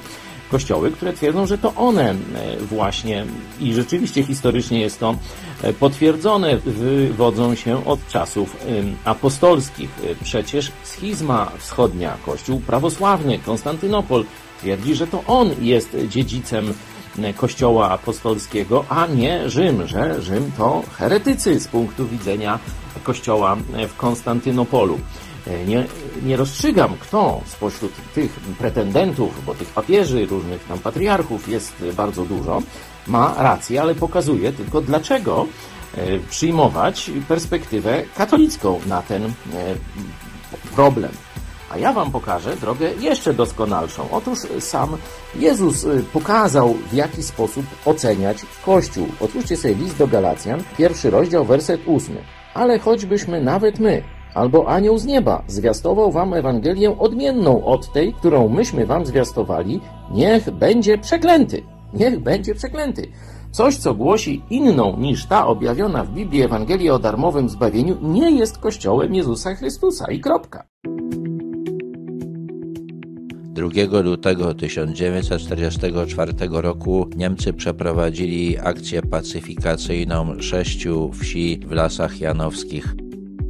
[0.54, 2.16] kościoły, które twierdzą, że to one e,
[2.58, 3.26] właśnie
[3.60, 5.16] i rzeczywiście historycznie jest to
[5.62, 8.58] e, potwierdzone, wywodzą się od czasów
[9.06, 9.90] apostolskich.
[10.04, 14.26] E, przecież schizma wschodnia, kościół prawosławny, Konstantynopol
[14.64, 16.74] twierdzi, że to on jest dziedzicem
[17.36, 22.60] kościoła apostolskiego, a nie Rzym, że Rzym to heretycy z punktu widzenia
[23.04, 23.58] kościoła
[23.90, 25.00] w Konstantynopolu.
[25.48, 25.86] E, nie,
[26.24, 32.62] nie rozstrzygam, kto spośród tych pretendentów, bo tych papieży, różnych tam patriarchów jest bardzo dużo,
[33.08, 35.46] ma rację, ale pokazuje tylko dlaczego
[35.98, 39.30] e, przyjmować perspektywę katolicką na ten e,
[40.76, 41.12] problem.
[41.74, 44.04] A ja Wam pokażę drogę jeszcze doskonalszą.
[44.12, 44.90] Otóż sam
[45.36, 49.08] Jezus pokazał, w jaki sposób oceniać Kościół.
[49.20, 52.22] Otwórzcie sobie list do Galacjan, pierwszy rozdział, werset ósmy.
[52.54, 58.50] Ale choćbyśmy nawet my, albo anioł z nieba zwiastował wam Ewangelię odmienną od tej, którą
[58.50, 59.82] myśmy wam zwiastowali,
[60.12, 61.64] niech będzie przeklęty.
[61.94, 63.08] Niech będzie przeklęty.
[63.52, 68.58] Coś, co głosi inną niż ta objawiona w Biblii Ewangelia o darmowym zbawieniu, nie jest
[68.58, 70.73] Kościołem Jezusa Chrystusa i kropka.
[73.70, 82.96] 2 lutego 1944 roku Niemcy przeprowadzili akcję pacyfikacyjną sześciu wsi w Lasach Janowskich.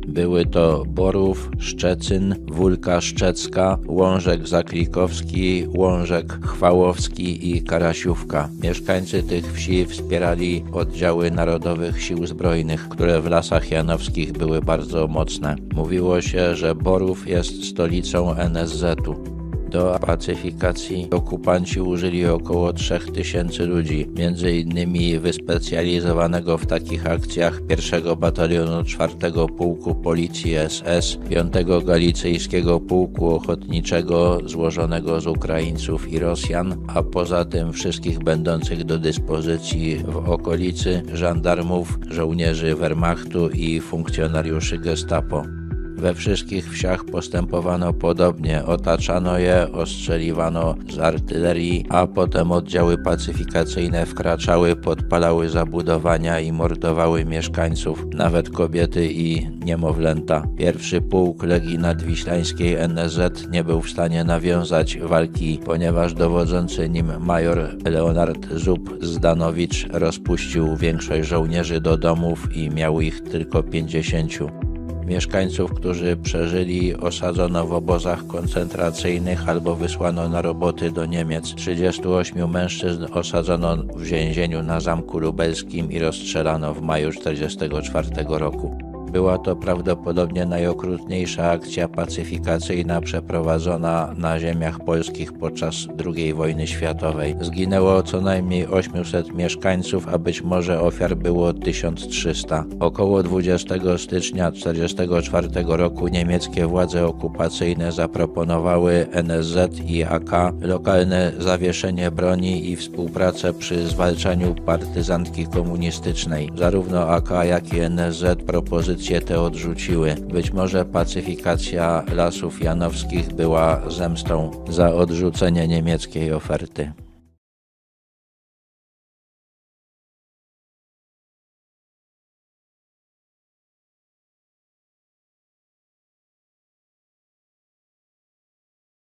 [0.07, 8.49] Były to Borów, Szczecyn, Wólka Szczecka, Łążek Zaklikowski, Łążek Chwałowski i Karasiówka.
[8.63, 15.55] Mieszkańcy tych wsi wspierali oddziały Narodowych Sił Zbrojnych, które w Lasach Janowskich były bardzo mocne.
[15.75, 19.32] Mówiło się, że Borów jest stolicą NSZ-u.
[19.73, 28.83] Do pacyfikacji okupanci użyli około 3000 ludzi, między innymi wyspecjalizowanego w takich akcjach 1 Batalionu
[28.83, 29.13] 4
[29.57, 31.53] Pułku Policji SS, 5
[31.85, 40.03] Galicyjskiego Pułku Ochotniczego złożonego z Ukraińców i Rosjan, a poza tym wszystkich będących do dyspozycji
[40.07, 45.62] w okolicy żandarmów, żołnierzy Wehrmachtu i funkcjonariuszy Gestapo.
[46.03, 48.65] We wszystkich wsiach postępowano podobnie.
[48.65, 58.05] Otaczano je, ostrzeliwano z artylerii, a potem oddziały pacyfikacyjne wkraczały, podpalały zabudowania i mordowały mieszkańców,
[58.13, 60.43] nawet kobiety i niemowlęta.
[60.57, 67.77] Pierwszy pułk Legii Nadwiślańskiej NZ nie był w stanie nawiązać walki, ponieważ dowodzący nim major
[67.85, 74.72] Leonard Zub Zdanowicz rozpuścił większość żołnierzy do domów i miał ich tylko pięćdziesięciu.
[75.05, 81.55] Mieszkańców, którzy przeżyli, osadzono w obozach koncentracyjnych albo wysłano na roboty do Niemiec.
[81.55, 88.92] 38 mężczyzn osadzono w więzieniu na Zamku Lubelskim i rozstrzelano w maju 1944 roku.
[89.13, 95.75] Była to prawdopodobnie najokrutniejsza akcja pacyfikacyjna przeprowadzona na ziemiach polskich podczas
[96.05, 97.35] II wojny światowej.
[97.41, 102.65] Zginęło co najmniej 800 mieszkańców, a być może ofiar było 1300.
[102.79, 110.31] Około 20 stycznia 1944 roku niemieckie władze okupacyjne zaproponowały NSZ i AK
[110.61, 116.49] lokalne zawieszenie broni i współpracę przy zwalczaniu partyzantki komunistycznej.
[116.55, 120.15] Zarówno AK, jak i NSZ propozycje propozycje te odrzuciły.
[120.15, 127.02] Być może pacyfikacja lasów janowskich była zemstą za odrzucenie niemieckiej oferty.